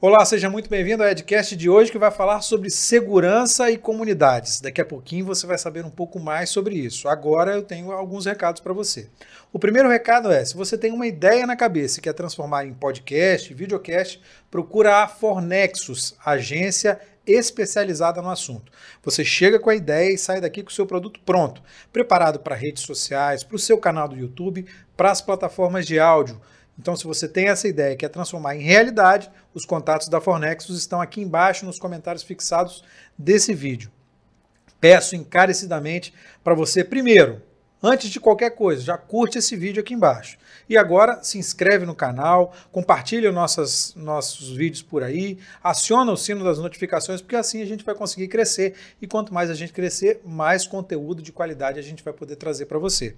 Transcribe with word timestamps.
Olá, 0.00 0.24
seja 0.24 0.48
muito 0.48 0.70
bem-vindo 0.70 1.02
ao 1.02 1.08
Edcast 1.08 1.56
de 1.56 1.68
hoje 1.68 1.90
que 1.90 1.98
vai 1.98 2.12
falar 2.12 2.40
sobre 2.40 2.70
segurança 2.70 3.68
e 3.68 3.76
comunidades. 3.76 4.60
Daqui 4.60 4.80
a 4.80 4.84
pouquinho 4.84 5.26
você 5.26 5.44
vai 5.44 5.58
saber 5.58 5.84
um 5.84 5.90
pouco 5.90 6.20
mais 6.20 6.50
sobre 6.50 6.76
isso. 6.76 7.08
Agora 7.08 7.52
eu 7.56 7.62
tenho 7.62 7.90
alguns 7.90 8.24
recados 8.24 8.60
para 8.60 8.72
você. 8.72 9.08
O 9.52 9.58
primeiro 9.58 9.88
recado 9.88 10.30
é: 10.30 10.44
se 10.44 10.56
você 10.56 10.78
tem 10.78 10.92
uma 10.92 11.08
ideia 11.08 11.44
na 11.48 11.56
cabeça 11.56 11.98
e 11.98 12.02
quer 12.02 12.12
transformar 12.12 12.64
em 12.64 12.72
podcast, 12.72 13.52
videocast, 13.52 14.20
procura 14.48 15.02
a 15.02 15.08
Fornexus, 15.08 16.14
agência 16.24 17.00
especializada 17.26 18.22
no 18.22 18.30
assunto. 18.30 18.70
Você 19.02 19.24
chega 19.24 19.58
com 19.58 19.68
a 19.68 19.74
ideia 19.74 20.14
e 20.14 20.18
sai 20.18 20.40
daqui 20.40 20.62
com 20.62 20.70
o 20.70 20.72
seu 20.72 20.86
produto 20.86 21.18
pronto, 21.26 21.60
preparado 21.92 22.38
para 22.38 22.54
redes 22.54 22.84
sociais, 22.84 23.42
para 23.42 23.56
o 23.56 23.58
seu 23.58 23.76
canal 23.78 24.06
do 24.06 24.16
YouTube, 24.16 24.64
para 24.96 25.10
as 25.10 25.20
plataformas 25.20 25.84
de 25.84 25.98
áudio. 25.98 26.40
Então, 26.78 26.94
se 26.94 27.04
você 27.04 27.26
tem 27.26 27.48
essa 27.48 27.66
ideia 27.66 27.96
que 27.96 28.06
é 28.06 28.08
transformar 28.08 28.54
em 28.54 28.62
realidade, 28.62 29.30
os 29.52 29.66
contatos 29.66 30.08
da 30.08 30.20
Fornexus 30.20 30.78
estão 30.78 31.00
aqui 31.00 31.20
embaixo 31.20 31.66
nos 31.66 31.78
comentários 31.78 32.22
fixados 32.22 32.84
desse 33.18 33.52
vídeo. 33.52 33.90
Peço 34.80 35.16
encarecidamente 35.16 36.14
para 36.44 36.54
você, 36.54 36.84
primeiro, 36.84 37.42
antes 37.82 38.10
de 38.10 38.20
qualquer 38.20 38.50
coisa, 38.50 38.80
já 38.80 38.96
curte 38.96 39.38
esse 39.38 39.56
vídeo 39.56 39.80
aqui 39.80 39.92
embaixo. 39.92 40.38
E 40.68 40.76
agora 40.76 41.20
se 41.24 41.36
inscreve 41.36 41.84
no 41.84 41.96
canal, 41.96 42.54
compartilha 42.70 43.32
nossas, 43.32 43.92
nossos 43.96 44.50
vídeos 44.50 44.82
por 44.82 45.02
aí, 45.02 45.38
aciona 45.60 46.12
o 46.12 46.16
sino 46.16 46.44
das 46.44 46.60
notificações, 46.60 47.20
porque 47.20 47.34
assim 47.34 47.60
a 47.60 47.66
gente 47.66 47.84
vai 47.84 47.96
conseguir 47.96 48.28
crescer. 48.28 48.74
E 49.02 49.06
quanto 49.08 49.34
mais 49.34 49.50
a 49.50 49.54
gente 49.54 49.72
crescer, 49.72 50.20
mais 50.24 50.64
conteúdo 50.64 51.22
de 51.22 51.32
qualidade 51.32 51.80
a 51.80 51.82
gente 51.82 52.04
vai 52.04 52.12
poder 52.12 52.36
trazer 52.36 52.66
para 52.66 52.78
você. 52.78 53.16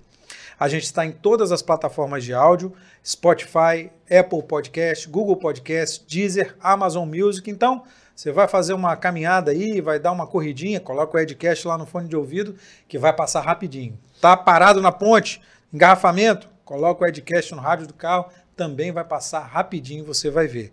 A 0.58 0.68
gente 0.68 0.84
está 0.84 1.04
em 1.04 1.12
todas 1.12 1.52
as 1.52 1.62
plataformas 1.62 2.24
de 2.24 2.34
áudio: 2.34 2.74
Spotify, 3.04 3.90
Apple 4.10 4.42
Podcast, 4.42 5.08
Google 5.08 5.36
Podcast, 5.36 6.04
Deezer, 6.08 6.56
Amazon 6.60 7.08
Music. 7.08 7.50
Então, 7.50 7.82
você 8.14 8.30
vai 8.30 8.46
fazer 8.46 8.74
uma 8.74 8.94
caminhada 8.96 9.50
aí, 9.50 9.80
vai 9.80 9.98
dar 9.98 10.12
uma 10.12 10.26
corridinha, 10.26 10.78
coloca 10.78 11.16
o 11.16 11.20
Edcast 11.20 11.66
lá 11.66 11.78
no 11.78 11.86
fone 11.86 12.06
de 12.06 12.16
ouvido, 12.16 12.54
que 12.86 12.98
vai 12.98 13.14
passar 13.14 13.40
rapidinho. 13.40 13.98
Tá 14.20 14.36
parado 14.36 14.82
na 14.82 14.92
ponte, 14.92 15.40
engarrafamento, 15.72 16.46
coloca 16.62 17.02
o 17.02 17.08
Edcast 17.08 17.54
no 17.54 17.62
rádio 17.62 17.86
do 17.86 17.94
carro, 17.94 18.26
também 18.54 18.92
vai 18.92 19.04
passar 19.04 19.40
rapidinho, 19.40 20.04
você 20.04 20.30
vai 20.30 20.46
ver. 20.46 20.70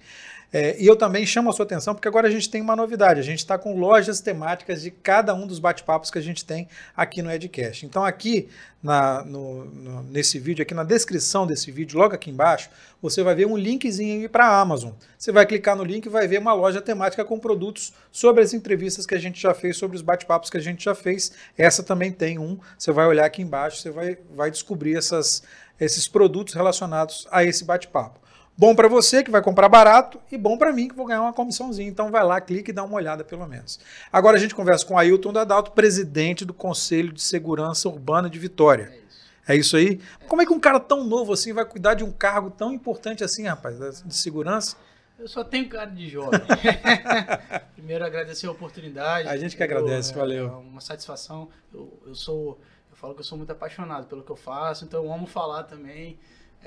É, 0.52 0.82
e 0.82 0.88
eu 0.88 0.96
também 0.96 1.26
chamo 1.26 1.50
a 1.50 1.54
sua 1.54 1.66
atenção 1.66 1.94
porque 1.94 2.08
agora 2.08 2.28
a 2.28 2.32
gente 2.32 2.50
tem 2.50 2.62
uma 2.62 2.76
novidade. 2.76 3.20
A 3.20 3.24
gente 3.24 3.40
está 3.40 3.58
com 3.58 3.78
lojas 3.78 4.22
temáticas 4.22 4.82
de 4.82 4.92
cada 4.92 5.34
um 5.34 5.46
dos 5.46 5.60
bate-papos 5.60 6.10
que 6.10 6.18
a 6.18 6.22
gente 6.22 6.46
tem 6.46 6.70
aqui 6.96 7.22
no 7.22 7.32
Edcast. 7.32 7.86
Então, 7.86 8.04
aqui 8.06 8.48
na, 8.82 9.26
no, 9.26 9.66
no, 9.66 10.04
nesse 10.04 10.40
vídeo, 10.40 10.62
aqui 10.62 10.74
na 10.74 10.86
descrição 10.86 11.46
desse 11.46 11.70
vídeo, 11.70 12.00
logo 12.00 12.16
aqui 12.16 12.30
embaixo, 12.30 12.70
você 13.02 13.22
vai 13.22 13.36
ver 13.36 13.46
um 13.46 13.58
linkzinho 13.58 14.30
para 14.30 14.48
a 14.48 14.62
Amazon. 14.62 14.92
Você 15.18 15.32
vai 15.34 15.46
clicar 15.46 15.76
no 15.76 15.84
link 15.84 16.06
e 16.06 16.10
vai 16.10 16.28
ver 16.28 16.40
uma 16.40 16.54
loja 16.54 16.82
temática 16.82 17.26
com 17.26 17.38
produtos 17.38 17.94
sobre 18.10 18.42
as 18.42 18.54
entrevistas 18.54 19.06
que 19.06 19.16
a 19.16 19.20
gente 19.20 19.42
já 19.42 19.54
fez, 19.54 19.76
sobre 19.76 19.98
os 19.98 20.02
bate-papos 20.02 20.50
que 20.50 20.58
a 20.58 20.62
gente 20.62 20.86
já 20.86 20.96
fez. 20.96 21.34
Essa 21.58 21.84
também 21.84 22.12
tem 22.12 22.40
um. 22.40 22.58
Você 22.78 22.92
vai 22.94 23.06
olhar 23.06 23.26
aqui 23.26 23.42
embaixo, 23.42 23.82
você 23.82 23.92
vai, 23.92 24.18
vai 24.34 24.50
descobrir 24.50 24.96
essas, 24.96 25.44
esses 25.78 26.08
produtos 26.08 26.54
relacionados 26.54 27.28
a 27.30 27.44
esse 27.44 27.66
bate-papo. 27.66 28.27
Bom 28.60 28.74
para 28.74 28.88
você 28.88 29.24
que 29.24 29.30
vai 29.30 29.42
comprar 29.42 29.70
barato 29.70 30.20
e 30.32 30.38
bom 30.38 30.58
para 30.58 30.74
mim 30.74 30.88
que 30.88 30.96
vou 30.96 31.06
ganhar 31.06 31.22
uma 31.22 31.34
comissãozinha. 31.34 31.88
Então 31.88 32.10
vai 32.10 32.24
lá, 32.24 32.42
clique 32.42 32.72
e 32.72 32.74
dá 32.74 32.84
uma 32.84 32.96
olhada 32.96 33.24
pelo 33.24 33.46
menos. 33.46 33.80
Agora 34.12 34.36
a 34.36 34.40
gente 34.40 34.56
conversa 34.56 34.84
com 34.84 34.98
Ailton 34.98 35.32
Dadalto, 35.32 35.72
presidente 35.74 36.44
do 36.44 36.56
Conselho 36.56 37.14
de 37.14 37.22
Segurança 37.22 37.88
Urbana 37.88 38.28
de 38.28 38.40
Vitória. 38.40 38.92
É 38.92 38.96
isso, 38.96 39.30
é 39.48 39.56
isso 39.58 39.78
aí? 39.78 40.02
É. 40.22 40.26
Como 40.26 40.42
é 40.42 40.46
que 40.46 40.52
um 40.52 40.60
cara 40.60 40.80
tão 40.80 41.04
novo 41.04 41.34
assim 41.34 41.54
vai 41.54 41.66
cuidar 41.66 41.94
de 41.94 42.04
um 42.04 42.12
cargo 42.12 42.50
tão 42.50 42.74
importante 42.74 43.24
assim, 43.24 43.46
rapaz, 43.46 43.78
de 44.04 44.16
segurança? 44.16 44.76
Eu 45.20 45.28
só 45.28 45.44
tenho 45.44 45.70
cara 45.70 45.92
de 45.92 46.10
jovem. 46.10 46.40
Primeiro 47.76 48.04
agradecer 48.04 48.48
a 48.48 48.52
oportunidade. 48.52 49.28
A 49.28 49.38
gente 49.38 49.56
que 49.56 49.62
agradece, 49.62 50.14
eu, 50.14 50.18
valeu. 50.18 50.48
É 50.48 50.52
uma 50.52 50.82
satisfação. 50.82 51.50
Eu, 51.72 52.02
eu 52.08 52.16
sou, 52.16 52.60
eu 52.90 52.98
falo 52.98 53.14
que 53.14 53.22
eu 53.22 53.24
sou 53.24 53.38
muito 53.38 53.52
apaixonado 53.52 54.08
pelo 54.08 54.24
que 54.24 54.32
eu 54.32 54.36
faço, 54.36 54.84
então 54.84 55.04
eu 55.04 55.14
amo 55.14 55.28
falar 55.28 55.64
também. 55.64 56.18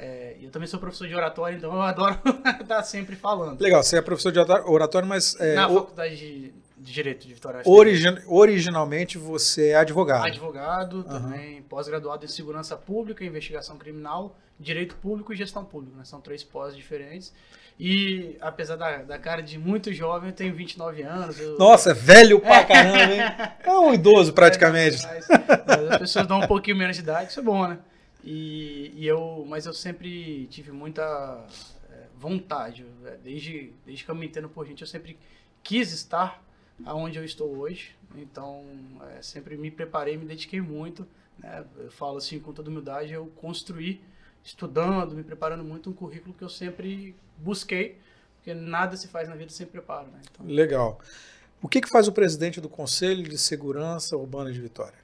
É, 0.03 0.35
eu 0.41 0.51
também 0.51 0.67
sou 0.67 0.81
professor 0.81 1.07
de 1.07 1.15
oratório, 1.15 1.59
então 1.59 1.75
eu 1.75 1.83
adoro 1.83 2.19
estar 2.59 2.83
sempre 2.83 3.15
falando. 3.15 3.61
Legal, 3.61 3.83
você 3.83 3.99
é 3.99 4.01
professor 4.01 4.33
de 4.33 4.39
oratório, 4.39 5.07
mas. 5.07 5.39
É, 5.39 5.55
Na 5.55 5.69
o... 5.69 5.75
faculdade 5.75 6.17
de, 6.17 6.55
de, 6.79 6.93
Direito 6.93 7.27
de 7.27 7.35
Vitória. 7.35 7.61
Origin, 7.67 8.17
originalmente 8.27 9.19
você 9.19 9.69
é 9.69 9.77
advogado. 9.77 10.25
Advogado, 10.25 10.97
uhum. 10.97 11.03
também 11.03 11.63
pós-graduado 11.65 12.25
em 12.25 12.29
Segurança 12.29 12.79
Pública, 12.79 13.23
Investigação 13.23 13.77
Criminal, 13.77 14.39
Direito 14.59 14.97
Público 14.97 15.35
e 15.35 15.37
Gestão 15.37 15.67
Pública. 15.67 15.99
Né? 15.99 16.05
São 16.05 16.19
três 16.19 16.43
pós 16.43 16.75
diferentes. 16.75 17.35
E 17.79 18.39
apesar 18.41 18.77
da, 18.77 18.99
da 19.03 19.19
cara 19.19 19.43
de 19.43 19.59
muito 19.59 19.93
jovem, 19.93 20.31
eu 20.31 20.35
tenho 20.35 20.55
29 20.55 21.03
anos. 21.03 21.39
Eu... 21.39 21.59
Nossa, 21.59 21.91
é 21.91 21.95
velho 21.95 22.41
pra 22.41 22.65
caramba, 22.65 23.15
hein? 23.15 23.21
É 23.63 23.71
um 23.79 23.93
idoso 23.93 24.33
praticamente. 24.33 25.05
É, 25.05 25.21
mas, 25.67 25.93
as 25.93 25.99
pessoas 25.99 26.27
dão 26.27 26.41
um 26.41 26.47
pouquinho 26.47 26.77
menos 26.77 26.97
de 26.97 27.03
idade, 27.03 27.31
isso 27.31 27.41
é 27.41 27.43
bom, 27.43 27.69
né? 27.69 27.79
E, 28.23 28.93
e 28.95 29.07
eu, 29.07 29.45
mas 29.49 29.67
eu 29.67 29.73
sempre 29.73 30.47
tive 30.49 30.71
muita 30.73 31.47
é, 31.91 32.07
vontade, 32.19 32.85
é, 33.05 33.17
desde, 33.17 33.73
desde 33.85 34.05
que 34.05 34.11
eu 34.11 34.15
me 34.15 34.27
entendo 34.27 34.49
por 34.49 34.67
gente, 34.67 34.83
eu 34.83 34.87
sempre 34.87 35.19
quis 35.63 35.93
estar 35.93 36.43
aonde 36.85 37.19
eu 37.19 37.25
estou 37.25 37.57
hoje. 37.57 37.97
Então, 38.17 38.65
é, 39.17 39.23
sempre 39.23 39.57
me 39.57 39.71
preparei, 39.71 40.17
me 40.17 40.27
dediquei 40.27 40.61
muito. 40.61 41.07
Né? 41.39 41.65
Eu 41.79 41.91
falo 41.91 42.19
assim 42.19 42.39
com 42.39 42.53
toda 42.53 42.69
humildade, 42.71 43.13
eu 43.13 43.27
construí, 43.37 44.03
estudando, 44.45 45.15
me 45.15 45.23
preparando 45.23 45.65
muito, 45.65 45.91
um 45.91 45.93
currículo 45.93 46.35
que 46.35 46.43
eu 46.43 46.49
sempre 46.49 47.15
busquei, 47.39 47.99
porque 48.37 48.53
nada 48.53 48.97
se 48.97 49.09
faz 49.09 49.29
na 49.29 49.35
vida 49.35 49.51
sem 49.51 49.67
preparo. 49.67 50.09
Né? 50.09 50.21
Então, 50.31 50.47
Legal. 50.47 51.01
O 51.63 51.69
que, 51.69 51.81
que 51.81 51.89
faz 51.89 52.09
o 52.09 52.13
presidente 52.13 52.61
do 52.61 52.69
Conselho 52.69 53.23
de 53.23 53.37
Segurança 53.37 54.17
Urbana 54.17 54.51
de 54.51 54.61
Vitória? 54.61 54.99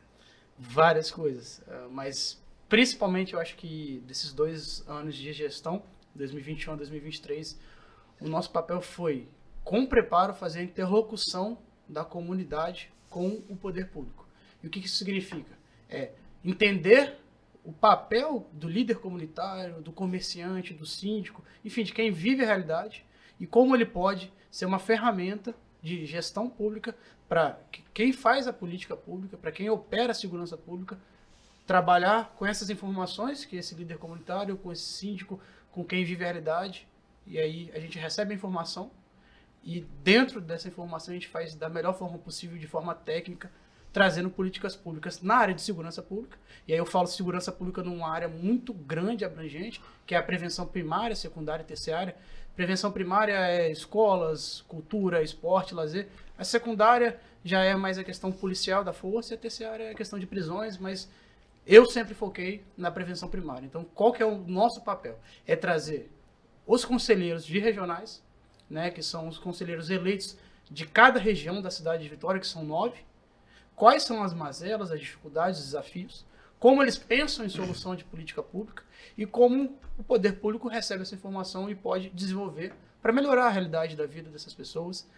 Várias 0.58 1.10
coisas, 1.10 1.60
mas 1.90 2.40
principalmente 2.68 3.34
eu 3.34 3.40
acho 3.40 3.56
que 3.56 4.02
desses 4.06 4.32
dois 4.32 4.86
anos 4.88 5.14
de 5.14 5.32
gestão, 5.32 5.82
2021 6.14 6.72
a 6.72 6.76
2023, 6.76 7.58
o 8.20 8.28
nosso 8.28 8.50
papel 8.50 8.80
foi, 8.80 9.28
com 9.62 9.86
preparo, 9.86 10.34
fazer 10.34 10.60
a 10.60 10.62
interlocução 10.62 11.58
da 11.88 12.04
comunidade 12.04 12.90
com 13.08 13.42
o 13.48 13.56
poder 13.56 13.88
público. 13.90 14.26
E 14.62 14.66
o 14.66 14.70
que 14.70 14.80
isso 14.80 14.96
significa? 14.96 15.56
É 15.88 16.12
entender 16.44 17.18
o 17.64 17.72
papel 17.72 18.48
do 18.52 18.68
líder 18.68 18.98
comunitário, 18.98 19.82
do 19.82 19.92
comerciante, 19.92 20.72
do 20.72 20.86
síndico, 20.86 21.42
enfim, 21.64 21.82
de 21.82 21.92
quem 21.92 22.10
vive 22.10 22.42
a 22.42 22.46
realidade 22.46 23.04
e 23.40 23.46
como 23.46 23.74
ele 23.74 23.84
pode 23.84 24.32
ser 24.50 24.66
uma 24.66 24.78
ferramenta 24.78 25.54
de 25.82 26.06
gestão 26.06 26.48
pública 26.48 26.96
para 27.28 27.60
quem 27.92 28.12
faz 28.12 28.46
a 28.46 28.52
política 28.52 28.96
pública, 28.96 29.36
para 29.36 29.52
quem 29.52 29.68
opera 29.68 30.12
a 30.12 30.14
segurança 30.14 30.56
pública, 30.56 30.98
trabalhar 31.66 32.34
com 32.36 32.46
essas 32.46 32.70
informações 32.70 33.44
que 33.44 33.56
esse 33.56 33.74
líder 33.74 33.98
comunitário, 33.98 34.56
com 34.56 34.70
esse 34.70 34.84
síndico, 34.84 35.40
com 35.72 35.84
quem 35.84 36.04
vive 36.04 36.22
a 36.22 36.26
realidade, 36.26 36.86
e 37.26 37.38
aí 37.38 37.70
a 37.74 37.80
gente 37.80 37.98
recebe 37.98 38.32
a 38.32 38.36
informação 38.36 38.90
e 39.66 39.80
dentro 40.04 40.40
dessa 40.40 40.68
informação 40.68 41.12
a 41.12 41.16
gente 41.16 41.26
faz 41.26 41.56
da 41.56 41.68
melhor 41.68 41.92
forma 41.98 42.16
possível, 42.18 42.56
de 42.56 42.68
forma 42.68 42.94
técnica, 42.94 43.50
trazendo 43.92 44.30
políticas 44.30 44.76
públicas 44.76 45.20
na 45.20 45.34
área 45.34 45.54
de 45.54 45.60
segurança 45.60 46.00
pública. 46.00 46.38
E 46.68 46.72
aí 46.72 46.78
eu 46.78 46.86
falo 46.86 47.08
segurança 47.08 47.50
pública 47.50 47.82
numa 47.82 48.08
área 48.08 48.28
muito 48.28 48.72
grande, 48.72 49.24
abrangente, 49.24 49.82
que 50.06 50.14
é 50.14 50.18
a 50.18 50.22
prevenção 50.22 50.66
primária, 50.66 51.16
secundária 51.16 51.64
e 51.64 51.66
terciária. 51.66 52.14
Prevenção 52.54 52.92
primária 52.92 53.32
é 53.32 53.72
escolas, 53.72 54.64
cultura, 54.68 55.20
esporte, 55.20 55.74
lazer. 55.74 56.08
A 56.38 56.44
secundária 56.44 57.18
já 57.44 57.64
é 57.64 57.74
mais 57.74 57.98
a 57.98 58.04
questão 58.04 58.30
policial 58.30 58.84
da 58.84 58.92
força, 58.92 59.34
e 59.34 59.36
a 59.36 59.40
terciária 59.40 59.84
é 59.84 59.90
a 59.90 59.94
questão 59.94 60.18
de 60.18 60.26
prisões, 60.26 60.78
mas 60.78 61.08
eu 61.66 61.84
sempre 61.86 62.14
foquei 62.14 62.64
na 62.76 62.90
prevenção 62.90 63.28
primária. 63.28 63.66
Então, 63.66 63.84
qual 63.84 64.12
que 64.12 64.22
é 64.22 64.26
o 64.26 64.38
nosso 64.38 64.82
papel? 64.82 65.18
É 65.46 65.56
trazer 65.56 66.10
os 66.66 66.84
conselheiros 66.84 67.44
de 67.44 67.58
regionais, 67.58 68.22
né, 68.70 68.90
que 68.90 69.02
são 69.02 69.26
os 69.28 69.38
conselheiros 69.38 69.90
eleitos 69.90 70.38
de 70.70 70.86
cada 70.86 71.18
região 71.18 71.60
da 71.60 71.70
cidade 71.70 72.02
de 72.02 72.08
Vitória, 72.08 72.40
que 72.40 72.46
são 72.46 72.64
nove. 72.64 73.04
Quais 73.74 74.04
são 74.04 74.22
as 74.22 74.32
mazelas, 74.32 74.90
as 74.90 75.00
dificuldades, 75.00 75.58
os 75.58 75.66
desafios? 75.66 76.24
Como 76.58 76.82
eles 76.82 76.96
pensam 76.96 77.44
em 77.44 77.48
solução 77.48 77.94
de 77.94 78.04
política 78.04 78.42
pública 78.42 78.82
e 79.16 79.26
como 79.26 79.78
o 79.98 80.02
poder 80.02 80.40
público 80.40 80.68
recebe 80.68 81.02
essa 81.02 81.14
informação 81.14 81.68
e 81.68 81.74
pode 81.74 82.10
desenvolver 82.10 82.72
para 83.02 83.12
melhorar 83.12 83.46
a 83.46 83.50
realidade 83.50 83.94
da 83.94 84.06
vida 84.06 84.30
dessas 84.30 84.54
pessoas, 84.54 85.08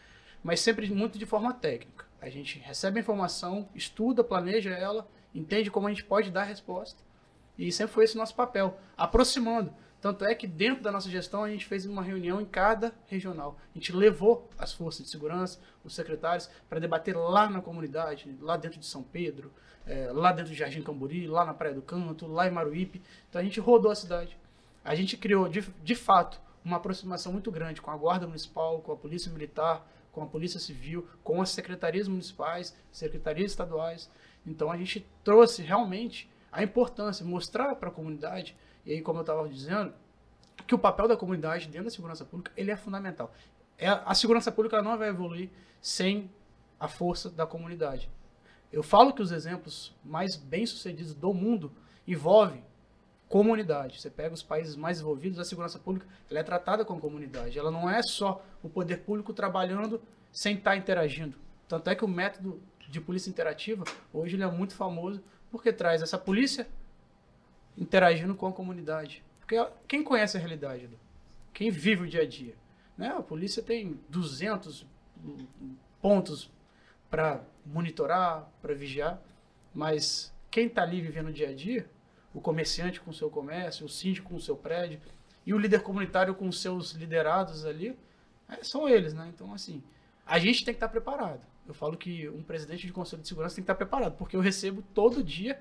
mas 0.43 0.61
sempre 0.61 0.91
muito 0.91 1.19
de 1.19 1.25
forma 1.25 1.55
técnica. 1.55 2.07
A 2.21 2.29
gente 2.29 2.59
recebe 2.59 2.99
a 2.99 3.03
informação, 3.03 3.69
estuda, 3.75 4.25
planeja 4.25 4.71
ela 4.71 5.09
entende 5.39 5.71
como 5.71 5.87
a 5.87 5.91
gente 5.91 6.05
pode 6.05 6.31
dar 6.31 6.45
resposta. 6.45 7.03
E 7.57 7.73
sempre 7.73 7.95
foi 7.95 8.05
esse 8.05 8.17
nosso 8.17 8.35
papel, 8.35 8.79
aproximando. 8.97 9.73
Tanto 10.01 10.25
é 10.25 10.35
que 10.35 10.47
dentro 10.47 10.83
da 10.83 10.93
nossa 10.93 11.11
gestão 11.11 11.43
a 11.43 11.51
gente 11.51 11.67
fez 11.67 11.85
uma 11.85 12.03
reunião 12.03 12.41
em 12.41 12.45
cada 12.45 12.95
regional. 13.07 13.59
A 13.75 13.79
gente 13.79 13.93
levou 13.93 14.49
as 14.57 14.73
forças 14.73 15.05
de 15.05 15.11
segurança, 15.11 15.59
os 15.85 15.95
secretários, 15.95 16.49
para 16.69 16.79
debater 16.79 17.17
lá 17.17 17.51
na 17.51 17.61
comunidade, 17.61 18.37
lá 18.41 18.57
dentro 18.57 18.79
de 18.79 18.87
São 18.87 19.03
Pedro, 19.03 19.53
é, 19.85 20.13
lá 20.13 20.31
dentro 20.31 20.53
de 20.53 20.59
Jardim 20.59 20.83
Camburi, 20.83 21.27
lá 21.27 21.45
na 21.45 21.53
Praia 21.53 21.75
do 21.75 21.83
Canto, 21.83 22.29
lá 22.29 22.47
em 22.47 22.51
Maruípe. 22.51 23.03
Então 23.29 23.41
a 23.41 23.45
gente 23.45 23.59
rodou 23.59 23.91
a 23.91 23.95
cidade. 23.97 24.39
A 24.85 24.95
gente 24.95 25.17
criou, 25.17 25.49
de, 25.49 25.63
de 25.83 25.95
fato, 25.97 26.41
uma 26.65 26.77
aproximação 26.77 27.33
muito 27.33 27.51
grande 27.51 27.83
com 27.83 27.91
a 27.91 27.97
Guarda 27.97 28.27
Municipal, 28.27 28.81
com 28.81 28.93
a 28.93 28.97
Polícia 28.97 29.33
Militar, 29.33 29.85
com 30.13 30.23
a 30.23 30.27
Polícia 30.27 30.61
Civil, 30.61 31.09
com 31.25 31.43
as 31.43 31.51
secretarias 31.51 32.07
municipais, 32.07 32.77
secretarias 32.93 33.51
estaduais. 33.51 34.11
Então 34.47 34.71
a 34.71 34.77
gente 34.77 35.07
trouxe 35.23 35.63
realmente 35.63 36.31
a 36.51 36.63
importância, 36.63 37.25
mostrar 37.25 37.75
para 37.77 37.89
a 37.89 37.93
comunidade, 37.93 38.57
e 38.85 38.93
aí 38.93 39.03
como 39.03 39.19
eu 39.19 39.23
estava 39.23 39.49
dizendo, 39.49 39.93
que 40.67 40.75
o 40.75 40.79
papel 40.79 41.07
da 41.07 41.17
comunidade 41.17 41.67
dentro 41.67 41.85
da 41.85 41.91
segurança 41.91 42.25
pública 42.25 42.53
ele 42.57 42.71
é 42.71 42.77
fundamental. 42.77 43.33
É, 43.77 43.89
a 43.89 44.15
segurança 44.15 44.51
pública 44.51 44.83
não 44.83 44.99
vai 44.99 45.09
evoluir 45.09 45.51
sem 45.81 46.31
a 46.81 46.89
força 46.89 47.31
da 47.31 47.47
comunidade. 47.47 48.11
Eu 48.73 48.83
falo 48.83 49.13
que 49.13 49.23
os 49.23 49.33
exemplos 49.33 49.95
mais 50.05 50.37
bem-sucedidos 50.37 51.15
do 51.15 51.33
mundo 51.33 51.73
envolvem 52.07 52.63
comunidade. 53.29 54.01
Você 54.01 54.11
pega 54.11 54.35
os 54.35 54.43
países 54.43 54.75
mais 54.75 55.01
envolvidos, 55.01 55.39
a 55.39 55.45
segurança 55.45 55.79
pública 55.79 56.07
ela 56.31 56.41
é 56.41 56.43
tratada 56.43 56.85
com 56.85 56.95
a 56.95 57.01
comunidade. 57.01 57.59
Ela 57.59 57.71
não 57.71 57.89
é 57.89 58.03
só 58.03 58.43
o 58.63 58.69
poder 58.69 58.99
público 58.99 59.33
trabalhando 59.33 60.01
sem 60.33 60.57
estar 60.57 60.77
interagindo. 60.77 61.37
Tanto 61.67 61.89
é 61.91 61.95
que 61.95 62.05
o 62.05 62.09
método 62.09 62.61
de 62.89 63.01
polícia 63.01 63.31
interativa, 63.31 63.85
hoje 64.13 64.37
ele 64.37 64.43
é 64.43 64.51
muito 64.51 64.75
famoso 64.75 65.23
porque 65.51 65.73
traz 65.73 66.03
essa 66.03 66.19
polícia 66.19 66.67
interagindo 67.77 68.35
com 68.35 68.47
a 68.47 68.53
comunidade. 68.53 69.23
Porque 69.39 69.57
quem 69.87 70.03
conhece 70.03 70.37
a 70.37 70.41
realidade, 70.41 70.89
quem 71.53 71.71
vive 71.71 72.05
o 72.05 72.09
dia 72.09 72.23
a 72.23 72.27
dia, 72.27 72.55
né? 72.97 73.09
A 73.09 73.23
polícia 73.23 73.63
tem 73.63 73.99
200 74.09 74.87
pontos 76.01 76.51
para 77.11 77.43
monitorar, 77.65 78.51
para 78.61 78.75
vigiar, 78.75 79.21
mas 79.75 80.35
quem 80.51 80.67
está 80.67 80.83
ali 80.83 81.01
vivendo 81.01 81.29
o 81.29 81.33
dia 81.33 81.49
a 81.51 81.55
dia, 81.55 81.89
o 82.35 82.41
comerciante 82.41 83.01
com 83.01 83.11
o 83.11 83.15
seu 83.15 83.31
comércio, 83.31 83.87
o 83.87 83.89
síndico 83.89 84.31
com 84.31 84.37
o 84.37 84.41
seu 84.41 84.57
prédio 84.57 85.01
e 85.47 85.55
o 85.55 85.59
líder 85.59 85.83
comunitário 85.83 86.35
com 86.35 86.49
os 86.49 86.61
seus 86.61 86.93
liderados 86.93 87.65
ali, 87.65 87.99
é, 88.49 88.63
são 88.63 88.89
eles, 88.89 89.15
né? 89.15 89.31
Então, 89.35 89.53
assim, 89.53 89.83
a 90.27 90.39
gente 90.39 90.65
tem 90.65 90.75
que 90.75 90.77
estar 90.77 90.89
tá 90.89 90.93
preparado. 90.93 91.41
Eu 91.69 91.75
falo 91.75 91.97
que 91.97 92.29
um 92.31 92.43
presidente 92.43 92.87
de 92.87 92.93
conselho 92.93 93.21
de 93.21 93.29
segurança 93.29 93.55
tem 93.55 93.63
que 93.63 93.71
estar 93.71 93.75
preparado, 93.75 94.17
porque 94.17 94.35
eu 94.35 94.41
recebo 94.41 94.83
todo 94.95 95.23
dia 95.23 95.61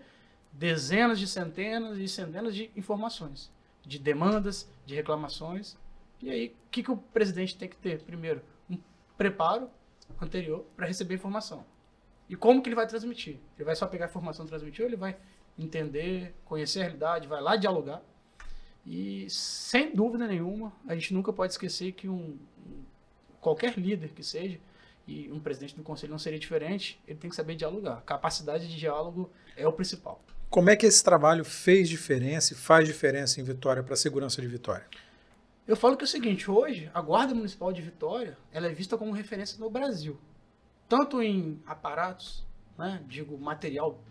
dezenas 0.54 1.20
de 1.20 1.28
centenas 1.28 1.98
e 1.98 2.08
centenas 2.08 2.56
de 2.56 2.72
informações, 2.76 3.52
de 3.86 4.00
demandas, 4.00 4.70
de 4.86 4.96
reclamações. 4.96 5.78
E 6.22 6.30
aí, 6.30 6.48
o 6.48 6.70
que, 6.72 6.82
que 6.82 6.92
o 6.92 6.98
presidente 6.98 7.58
tem 7.58 7.68
que 7.68 7.76
ter? 7.76 8.02
Primeiro, 8.04 8.42
um 8.70 8.78
preparo 9.18 9.70
anterior 10.22 10.66
para 10.76 10.88
receber 10.88 11.16
informação. 11.16 11.66
E 12.30 12.36
como 12.36 12.62
que 12.62 12.70
ele 12.70 12.76
vai 12.76 12.88
transmitir? 12.88 13.38
Ele 13.58 13.66
vai 13.66 13.76
só 13.76 13.86
pegar 13.86 14.06
a 14.06 14.10
informação 14.10 14.46
e 14.46 14.48
transmitir 14.48 14.84
ou 14.84 14.90
ele 14.90 14.98
vai 14.98 15.18
entender, 15.60 16.34
conhecer 16.46 16.80
a 16.80 16.84
realidade, 16.84 17.28
vai 17.28 17.42
lá 17.42 17.56
dialogar? 17.56 18.02
E 18.86 19.30
sem 19.30 19.94
dúvida 19.94 20.26
nenhuma, 20.26 20.72
a 20.88 20.94
gente 20.96 21.14
nunca 21.14 21.34
pode 21.34 21.52
esquecer 21.52 21.92
que 21.92 22.08
um, 22.08 22.38
qualquer 23.42 23.78
líder 23.78 24.10
que 24.10 24.24
seja, 24.24 24.60
e 25.08 25.32
um 25.32 25.40
presidente 25.40 25.76
do 25.76 25.84
conselho 25.84 26.12
não 26.12 26.20
seria 26.20 26.38
diferente, 26.38 27.02
ele 27.08 27.18
tem 27.18 27.30
que 27.30 27.36
saber 27.36 27.56
dialogar. 27.56 28.02
Capacidade 28.02 28.68
de 28.68 28.76
diálogo 28.76 29.32
é 29.56 29.66
o 29.66 29.72
principal. 29.72 30.22
Como 30.50 30.70
é 30.70 30.76
que 30.76 30.86
esse 30.86 31.04
trabalho 31.04 31.46
fez 31.46 31.88
diferença 31.88 32.54
e 32.54 32.56
faz 32.56 32.88
diferença 32.88 33.40
em 33.40 33.44
Vitória 33.44 33.82
para 33.82 33.94
a 33.94 33.98
segurança 33.98 34.42
de 34.42 34.48
Vitória? 34.48 34.86
Eu 35.68 35.76
falo 35.76 35.98
que 35.98 36.04
é 36.04 36.06
o 36.06 36.10
seguinte, 36.10 36.50
hoje 36.50 36.90
a 36.94 37.02
Guarda 37.02 37.34
Municipal 37.34 37.72
de 37.74 37.82
Vitória, 37.82 38.38
ela 38.52 38.68
é 38.68 38.74
vista 38.74 38.98
como 38.98 39.12
referência 39.12 39.60
no 39.60 39.70
Brasil. 39.70 40.18
Tanto 40.88 41.22
em 41.22 41.62
aparatos, 41.66 42.46
né, 42.78 43.04
digo 43.08 43.38
material, 43.38 44.02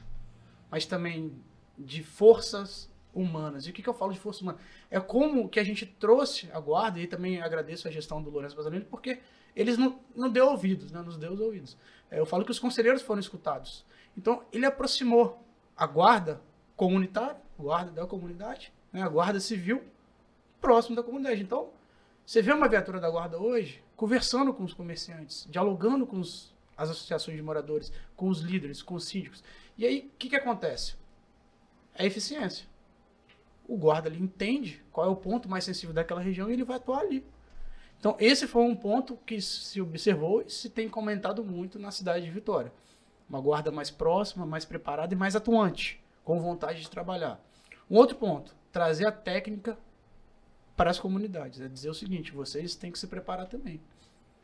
mas 0.70 0.84
também 0.84 1.32
de 1.78 2.02
forças 2.02 2.90
humanas. 3.14 3.66
E 3.66 3.70
o 3.70 3.72
que, 3.72 3.82
que 3.82 3.88
eu 3.88 3.94
falo 3.94 4.12
de 4.12 4.18
força 4.18 4.42
humana? 4.42 4.58
É 4.90 5.00
como 5.00 5.48
que 5.48 5.58
a 5.58 5.64
gente 5.64 5.86
trouxe 5.86 6.50
a 6.52 6.60
guarda, 6.60 7.00
e 7.00 7.06
também 7.06 7.40
agradeço 7.40 7.88
a 7.88 7.90
gestão 7.90 8.22
do 8.22 8.28
Lourenço 8.28 8.54
Basanelli, 8.54 8.84
porque 8.84 9.20
eles 9.56 9.78
não, 9.78 9.98
não 10.14 10.30
deu 10.30 10.48
ouvidos, 10.48 10.92
né? 10.92 11.00
nos 11.00 11.16
deu 11.16 11.32
os 11.32 11.40
ouvidos. 11.40 11.78
É, 12.10 12.20
eu 12.20 12.26
falo 12.26 12.44
que 12.44 12.50
os 12.50 12.58
conselheiros 12.58 13.00
foram 13.00 13.18
escutados. 13.18 13.84
Então, 14.16 14.44
ele 14.52 14.66
aproximou 14.66 15.42
a 15.74 15.86
guarda 15.86 16.42
comunitária, 16.76 17.40
guarda 17.58 17.90
da 17.90 18.06
comunidade, 18.06 18.70
né? 18.92 19.02
a 19.02 19.08
guarda 19.08 19.40
civil, 19.40 19.82
próximo 20.60 20.94
da 20.94 21.02
comunidade. 21.02 21.42
Então, 21.42 21.70
você 22.24 22.42
vê 22.42 22.52
uma 22.52 22.68
viatura 22.68 23.00
da 23.00 23.08
guarda 23.08 23.38
hoje 23.38 23.82
conversando 23.96 24.52
com 24.52 24.62
os 24.62 24.74
comerciantes, 24.74 25.46
dialogando 25.50 26.06
com 26.06 26.20
os, 26.20 26.54
as 26.76 26.90
associações 26.90 27.36
de 27.36 27.42
moradores, 27.42 27.90
com 28.14 28.28
os 28.28 28.40
líderes, 28.40 28.82
com 28.82 28.94
os 28.94 29.06
síndicos. 29.06 29.42
E 29.78 29.86
aí, 29.86 30.10
o 30.14 30.18
que, 30.18 30.28
que 30.28 30.36
acontece? 30.36 30.96
É 31.94 32.04
eficiência. 32.04 32.66
O 33.66 33.76
guarda 33.76 34.08
ali 34.08 34.22
entende 34.22 34.84
qual 34.92 35.06
é 35.06 35.10
o 35.10 35.16
ponto 35.16 35.48
mais 35.48 35.64
sensível 35.64 35.94
daquela 35.94 36.20
região 36.20 36.50
e 36.50 36.52
ele 36.52 36.64
vai 36.64 36.76
atuar 36.76 37.00
ali. 37.00 37.24
Então, 37.98 38.16
esse 38.18 38.46
foi 38.46 38.62
um 38.62 38.74
ponto 38.74 39.16
que 39.26 39.40
se 39.40 39.80
observou 39.80 40.42
e 40.42 40.50
se 40.50 40.68
tem 40.70 40.88
comentado 40.88 41.42
muito 41.44 41.78
na 41.78 41.90
cidade 41.90 42.24
de 42.24 42.30
Vitória. 42.30 42.72
Uma 43.28 43.40
guarda 43.40 43.72
mais 43.72 43.90
próxima, 43.90 44.46
mais 44.46 44.64
preparada 44.64 45.12
e 45.12 45.16
mais 45.16 45.34
atuante, 45.34 46.00
com 46.24 46.40
vontade 46.40 46.80
de 46.80 46.90
trabalhar. 46.90 47.40
Um 47.90 47.96
outro 47.96 48.16
ponto, 48.16 48.54
trazer 48.70 49.06
a 49.06 49.12
técnica 49.12 49.76
para 50.76 50.90
as 50.90 50.98
comunidades. 50.98 51.60
É 51.60 51.68
dizer 51.68 51.88
o 51.88 51.94
seguinte: 51.94 52.32
vocês 52.32 52.74
têm 52.76 52.92
que 52.92 52.98
se 52.98 53.06
preparar 53.06 53.46
também. 53.46 53.80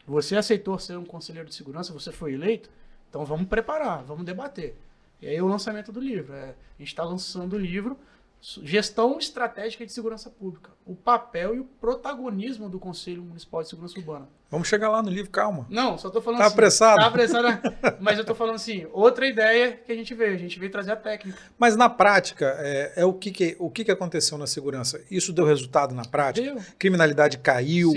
Você 0.06 0.36
aceitou 0.36 0.78
ser 0.78 0.96
um 0.96 1.04
conselheiro 1.04 1.48
de 1.48 1.54
segurança, 1.54 1.92
você 1.92 2.10
foi 2.10 2.32
eleito, 2.34 2.70
então 3.08 3.24
vamos 3.24 3.46
preparar, 3.46 4.02
vamos 4.02 4.24
debater. 4.24 4.74
E 5.20 5.28
aí 5.28 5.40
o 5.40 5.46
lançamento 5.46 5.92
do 5.92 6.00
livro. 6.00 6.34
É, 6.34 6.50
a 6.50 6.78
gente 6.78 6.88
está 6.88 7.04
lançando 7.04 7.52
o 7.52 7.58
livro 7.58 7.96
Gestão 8.42 9.18
Estratégica 9.18 9.86
de 9.86 9.92
Segurança 9.92 10.28
Pública. 10.28 10.72
O 10.84 10.96
papel 10.96 11.54
e 11.54 11.60
o 11.60 11.64
protagonismo 11.64 12.68
do 12.68 12.80
Conselho 12.80 13.22
Municipal 13.22 13.62
de 13.62 13.68
Segurança 13.68 13.96
Urbana. 13.96 14.28
Vamos 14.50 14.66
chegar 14.66 14.90
lá 14.90 15.00
no 15.00 15.08
livro, 15.08 15.30
calma. 15.30 15.64
Não, 15.70 15.96
só 15.96 16.08
estou 16.08 16.20
falando 16.20 16.40
tá 16.40 16.46
assim. 16.46 16.54
Apressado? 16.54 17.00
Tá 17.00 17.06
apressado? 17.06 17.46
mas 18.02 18.16
eu 18.16 18.22
estou 18.22 18.34
falando 18.34 18.56
assim, 18.56 18.84
outra 18.92 19.28
ideia 19.28 19.80
que 19.86 19.92
a 19.92 19.94
gente 19.94 20.12
veio, 20.12 20.34
a 20.34 20.36
gente 20.36 20.58
veio 20.58 20.72
trazer 20.72 20.90
a 20.90 20.96
técnica. 20.96 21.38
Mas 21.56 21.76
na 21.76 21.88
prática, 21.88 22.56
é, 22.58 22.94
é 22.96 23.04
o, 23.04 23.12
que, 23.12 23.30
que, 23.30 23.56
o 23.60 23.70
que, 23.70 23.84
que 23.84 23.92
aconteceu 23.92 24.36
na 24.36 24.48
segurança? 24.48 25.00
Isso 25.08 25.32
deu 25.32 25.44
resultado 25.44 25.94
na 25.94 26.04
prática? 26.04 26.52
Deu. 26.52 26.64
Criminalidade 26.80 27.38
caiu, 27.38 27.92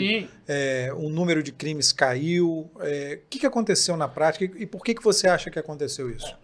é, 0.47 0.93
o 0.95 1.09
número 1.09 1.41
de 1.41 1.51
crimes 1.51 1.91
caiu. 1.91 2.69
É, 2.81 3.19
o 3.25 3.29
que, 3.31 3.39
que 3.39 3.47
aconteceu 3.47 3.97
na 3.97 4.07
prática 4.07 4.45
e, 4.45 4.67
por 4.67 4.83
que, 4.83 4.93
que 4.93 5.03
você 5.03 5.27
acha 5.27 5.49
que 5.49 5.57
aconteceu 5.57 6.07
isso? 6.11 6.37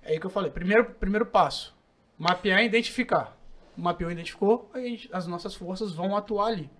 É, 0.00 0.10
é 0.10 0.12
aí 0.12 0.20
que 0.20 0.26
eu 0.26 0.30
falei. 0.30 0.52
Primeiro, 0.52 0.84
primeiro 0.84 1.26
passo 1.26 1.74
Mapear 2.22 2.62
e 2.62 2.66
identificar. 2.66 3.36
Mapeou 3.76 4.08
e 4.08 4.14
identificou, 4.14 4.70
as 5.10 5.26
nossas 5.26 5.56
forças 5.56 5.92
vão 5.92 6.16
atuar 6.16 6.46
ali. 6.46 6.70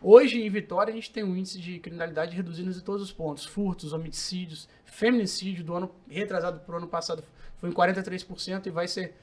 Hoje, 0.00 0.40
em 0.40 0.48
Vitória, 0.48 0.90
a 0.90 0.94
gente 0.94 1.10
tem 1.10 1.22
um 1.22 1.36
índice 1.36 1.60
de 1.60 1.78
criminalidade 1.78 2.34
reduzindo 2.34 2.70
em 2.70 2.80
todos 2.80 3.02
os 3.02 3.12
pontos. 3.12 3.44
Furtos, 3.44 3.92
homicídios, 3.92 4.66
feminicídio 4.86 5.62
do 5.62 5.74
ano 5.74 5.94
retrasado 6.08 6.60
para 6.60 6.74
o 6.74 6.78
ano 6.78 6.86
passado 6.86 7.22
foi 7.58 7.68
em 7.68 7.72
43% 7.72 8.66
e 8.66 8.70
vai 8.70 8.88
ser 8.88 9.14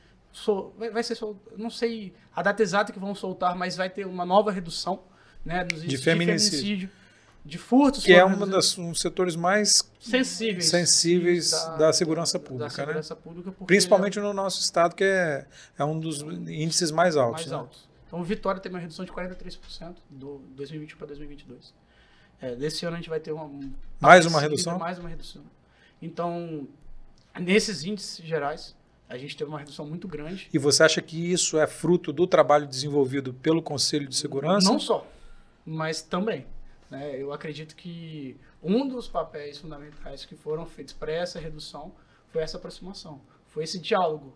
vai, 0.77 1.01
ser 1.01 1.17
não 1.57 1.72
sei 1.72 2.13
a 2.36 2.43
data 2.43 2.62
exata 2.62 2.93
que 2.93 3.00
vão 3.00 3.15
soltar, 3.15 3.55
mas 3.55 3.75
vai 3.75 3.89
ter 3.89 4.05
uma 4.05 4.25
nova 4.25 4.51
redução, 4.51 5.01
né, 5.43 5.63
dos 5.63 5.79
índices 5.79 6.00
de 6.00 6.03
feminicídio. 6.03 6.60
De 6.60 6.60
feminicídio 6.60 7.04
de 7.46 7.60
furtos. 7.60 8.04
Que 8.04 8.14
é 8.14 8.25
um 8.25 8.36
dos 8.38 8.78
um 8.78 8.94
setores 8.96 9.36
mais 9.36 9.88
sensíveis, 10.00 10.66
sensíveis 10.66 11.52
da, 11.52 11.75
da, 11.78 11.94
segurança 11.94 12.40
pública. 12.40 12.66
Da 12.66 12.70
segurança 12.72 13.14
né? 13.14 13.22
pública 13.24 13.52
Principalmente 13.66 14.20
no 14.20 14.34
nosso 14.34 14.60
estado, 14.60 14.96
que 14.96 15.04
é, 15.04 15.46
é 15.78 15.86
um 15.86 16.00
dos 16.00 16.22
índices 16.22 16.90
mais 16.90 17.16
altos. 17.16 17.42
Mais 17.44 17.52
né? 17.52 17.58
altos. 17.58 17.88
Então, 18.08 18.24
Vitória 18.24 18.60
teve 18.60 18.74
uma 18.74 18.82
redução 18.82 19.06
de 19.06 19.12
43% 19.12 19.96
do 20.10 20.42
2021 20.56 20.98
para 20.98 21.08
2022. 21.08 21.74
É, 22.42 22.56
desse 22.56 22.86
ano 22.86 22.96
a 22.96 23.00
gente 23.00 23.10
vai 23.10 23.20
ter 23.20 23.32
uma. 23.32 23.50
Mais 24.00 24.25
uma 24.25 24.42
redução? 24.42 24.80
Mais 24.80 24.98
uma 24.98 25.10
redução. 25.10 25.44
Então, 26.02 26.68
nesses 27.40 27.84
índices 27.84 28.25
gerais, 28.25 28.75
a 29.08 29.18
gente 29.18 29.38
teve 29.38 29.50
uma 29.50 29.60
redução 29.60 29.86
muito 29.86 30.08
grande. 30.08 30.50
E 30.52 30.58
você 30.58 30.84
acha 30.84 31.02
que 31.02 31.32
isso 31.32 31.60
é 31.60 31.68
fruto 31.68 32.12
do 32.12 32.25
trabalho 32.25 32.66
desenvolvido 32.68 33.34
pelo 33.34 33.62
Conselho 33.62 34.08
de 34.08 34.16
Segurança? 34.16 34.68
Não 34.68 34.80
só, 34.80 35.08
mas 35.66 36.02
também. 36.02 36.46
Né? 36.89 37.22
Eu 37.22 37.34
acredito 37.34 37.75
que 37.75 38.39
um 38.62 38.88
dos 38.88 39.08
papéis 39.08 39.58
fundamentais 39.58 40.25
que 40.25 40.36
foram 40.36 40.65
feitos 40.65 40.94
para 40.94 41.12
essa 41.12 41.39
redução 41.39 41.94
foi 42.27 42.44
essa 42.44 42.58
aproximação, 42.58 43.22
foi 43.48 43.63
esse 43.63 43.80
diálogo 43.80 44.34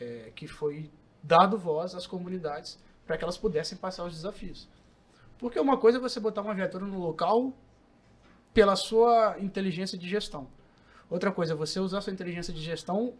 é, 0.00 0.32
que 0.34 0.46
foi 0.46 0.90
dado 1.22 1.58
voz 1.58 1.94
às 1.94 2.06
comunidades 2.06 2.78
para 3.06 3.16
que 3.16 3.24
elas 3.24 3.36
pudessem 3.36 3.76
passar 3.78 4.04
os 4.04 4.14
desafios. 4.14 4.68
Porque 5.38 5.58
uma 5.58 5.76
coisa 5.76 5.98
é 5.98 6.00
você 6.00 6.20
botar 6.20 6.42
uma 6.42 6.54
viatura 6.54 6.86
no 6.86 6.98
local 7.00 7.52
pela 8.54 8.76
sua 8.76 9.36
inteligência 9.40 9.98
de 9.98 10.08
gestão. 10.08 10.46
Outra 11.10 11.32
coisa 11.32 11.52
é 11.52 11.56
você 11.56 11.80
usar 11.80 12.00
sua 12.00 12.12
inteligência 12.12 12.52
de 12.52 12.62
gestão 12.62 13.14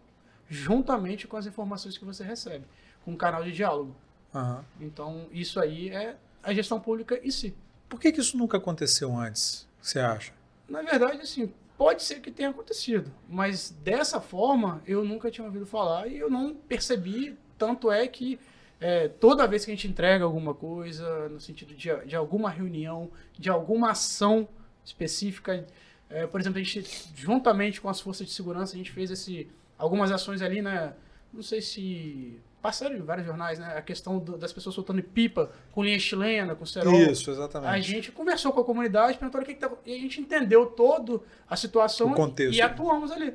juntamente 0.49 1.27
com 1.27 1.37
as 1.37 1.47
informações 1.47 1.97
que 1.97 2.05
você 2.05 2.23
recebe, 2.23 2.65
com 3.05 3.13
um 3.13 3.17
canal 3.17 3.43
de 3.43 3.53
diálogo. 3.53 3.95
Uhum. 4.35 4.61
Então, 4.81 5.27
isso 5.33 5.59
aí 5.61 5.91
é 5.91 6.17
a 6.43 6.53
gestão 6.53 6.81
pública 6.81 7.19
em 7.23 7.31
si. 7.31 7.57
Por 7.93 8.01
que, 8.01 8.11
que 8.11 8.23
isso 8.23 8.39
nunca 8.39 8.57
aconteceu 8.57 9.15
antes, 9.15 9.69
você 9.79 9.99
acha? 9.99 10.33
Na 10.67 10.81
verdade, 10.81 11.21
assim, 11.21 11.53
pode 11.77 12.03
ser 12.03 12.21
que 12.21 12.31
tenha 12.31 12.49
acontecido, 12.49 13.13
mas 13.29 13.69
dessa 13.85 14.19
forma 14.19 14.83
eu 14.87 15.05
nunca 15.05 15.31
tinha 15.31 15.45
ouvido 15.45 15.67
falar 15.67 16.07
e 16.07 16.17
eu 16.17 16.31
não 16.31 16.55
percebi. 16.55 17.37
Tanto 17.59 17.93
é 17.93 18.09
que 18.09 18.41
é, 18.81 19.09
toda 19.09 19.47
vez 19.47 19.67
que 19.67 19.71
a 19.71 19.75
gente 19.75 19.87
entrega 19.87 20.25
alguma 20.25 20.55
coisa, 20.55 21.29
no 21.29 21.39
sentido 21.39 21.75
de, 21.75 21.95
de 22.07 22.17
alguma 22.17 22.49
reunião, 22.49 23.11
de 23.39 23.51
alguma 23.51 23.91
ação 23.91 24.49
específica, 24.83 25.67
é, 26.09 26.27
por 26.27 26.41
exemplo, 26.41 26.61
a 26.61 26.63
gente, 26.63 27.13
juntamente 27.15 27.79
com 27.79 27.91
as 27.91 28.01
forças 28.01 28.27
de 28.27 28.33
segurança, 28.33 28.75
a 28.75 28.79
gente 28.79 28.91
fez 28.91 29.11
esse, 29.11 29.51
algumas 29.77 30.11
ações 30.11 30.41
ali, 30.41 30.63
né? 30.63 30.95
Não 31.33 31.43
sei 31.43 31.61
se 31.63 32.41
passaram 32.63 32.97
em 32.97 33.01
vários 33.01 33.27
jornais, 33.27 33.59
né? 33.59 33.77
A 33.77 33.83
questão 33.83 34.19
do, 34.19 34.39
das 34.39 34.53
pessoas 34.53 34.75
soltando 34.75 35.03
pipa 35.03 35.51
com 35.73 35.83
linha 35.83 35.99
chilena, 35.99 36.55
com 36.55 36.65
cerol. 36.65 36.95
Isso, 36.95 37.31
exatamente. 37.31 37.71
A 37.71 37.81
gente 37.81 38.13
conversou 38.13 38.53
com 38.53 38.61
a 38.61 38.65
comunidade, 38.65 39.19
perguntou 39.19 39.41
o 39.41 39.45
que, 39.45 39.55
que 39.55 39.61
tá, 39.61 39.71
e 39.85 39.95
a 39.95 39.99
gente 39.99 40.21
entendeu 40.21 40.67
toda 40.67 41.21
a 41.49 41.57
situação 41.57 42.13
O 42.13 42.15
contexto. 42.15 42.55
e 42.55 42.63
atuamos 42.63 43.11
ali. 43.11 43.35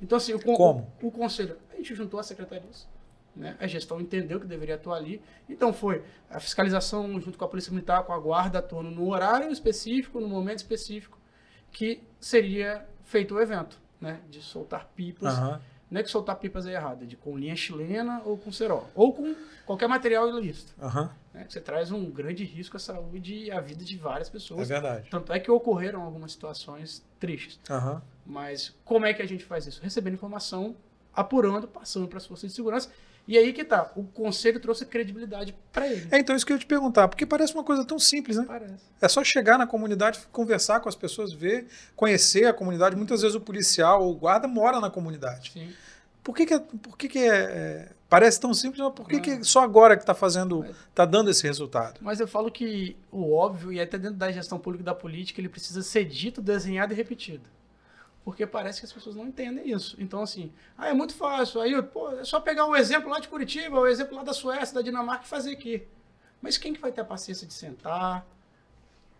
Então, 0.00 0.16
assim, 0.16 0.32
o, 0.32 0.40
Como? 0.40 0.90
o, 1.02 1.10
conselho, 1.10 1.56
a 1.72 1.76
gente 1.76 1.94
juntou 1.94 2.18
as 2.20 2.26
secretarias, 2.26 2.88
né? 3.34 3.56
A 3.58 3.66
gestão 3.66 4.00
entendeu 4.00 4.38
que 4.40 4.46
deveria 4.46 4.76
atuar 4.76 4.96
ali. 4.96 5.20
Então, 5.48 5.72
foi 5.72 6.02
a 6.30 6.38
fiscalização 6.38 7.20
junto 7.20 7.36
com 7.36 7.44
a 7.44 7.48
Polícia 7.48 7.72
Militar, 7.72 8.04
com 8.04 8.12
a 8.12 8.18
guarda, 8.18 8.60
atuando 8.60 8.90
no 8.90 9.08
horário 9.10 9.50
específico, 9.50 10.20
no 10.20 10.28
momento 10.28 10.58
específico, 10.58 11.18
que 11.72 12.02
seria 12.18 12.86
feito 13.04 13.34
o 13.34 13.40
evento, 13.40 13.80
né? 14.00 14.20
De 14.30 14.40
soltar 14.40 14.88
pipas. 14.94 15.34
Aham. 15.34 15.60
Não 15.90 16.00
é 16.00 16.04
que 16.04 16.10
soltar 16.10 16.36
pipas 16.36 16.66
é 16.66 16.72
errado, 16.74 17.02
é 17.02 17.06
de 17.06 17.16
com 17.16 17.36
linha 17.36 17.56
chilena 17.56 18.22
ou 18.24 18.38
com 18.38 18.52
cerol. 18.52 18.88
Ou 18.94 19.12
com 19.12 19.34
qualquer 19.66 19.88
material 19.88 20.28
ilícito. 20.28 20.72
Aham. 20.80 21.10
Né? 21.34 21.46
Você 21.48 21.60
traz 21.60 21.90
um 21.90 22.08
grande 22.10 22.44
risco 22.44 22.76
à 22.76 22.80
saúde 22.80 23.34
e 23.34 23.50
à 23.50 23.60
vida 23.60 23.84
de 23.84 23.96
várias 23.96 24.28
É 24.28 24.32
pessoas. 24.32 24.68
verdade. 24.68 25.08
Tanto 25.10 25.32
é 25.32 25.40
que 25.40 25.50
ocorreram 25.50 26.02
algumas 26.02 26.32
situações 26.32 27.04
tristes. 27.18 27.58
Aham. 27.68 28.00
Mas 28.24 28.72
como 28.84 29.04
é 29.04 29.12
que 29.12 29.20
a 29.22 29.26
gente 29.26 29.44
faz 29.44 29.66
isso? 29.66 29.82
Recebendo 29.82 30.14
informação, 30.14 30.76
apurando, 31.12 31.66
passando 31.66 32.06
para 32.06 32.18
as 32.18 32.26
forças 32.26 32.50
de 32.50 32.54
segurança. 32.56 32.90
E 33.26 33.38
aí 33.38 33.52
que 33.52 33.64
tá. 33.64 33.90
O 33.94 34.04
conselho 34.04 34.58
trouxe 34.58 34.84
credibilidade 34.84 35.54
para 35.72 35.86
ele. 35.86 36.08
É, 36.10 36.18
então 36.18 36.34
isso 36.34 36.44
que 36.44 36.52
eu 36.52 36.56
ia 36.56 36.60
te 36.60 36.66
perguntar, 36.66 37.08
porque 37.08 37.24
parece 37.24 37.54
uma 37.54 37.62
coisa 37.62 37.84
tão 37.84 37.98
simples, 37.98 38.36
né? 38.36 38.44
Parece. 38.46 38.74
É 39.00 39.08
só 39.08 39.22
chegar 39.22 39.56
na 39.56 39.66
comunidade, 39.66 40.20
conversar 40.32 40.80
com 40.80 40.88
as 40.88 40.96
pessoas, 40.96 41.32
ver, 41.32 41.66
conhecer 41.94 42.46
a 42.46 42.52
comunidade. 42.52 42.96
Muitas 42.96 43.22
vezes 43.22 43.36
o 43.36 43.40
policial 43.40 44.02
ou 44.02 44.12
o 44.12 44.16
guarda 44.16 44.48
mora 44.48 44.80
na 44.80 44.90
comunidade. 44.90 45.52
Sim. 45.52 45.72
Por 46.22 46.34
que, 46.34 46.44
que, 46.46 46.54
é, 46.54 46.58
por 46.58 46.98
que, 46.98 47.08
que 47.08 47.18
é, 47.18 47.28
é- 47.28 47.88
Parece 48.10 48.40
tão 48.40 48.52
simples, 48.52 48.82
mas 48.82 48.92
por 48.92 49.06
que, 49.06 49.20
que 49.20 49.44
só 49.44 49.62
agora 49.62 49.96
que 49.96 50.02
está 50.02 50.14
fazendo. 50.14 50.64
está 50.88 51.04
dando 51.04 51.30
esse 51.30 51.44
resultado? 51.46 52.00
Mas 52.02 52.18
eu 52.18 52.26
falo 52.26 52.50
que 52.50 52.96
o 53.08 53.32
óbvio, 53.32 53.72
e 53.72 53.80
até 53.80 53.96
dentro 53.96 54.16
da 54.16 54.32
gestão 54.32 54.58
pública 54.58 54.82
e 54.82 54.84
da 54.84 54.94
política, 54.96 55.40
ele 55.40 55.48
precisa 55.48 55.80
ser 55.80 56.04
dito, 56.04 56.42
desenhado 56.42 56.92
e 56.92 56.96
repetido. 56.96 57.44
Porque 58.30 58.46
parece 58.46 58.78
que 58.78 58.86
as 58.86 58.92
pessoas 58.92 59.16
não 59.16 59.26
entendem 59.26 59.68
isso. 59.68 59.96
Então, 59.98 60.22
assim, 60.22 60.52
ah, 60.78 60.86
é 60.88 60.94
muito 60.94 61.12
fácil. 61.14 61.60
Aí, 61.60 61.82
pô, 61.82 62.12
é 62.12 62.22
só 62.24 62.38
pegar 62.38 62.64
o 62.64 62.76
exemplo 62.76 63.10
lá 63.10 63.18
de 63.18 63.26
Curitiba, 63.26 63.76
o 63.80 63.88
exemplo 63.88 64.14
lá 64.16 64.22
da 64.22 64.32
Suécia, 64.32 64.72
da 64.72 64.82
Dinamarca 64.82 65.24
e 65.24 65.28
fazer 65.28 65.50
aqui. 65.50 65.82
Mas 66.40 66.56
quem 66.56 66.72
que 66.72 66.80
vai 66.80 66.92
ter 66.92 67.00
a 67.00 67.04
paciência 67.04 67.44
de 67.44 67.52
sentar, 67.52 68.24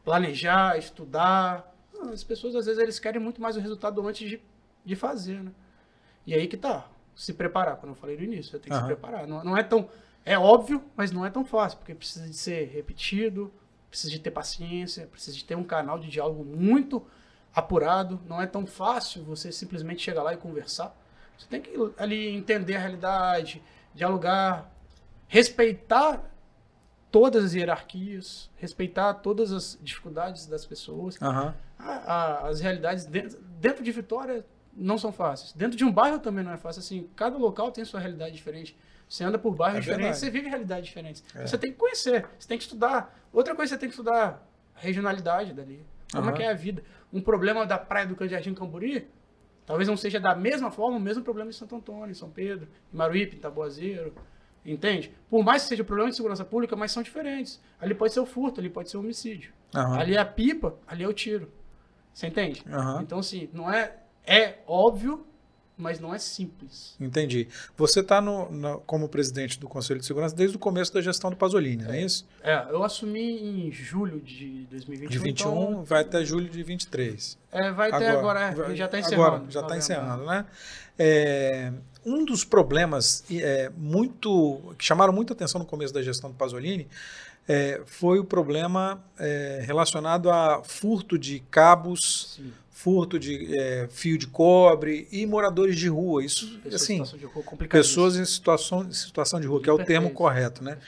planejar, 0.04 0.78
estudar? 0.78 1.74
Ah, 2.00 2.10
As 2.10 2.22
pessoas, 2.22 2.54
às 2.54 2.66
vezes, 2.66 2.80
eles 2.80 3.00
querem 3.00 3.20
muito 3.20 3.42
mais 3.42 3.56
o 3.56 3.60
resultado 3.60 4.06
antes 4.06 4.28
de, 4.28 4.40
de 4.84 4.94
fazer, 4.94 5.42
né? 5.42 5.50
E 6.24 6.32
aí 6.32 6.46
que 6.46 6.56
tá. 6.56 6.86
Se 7.16 7.32
preparar, 7.34 7.76
como 7.78 7.90
eu 7.92 7.96
falei 7.96 8.16
no 8.16 8.22
início, 8.22 8.52
você 8.52 8.58
tem 8.60 8.70
que 8.70 8.72
Aham. 8.74 8.82
se 8.82 8.86
preparar. 8.86 9.26
Não, 9.26 9.42
não 9.42 9.56
é 9.56 9.64
tão. 9.64 9.88
É 10.24 10.38
óbvio, 10.38 10.84
mas 10.96 11.10
não 11.10 11.26
é 11.26 11.30
tão 11.30 11.44
fácil, 11.44 11.78
porque 11.78 11.94
precisa 11.96 12.28
de 12.28 12.36
ser 12.36 12.68
repetido, 12.68 13.52
precisa 13.88 14.12
de 14.12 14.20
ter 14.20 14.30
paciência, 14.30 15.08
precisa 15.08 15.36
de 15.36 15.44
ter 15.44 15.56
um 15.56 15.64
canal 15.64 15.98
de 15.98 16.08
diálogo 16.08 16.44
muito 16.44 17.04
apurado. 17.54 18.20
Não 18.26 18.40
é 18.40 18.46
tão 18.46 18.66
fácil 18.66 19.22
você 19.24 19.50
simplesmente 19.52 20.02
chegar 20.02 20.22
lá 20.22 20.32
e 20.34 20.36
conversar. 20.36 20.96
Você 21.38 21.46
tem 21.48 21.60
que 21.60 21.72
ali 21.98 22.28
entender 22.28 22.76
a 22.76 22.78
realidade, 22.80 23.62
dialogar, 23.94 24.70
respeitar 25.26 26.22
todas 27.10 27.44
as 27.44 27.54
hierarquias, 27.54 28.50
respeitar 28.56 29.14
todas 29.14 29.52
as 29.52 29.78
dificuldades 29.82 30.46
das 30.46 30.64
pessoas. 30.64 31.20
Aham. 31.20 31.54
A- 31.78 31.84
a- 32.44 32.48
as 32.48 32.60
realidades 32.60 33.04
dentro, 33.06 33.38
dentro 33.58 33.82
de 33.82 33.90
Vitória 33.90 34.44
não 34.72 34.96
são 34.98 35.10
fáceis. 35.10 35.52
Dentro 35.52 35.76
de 35.76 35.84
um 35.84 35.90
bairro 35.92 36.18
também 36.18 36.44
não 36.44 36.52
é 36.52 36.56
fácil. 36.56 36.80
Assim, 36.80 37.08
cada 37.16 37.36
local 37.36 37.72
tem 37.72 37.84
sua 37.84 37.98
realidade 38.00 38.34
diferente. 38.36 38.76
Você 39.08 39.24
anda 39.24 39.38
por 39.38 39.54
bairros 39.54 39.78
É 39.78 39.80
diferentes, 39.90 40.20
você 40.20 40.30
vive 40.30 40.48
realidades 40.48 40.86
diferentes. 40.86 41.24
É. 41.34 41.46
Você 41.46 41.58
tem 41.58 41.72
que 41.72 41.78
conhecer, 41.78 42.26
você 42.38 42.46
tem 42.46 42.56
que 42.58 42.62
estudar. 42.64 43.18
Outra 43.32 43.56
coisa 43.56 43.70
que 43.70 43.74
você 43.76 43.80
tem 43.80 43.88
que 43.88 43.94
estudar, 43.94 44.46
a 44.76 44.80
regionalidade 44.80 45.52
dali. 45.52 45.84
Como 46.12 46.24
Aham. 46.24 46.32
é 46.32 46.36
que 46.36 46.42
é 46.42 46.50
a 46.50 46.54
vida? 46.54 46.82
Um 47.12 47.20
problema 47.20 47.66
da 47.66 47.78
praia 47.78 48.06
do 48.06 48.14
Candiatim 48.14 48.54
Camburi, 48.54 49.08
talvez 49.66 49.88
não 49.88 49.96
seja 49.96 50.20
da 50.20 50.34
mesma 50.34 50.70
forma 50.70 50.96
o 50.96 51.00
mesmo 51.00 51.22
problema 51.22 51.50
em 51.50 51.52
Santo 51.52 51.76
Antônio, 51.76 52.10
em 52.10 52.14
São 52.14 52.30
Pedro, 52.30 52.68
em 52.92 52.96
Maruípe, 52.96 53.36
em 53.36 53.40
Taboazeiro. 53.40 54.14
Entende? 54.64 55.10
Por 55.28 55.42
mais 55.42 55.62
que 55.62 55.70
seja 55.70 55.82
problema 55.82 56.10
de 56.10 56.16
segurança 56.16 56.44
pública, 56.44 56.76
mas 56.76 56.92
são 56.92 57.02
diferentes. 57.02 57.60
Ali 57.80 57.94
pode 57.94 58.12
ser 58.12 58.20
o 58.20 58.26
furto, 58.26 58.60
ali 58.60 58.68
pode 58.68 58.90
ser 58.90 58.98
o 58.98 59.00
homicídio. 59.00 59.52
Aham. 59.74 59.98
Ali 59.98 60.14
é 60.14 60.18
a 60.18 60.24
pipa, 60.24 60.76
ali 60.86 61.02
é 61.02 61.08
o 61.08 61.12
tiro. 61.14 61.50
Você 62.12 62.26
entende? 62.26 62.62
Aham. 62.70 63.00
Então, 63.02 63.18
assim, 63.18 63.48
não 63.52 63.72
é. 63.72 63.96
É 64.26 64.58
óbvio, 64.66 65.26
mas 65.80 65.98
não 65.98 66.14
é 66.14 66.18
simples. 66.18 66.94
Entendi. 67.00 67.48
Você 67.76 68.00
está 68.00 68.22
como 68.86 69.08
presidente 69.08 69.58
do 69.58 69.66
Conselho 69.68 70.00
de 70.00 70.06
Segurança 70.06 70.34
desde 70.36 70.56
o 70.56 70.58
começo 70.60 70.92
da 70.92 71.00
gestão 71.00 71.30
do 71.30 71.36
Pasolini, 71.36 71.84
não 71.84 71.92
é 71.92 72.02
isso? 72.02 72.26
É, 72.42 72.66
eu 72.70 72.84
assumi 72.84 73.66
em 73.68 73.72
julho 73.72 74.20
de 74.20 74.66
2021. 74.70 75.10
De 75.10 75.18
21 75.18 75.48
então, 75.70 75.84
vai 75.84 76.02
até 76.02 76.24
julho 76.24 76.48
de 76.48 76.62
23. 76.62 77.38
é, 77.52 77.72
vai 77.72 77.90
ter 77.90 78.06
agora, 78.08 78.40
é, 78.40 78.54
vai- 78.54 78.76
já 78.76 78.84
está 78.84 78.98
encerrando. 78.98 79.26
Agora, 79.26 79.50
já 79.50 79.60
está 79.60 79.76
encerrando, 79.76 80.24
né? 80.26 80.46
É, 80.98 81.72
um 82.04 82.24
dos 82.24 82.44
problemas 82.44 83.24
é, 83.30 83.70
muito 83.76 84.74
que 84.78 84.84
chamaram 84.84 85.12
muita 85.12 85.32
atenção 85.32 85.58
no 85.58 85.66
começo 85.66 85.92
da 85.94 86.02
gestão 86.02 86.30
do 86.30 86.36
Pasolini 86.36 86.86
é, 87.50 87.82
foi 87.84 88.20
o 88.20 88.24
problema 88.24 89.02
é, 89.18 89.60
relacionado 89.66 90.30
a 90.30 90.62
furto 90.62 91.18
de 91.18 91.40
cabos, 91.50 92.34
Sim, 92.36 92.52
furto 92.70 93.18
de 93.18 93.58
é, 93.58 93.88
fio 93.90 94.16
de 94.16 94.28
cobre 94.28 95.08
e 95.10 95.26
moradores 95.26 95.76
de 95.76 95.88
rua. 95.88 96.24
Isso, 96.24 96.60
pessoas 96.60 96.72
em 96.72 96.76
assim, 96.76 97.04
situação 97.04 97.18
de 97.18 97.24
rua 97.24 97.68
pessoas 97.68 98.16
em 98.16 98.24
situação, 98.24 98.84
em 98.84 98.92
situação 98.92 99.40
de 99.40 99.48
rua, 99.48 99.60
que 99.60 99.68
é 99.68 99.72
o 99.72 99.84
termo 99.84 100.10
correto, 100.10 100.62
né? 100.62 100.78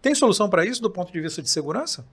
Tem 0.00 0.14
solução 0.14 0.48
para 0.48 0.64
isso 0.64 0.80
do 0.80 0.88
ponto 0.88 1.12
de 1.12 1.20
vista 1.20 1.42
de 1.42 1.50
segurança? 1.50 2.06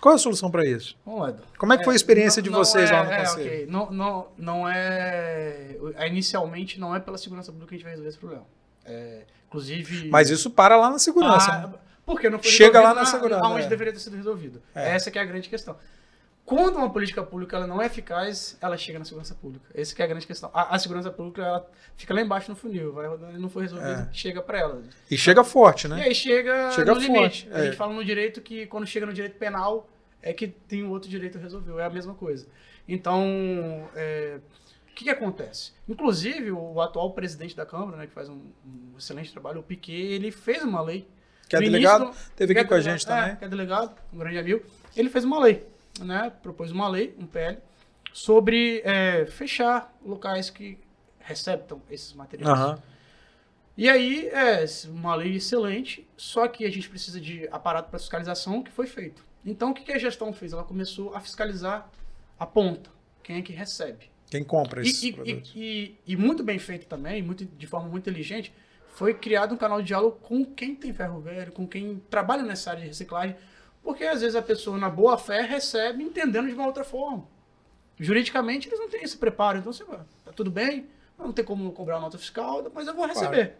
Qual 0.00 0.12
é 0.12 0.16
a 0.16 0.18
solução 0.18 0.50
para 0.50 0.66
isso? 0.66 0.96
Lá, 1.06 1.30
Edu. 1.30 1.42
Como 1.56 1.72
é 1.72 1.78
que 1.78 1.84
foi 1.84 1.94
a 1.94 1.96
experiência 1.96 2.42
de 2.42 2.50
não 2.50 2.58
vocês 2.58 2.90
é- 2.90 2.92
lá 2.92 3.04
no 3.04 3.12
é, 3.12 3.18
conselho? 3.18 3.46
ok. 3.46 3.66
Não, 3.68 3.90
não, 3.92 4.28
não 4.36 4.68
é. 4.68 5.76
Inicialmente, 6.08 6.80
não 6.80 6.94
é 6.94 6.98
pela 6.98 7.16
segurança 7.16 7.52
pública 7.52 7.68
que 7.68 7.74
a 7.76 7.78
gente 7.78 7.84
vai 7.84 7.92
resolver 7.92 8.08
esse 8.08 8.18
problema. 8.18 8.44
É, 8.84 9.22
inclusive. 9.46 10.08
Mas 10.10 10.30
isso 10.30 10.50
para 10.50 10.76
lá 10.76 10.90
na 10.90 10.98
segurança. 10.98 11.52
Ah, 11.52 11.66
né? 11.68 11.74
Porque 12.06 12.30
não 12.30 12.38
foi 12.38 12.50
Chega 12.50 12.80
lá 12.80 12.94
na 12.94 13.04
segurança, 13.04 13.44
Aonde 13.44 13.66
é. 13.66 13.68
deveria 13.68 13.92
ter 13.92 13.98
sido 13.98 14.16
resolvido. 14.16 14.62
É. 14.74 14.94
Essa 14.94 15.10
que 15.10 15.18
é 15.18 15.22
a 15.22 15.24
grande 15.24 15.48
questão. 15.48 15.76
Quando 16.44 16.76
uma 16.76 16.88
política 16.88 17.24
pública 17.24 17.56
ela 17.56 17.66
não 17.66 17.82
é 17.82 17.86
eficaz, 17.86 18.56
ela 18.60 18.76
chega 18.76 19.00
na 19.00 19.04
segurança 19.04 19.34
pública. 19.34 19.66
Essa 19.74 19.92
que 19.92 20.00
é 20.00 20.04
a 20.04 20.08
grande 20.08 20.24
questão. 20.28 20.48
A, 20.54 20.76
a 20.76 20.78
segurança 20.78 21.10
pública 21.10 21.42
ela 21.42 21.68
fica 21.96 22.14
lá 22.14 22.20
embaixo 22.22 22.48
no 22.48 22.56
funil, 22.56 22.92
vai 22.92 23.08
rodando 23.08 23.36
e 23.36 23.40
não 23.40 23.48
foi 23.50 23.64
resolvido, 23.64 23.90
É. 23.90 24.08
chega 24.12 24.40
para 24.40 24.60
ela. 24.60 24.80
E 25.10 25.18
chega 25.18 25.42
forte, 25.42 25.88
E 25.88 25.90
né? 25.90 26.02
aí 26.04 26.14
chega, 26.14 26.70
Chega 26.70 26.94
no 26.94 27.00
forte, 27.00 27.12
limite. 27.12 27.48
é. 27.50 27.56
A 27.56 27.64
gente 27.64 27.76
fala 27.76 27.92
no 27.92 28.04
direito 28.04 28.40
que 28.40 28.64
quando 28.66 28.86
chega 28.86 29.04
no 29.04 29.12
direito 29.12 29.36
penal 29.36 29.88
é 30.22 30.32
que 30.32 30.46
tem 30.46 30.84
o 30.84 30.90
outro 30.90 31.10
direito 31.10 31.36
resolveu. 31.36 31.80
É 31.80 31.84
a 31.84 31.90
mesma 31.90 32.14
coisa. 32.14 32.46
Então, 32.88 33.88
é, 33.96 34.38
o 34.88 34.94
que, 34.94 35.02
que 35.04 35.10
acontece? 35.10 35.72
Inclusive, 35.88 36.52
o 36.52 36.80
atual 36.80 37.10
presidente 37.12 37.56
da 37.56 37.66
Câmara, 37.66 37.96
né, 37.96 38.06
que 38.06 38.12
faz 38.12 38.28
um, 38.28 38.40
um 38.64 38.94
excelente 38.96 39.32
trabalho, 39.32 39.58
o 39.58 39.62
Piquet, 39.64 39.92
ele 40.12 40.30
fez 40.30 40.62
uma 40.62 40.80
lei. 40.80 41.08
Que 41.48 41.56
é 41.56 41.60
No 41.60 41.66
delegado, 41.66 42.10
do- 42.10 42.16
teve 42.34 42.52
aqui 42.52 42.60
é 42.60 42.64
com 42.64 42.74
a 42.74 42.80
gente 42.80 43.04
é, 43.04 43.08
também. 43.08 43.36
que 43.36 43.44
é 43.44 43.48
delegado, 43.48 43.94
um 44.12 44.18
grande 44.18 44.38
amigo. 44.38 44.64
Ele 44.96 45.08
fez 45.08 45.24
uma 45.24 45.38
lei, 45.38 45.64
né? 46.00 46.32
Propôs 46.42 46.70
uma 46.72 46.88
lei, 46.88 47.14
um 47.18 47.26
PL, 47.26 47.58
sobre 48.12 48.80
é, 48.84 49.26
fechar 49.26 49.94
locais 50.04 50.50
que 50.50 50.78
receptam 51.20 51.80
esses 51.90 52.12
materiais. 52.12 52.50
Aham. 52.50 52.78
E 53.76 53.88
aí, 53.90 54.26
é 54.28 54.64
uma 54.88 55.14
lei 55.14 55.36
excelente, 55.36 56.06
só 56.16 56.48
que 56.48 56.64
a 56.64 56.70
gente 56.70 56.88
precisa 56.88 57.20
de 57.20 57.46
aparato 57.52 57.90
para 57.90 57.98
fiscalização, 57.98 58.62
que 58.62 58.70
foi 58.72 58.86
feito. 58.86 59.22
Então, 59.44 59.70
o 59.70 59.74
que 59.74 59.92
a 59.92 59.98
gestão 59.98 60.32
fez? 60.32 60.52
Ela 60.52 60.64
começou 60.64 61.14
a 61.14 61.20
fiscalizar 61.20 61.88
a 62.38 62.46
ponta, 62.46 62.90
quem 63.22 63.36
é 63.36 63.42
que 63.42 63.52
recebe. 63.52 64.10
Quem 64.30 64.42
compra 64.42 64.80
esses 64.80 65.02
E, 65.02 65.08
e- 65.08 65.12
produtos? 65.12 65.52
e- 65.54 65.58
e- 66.06 66.12
e 66.14 66.16
muito 66.16 66.42
bem 66.42 66.58
feito 66.58 66.86
também, 66.86 67.22
muito, 67.22 67.44
de 67.44 67.66
forma 67.66 67.88
muito 67.88 68.08
inteligente, 68.08 68.52
foi 68.96 69.14
criado 69.14 69.54
um 69.54 69.56
canal 69.58 69.80
de 69.80 69.88
diálogo 69.88 70.18
com 70.22 70.44
quem 70.44 70.74
tem 70.74 70.92
ferro 70.92 71.20
velho, 71.20 71.52
com 71.52 71.66
quem 71.66 72.02
trabalha 72.10 72.42
nessa 72.42 72.70
área 72.70 72.82
de 72.82 72.88
reciclagem, 72.88 73.36
porque 73.82 74.04
às 74.04 74.20
vezes 74.22 74.34
a 74.34 74.42
pessoa, 74.42 74.76
na 74.78 74.88
boa 74.90 75.16
fé, 75.18 75.42
recebe 75.42 76.02
entendendo 76.02 76.48
de 76.48 76.54
uma 76.54 76.66
outra 76.66 76.82
forma. 76.82 77.24
Juridicamente, 77.98 78.68
eles 78.68 78.78
não 78.80 78.88
têm 78.88 79.02
esse 79.02 79.16
preparo, 79.16 79.58
então 79.58 79.72
você 79.72 79.84
vai, 79.84 80.00
tá 80.24 80.32
tudo 80.32 80.50
bem, 80.50 80.86
não 81.18 81.32
tem 81.32 81.44
como 81.44 81.70
cobrar 81.72 82.00
nota 82.00 82.18
fiscal, 82.18 82.64
mas 82.74 82.86
eu 82.86 82.94
vou 82.94 83.06
receber. 83.06 83.56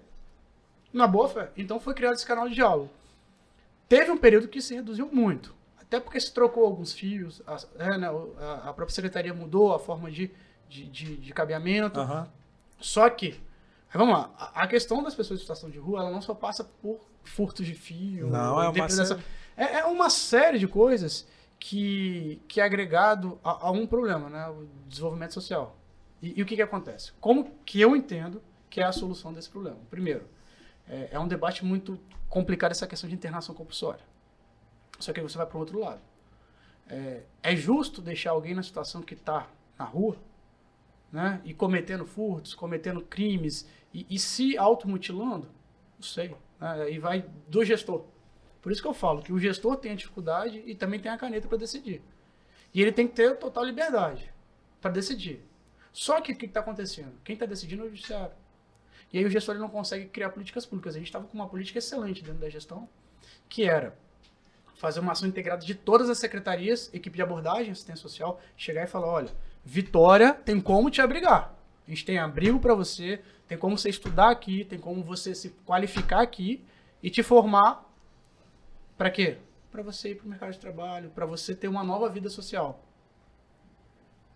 Na 0.92 1.06
boa 1.06 1.28
fé. 1.28 1.50
Então 1.56 1.78
foi 1.78 1.92
criado 1.94 2.14
esse 2.14 2.26
canal 2.26 2.48
de 2.48 2.54
diálogo. 2.54 2.90
Teve 3.88 4.10
um 4.10 4.16
período 4.18 4.48
que 4.48 4.60
se 4.62 4.74
reduziu 4.74 5.08
muito. 5.12 5.54
Até 5.80 6.00
porque 6.00 6.18
se 6.18 6.32
trocou 6.32 6.64
alguns 6.64 6.92
fios, 6.92 7.42
a, 7.46 7.56
é, 7.78 7.98
né, 7.98 8.08
a- 8.08 8.70
a 8.70 8.72
própria 8.72 8.94
secretaria 8.94 9.32
mudou 9.34 9.74
a 9.74 9.78
forma 9.78 10.10
de, 10.10 10.30
de, 10.68 10.84
de, 10.86 11.16
de 11.18 11.32
cabeamento. 11.32 12.00
Aham. 12.00 12.28
Só 12.80 13.08
que, 13.08 13.38
Vamos 13.92 14.14
lá. 14.14 14.52
A, 14.54 14.66
questão 14.66 15.02
das 15.02 15.14
pessoas 15.14 15.40
em 15.40 15.42
situação 15.42 15.70
de 15.70 15.78
rua, 15.78 16.00
ela 16.00 16.10
não 16.10 16.20
só 16.20 16.34
passa 16.34 16.64
por 16.64 17.00
furtos 17.24 17.66
de 17.66 17.74
fio. 17.74 18.28
Não, 18.28 18.60
é 18.62 18.68
uma 18.68 18.88
série- 18.88 19.22
É, 19.56 19.78
é 19.78 19.84
uma 19.86 20.10
série 20.10 20.58
de 20.58 20.68
coisas 20.68 21.26
que, 21.58 22.42
que 22.46 22.60
é 22.60 22.64
agregado 22.64 23.38
a, 23.42 23.68
a 23.68 23.70
um 23.70 23.86
problema, 23.86 24.28
né? 24.28 24.48
O 24.48 24.68
desenvolvimento 24.86 25.32
social. 25.32 25.76
E, 26.20 26.38
e 26.38 26.42
o 26.42 26.46
que, 26.46 26.56
que 26.56 26.62
acontece? 26.62 27.12
Como 27.20 27.50
que 27.64 27.80
eu 27.80 27.96
entendo 27.96 28.42
que 28.68 28.80
é 28.80 28.84
a 28.84 28.92
solução 28.92 29.32
desse 29.32 29.48
problema? 29.48 29.78
Primeiro, 29.88 30.28
é, 30.88 31.08
é 31.12 31.18
um 31.18 31.28
debate 31.28 31.64
muito 31.64 31.98
complicado 32.28 32.72
essa 32.72 32.86
questão 32.86 33.08
de 33.08 33.14
internação 33.14 33.54
compulsória. 33.54 34.04
Só 34.98 35.12
que 35.12 35.20
aí 35.20 35.26
você 35.26 35.38
vai 35.38 35.46
para 35.46 35.56
o 35.56 35.60
outro 35.60 35.78
lado. 35.78 36.00
É, 36.88 37.22
é 37.42 37.56
justo 37.56 38.00
deixar 38.02 38.30
alguém 38.30 38.54
na 38.54 38.62
situação 38.62 39.00
que 39.02 39.14
está 39.14 39.48
na 39.78 39.84
rua, 39.84 40.16
né? 41.12 41.40
E 41.44 41.54
cometendo 41.54 42.06
furtos, 42.06 42.54
cometendo 42.54 43.00
crimes 43.00 43.68
e, 43.92 44.06
e 44.10 44.18
se 44.18 44.56
automutilando? 44.56 45.48
Não 45.96 46.02
sei. 46.02 46.34
Né? 46.60 46.92
E 46.92 46.98
vai 46.98 47.24
do 47.48 47.64
gestor. 47.64 48.04
Por 48.60 48.72
isso 48.72 48.82
que 48.82 48.88
eu 48.88 48.94
falo 48.94 49.22
que 49.22 49.32
o 49.32 49.38
gestor 49.38 49.76
tem 49.76 49.92
a 49.92 49.94
dificuldade 49.94 50.62
e 50.66 50.74
também 50.74 50.98
tem 50.98 51.10
a 51.10 51.16
caneta 51.16 51.46
para 51.46 51.58
decidir. 51.58 52.02
E 52.74 52.82
ele 52.82 52.92
tem 52.92 53.06
que 53.06 53.14
ter 53.14 53.36
total 53.36 53.64
liberdade 53.64 54.32
para 54.80 54.90
decidir. 54.90 55.40
Só 55.92 56.20
que 56.20 56.32
o 56.32 56.36
que 56.36 56.46
está 56.46 56.60
acontecendo? 56.60 57.14
Quem 57.24 57.34
está 57.34 57.46
decidindo 57.46 57.84
é 57.84 57.86
o 57.86 57.88
judiciário. 57.88 58.34
E 59.12 59.18
aí 59.18 59.24
o 59.24 59.30
gestor 59.30 59.54
ele 59.54 59.62
não 59.62 59.70
consegue 59.70 60.06
criar 60.06 60.30
políticas 60.30 60.66
públicas. 60.66 60.94
A 60.94 60.98
gente 60.98 61.06
estava 61.06 61.26
com 61.26 61.34
uma 61.34 61.48
política 61.48 61.78
excelente 61.78 62.22
dentro 62.22 62.40
da 62.40 62.50
gestão, 62.50 62.88
que 63.48 63.64
era 63.64 63.96
fazer 64.74 65.00
uma 65.00 65.12
ação 65.12 65.28
integrada 65.28 65.64
de 65.64 65.74
todas 65.74 66.10
as 66.10 66.18
secretarias, 66.18 66.92
equipe 66.92 67.16
de 67.16 67.22
abordagem, 67.22 67.72
assistência 67.72 68.02
social, 68.02 68.40
chegar 68.56 68.84
e 68.84 68.86
falar, 68.86 69.06
olha, 69.06 69.30
Vitória 69.68 70.32
tem 70.32 70.60
como 70.60 70.88
te 70.88 71.02
abrigar. 71.02 71.52
A 71.86 71.90
gente 71.90 72.04
tem 72.04 72.18
abrigo 72.18 72.60
para 72.60 72.72
você, 72.72 73.20
tem 73.48 73.58
como 73.58 73.76
você 73.76 73.88
estudar 73.88 74.30
aqui, 74.30 74.64
tem 74.64 74.78
como 74.78 75.02
você 75.02 75.34
se 75.34 75.50
qualificar 75.66 76.22
aqui 76.22 76.64
e 77.02 77.10
te 77.10 77.20
formar 77.20 77.84
para 78.96 79.10
quê? 79.10 79.38
Para 79.72 79.82
você 79.82 80.10
ir 80.10 80.14
para 80.14 80.24
o 80.24 80.28
mercado 80.28 80.52
de 80.52 80.60
trabalho, 80.60 81.10
para 81.10 81.26
você 81.26 81.52
ter 81.52 81.66
uma 81.66 81.82
nova 81.82 82.08
vida 82.08 82.30
social. 82.30 82.80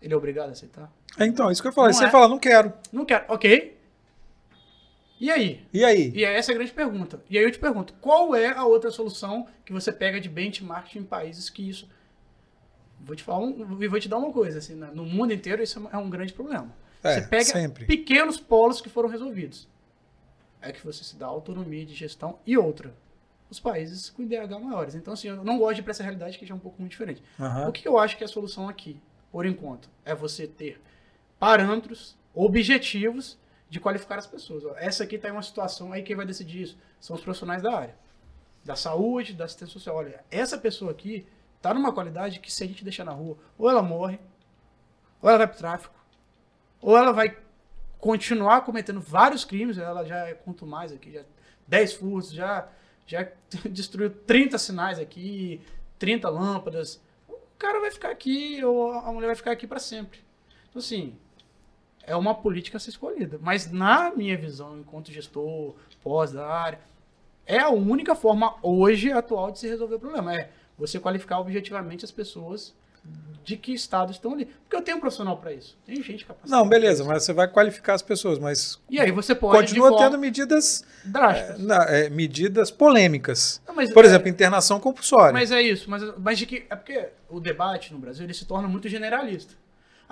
Ele 0.01 0.13
é 0.13 0.17
obrigado 0.17 0.49
a 0.49 0.51
aceitar? 0.51 0.91
É, 1.17 1.25
Então, 1.25 1.49
isso 1.49 1.61
que 1.61 1.67
eu 1.69 1.73
falei. 1.73 1.93
Não 1.93 1.97
Você 1.99 2.05
é. 2.05 2.11
fala, 2.11 2.27
não 2.27 2.37
quero. 2.37 2.73
Não 2.91 3.05
quero. 3.05 3.23
Ok. 3.29 3.79
E 5.17 5.31
aí? 5.31 5.65
E 5.71 5.85
aí? 5.85 6.11
E 6.13 6.25
essa 6.25 6.51
é 6.51 6.53
a 6.53 6.57
grande 6.57 6.73
pergunta. 6.73 7.23
E 7.29 7.37
aí 7.37 7.43
eu 7.43 7.51
te 7.51 7.59
pergunto, 7.59 7.93
qual 8.01 8.35
é 8.35 8.49
a 8.49 8.65
outra 8.65 8.91
solução 8.91 9.47
que 9.63 9.71
você 9.71 9.93
pega 9.93 10.19
de 10.19 10.27
benchmark 10.27 10.93
em 10.97 11.03
países 11.03 11.49
que 11.49 11.69
isso... 11.69 11.87
Vou 13.05 13.15
te 13.15 13.23
falar 13.23 13.39
um, 13.39 13.81
e 13.81 13.87
vou 13.87 13.99
te 13.99 14.07
dar 14.09 14.17
uma 14.17 14.31
coisa, 14.31 14.59
assim, 14.59 14.75
na- 14.75 14.91
no 14.91 15.05
mundo 15.05 15.33
inteiro 15.33 15.61
isso 15.63 15.89
é 15.91 15.97
um 15.97 16.09
grande 16.09 16.33
problema. 16.33 16.71
É, 17.03 17.15
você 17.15 17.27
pega 17.27 17.43
sempre. 17.45 17.85
pequenos 17.85 18.39
polos 18.39 18.79
que 18.79 18.89
foram 18.89 19.09
resolvidos. 19.09 19.67
É 20.61 20.71
que 20.71 20.85
você 20.85 21.03
se 21.03 21.15
dá 21.15 21.25
autonomia 21.25 21.85
de 21.85 21.95
gestão 21.95 22.37
e 22.45 22.57
outra. 22.57 22.93
Os 23.49 23.59
países 23.59 24.09
com 24.09 24.21
IDH 24.21 24.59
maiores. 24.61 24.93
Então, 24.95 25.13
assim, 25.13 25.27
eu 25.29 25.43
não 25.43 25.57
gosto 25.57 25.75
de 25.75 25.81
ir 25.81 25.83
para 25.83 25.91
essa 25.91 26.03
realidade 26.03 26.37
que 26.37 26.45
já 26.45 26.53
é 26.53 26.55
um 26.55 26.59
pouco 26.59 26.79
muito 26.79 26.91
diferente. 26.91 27.21
Aham. 27.39 27.67
O 27.69 27.71
que 27.71 27.87
eu 27.87 27.97
acho 27.97 28.15
que 28.15 28.23
é 28.23 28.25
a 28.25 28.29
solução 28.29 28.69
aqui, 28.69 28.95
por 29.31 29.45
enquanto, 29.45 29.89
é 30.05 30.13
você 30.13 30.45
ter 30.47 30.79
parâmetros 31.39 32.15
objetivos 32.33 33.37
de 33.69 33.79
qualificar 33.79 34.19
as 34.19 34.27
pessoas. 34.27 34.63
Ó, 34.65 34.75
Essa 34.77 35.03
aqui 35.03 35.15
está 35.15 35.27
em 35.29 35.31
uma 35.31 35.41
situação, 35.41 35.91
aí 35.91 36.03
quem 36.03 36.15
vai 36.15 36.25
decidir 36.25 36.61
isso 36.63 36.77
são 36.99 37.15
os 37.15 37.21
profissionais 37.21 37.61
da 37.63 37.73
área, 37.75 37.95
da 38.63 38.75
saúde, 38.75 39.33
da 39.33 39.45
assistência 39.45 39.73
social. 39.73 39.95
Olha, 39.95 40.23
essa 40.29 40.57
pessoa 40.57 40.91
aqui 40.91 41.25
está 41.61 41.75
numa 41.75 41.93
qualidade 41.93 42.39
que 42.39 42.51
se 42.51 42.63
a 42.63 42.67
gente 42.67 42.83
deixar 42.83 43.05
na 43.05 43.11
rua, 43.11 43.37
ou 43.55 43.69
ela 43.69 43.83
morre, 43.83 44.19
ou 45.21 45.29
ela 45.29 45.37
vai 45.37 45.47
para 45.47 45.57
tráfico, 45.57 45.95
ou 46.81 46.97
ela 46.97 47.13
vai 47.13 47.37
continuar 47.99 48.61
cometendo 48.61 48.99
vários 48.99 49.45
crimes, 49.45 49.77
ela 49.77 50.03
já 50.03 50.27
é 50.27 50.33
quanto 50.33 50.65
mais 50.65 50.91
aqui, 50.91 51.11
já 51.13 51.21
10 51.67 51.93
furtos, 51.93 52.31
já, 52.31 52.67
já 53.05 53.27
destruiu 53.69 54.09
30 54.09 54.57
sinais 54.57 54.97
aqui, 54.97 55.61
30 55.99 56.27
lâmpadas. 56.29 56.99
O 57.29 57.37
cara 57.59 57.79
vai 57.79 57.91
ficar 57.91 58.09
aqui, 58.09 58.63
ou 58.65 58.91
a 58.93 59.11
mulher 59.11 59.27
vai 59.27 59.35
ficar 59.35 59.51
aqui 59.51 59.67
para 59.67 59.79
sempre. 59.79 60.19
Então, 60.67 60.79
assim, 60.79 61.15
é 62.01 62.15
uma 62.15 62.33
política 62.33 62.77
a 62.77 62.79
ser 62.79 62.89
escolhida. 62.89 63.37
Mas, 63.39 63.71
na 63.71 64.09
minha 64.15 64.35
visão, 64.35 64.79
enquanto 64.79 65.11
gestor, 65.11 65.75
pós 66.01 66.31
da 66.31 66.47
área, 66.47 66.79
é 67.45 67.59
a 67.59 67.69
única 67.69 68.15
forma 68.15 68.55
hoje 68.63 69.11
atual 69.11 69.51
de 69.51 69.59
se 69.59 69.67
resolver 69.67 69.95
o 69.95 69.99
problema. 69.99 70.35
É 70.35 70.49
você 70.81 70.99
qualificar 70.99 71.39
objetivamente 71.39 72.03
as 72.03 72.11
pessoas 72.11 72.73
de 73.43 73.57
que 73.57 73.73
estado 73.73 74.11
estão 74.11 74.33
ali. 74.33 74.45
Porque 74.45 74.75
eu 74.75 74.81
tenho 74.81 74.97
um 74.97 74.99
profissional 74.99 75.35
para 75.37 75.51
isso. 75.51 75.75
Tem 75.85 75.95
gente 76.03 76.23
capacitada. 76.25 76.55
Não, 76.55 76.67
beleza, 76.69 77.03
mas 77.03 77.23
você 77.23 77.33
vai 77.33 77.47
qualificar 77.47 77.95
as 77.95 78.01
pessoas, 78.03 78.37
mas 78.37 78.79
E 78.89 78.99
aí 78.99 79.11
você 79.11 79.33
pode. 79.33 79.57
continua 79.59 79.97
tendo 79.97 80.19
medidas, 80.19 80.83
drásticas. 81.03 81.59
na- 81.59 81.83
é, 81.85 82.09
medidas 82.09 82.69
polêmicas. 82.69 83.59
Não, 83.67 83.73
mas- 83.73 83.91
Por 83.91 84.03
é- 84.03 84.07
exemplo, 84.07 84.27
internação 84.29 84.79
compulsória. 84.79 85.33
Mas 85.33 85.51
é 85.51 85.61
isso, 85.61 85.89
mas, 85.89 86.03
mas 86.19 86.37
de 86.37 86.45
que. 86.45 86.65
É 86.69 86.75
porque 86.75 87.09
o 87.29 87.39
debate 87.39 87.91
no 87.91 87.97
Brasil 87.99 88.23
ele 88.23 88.33
se 88.35 88.45
torna 88.45 88.67
muito 88.67 88.87
generalista. 88.87 89.55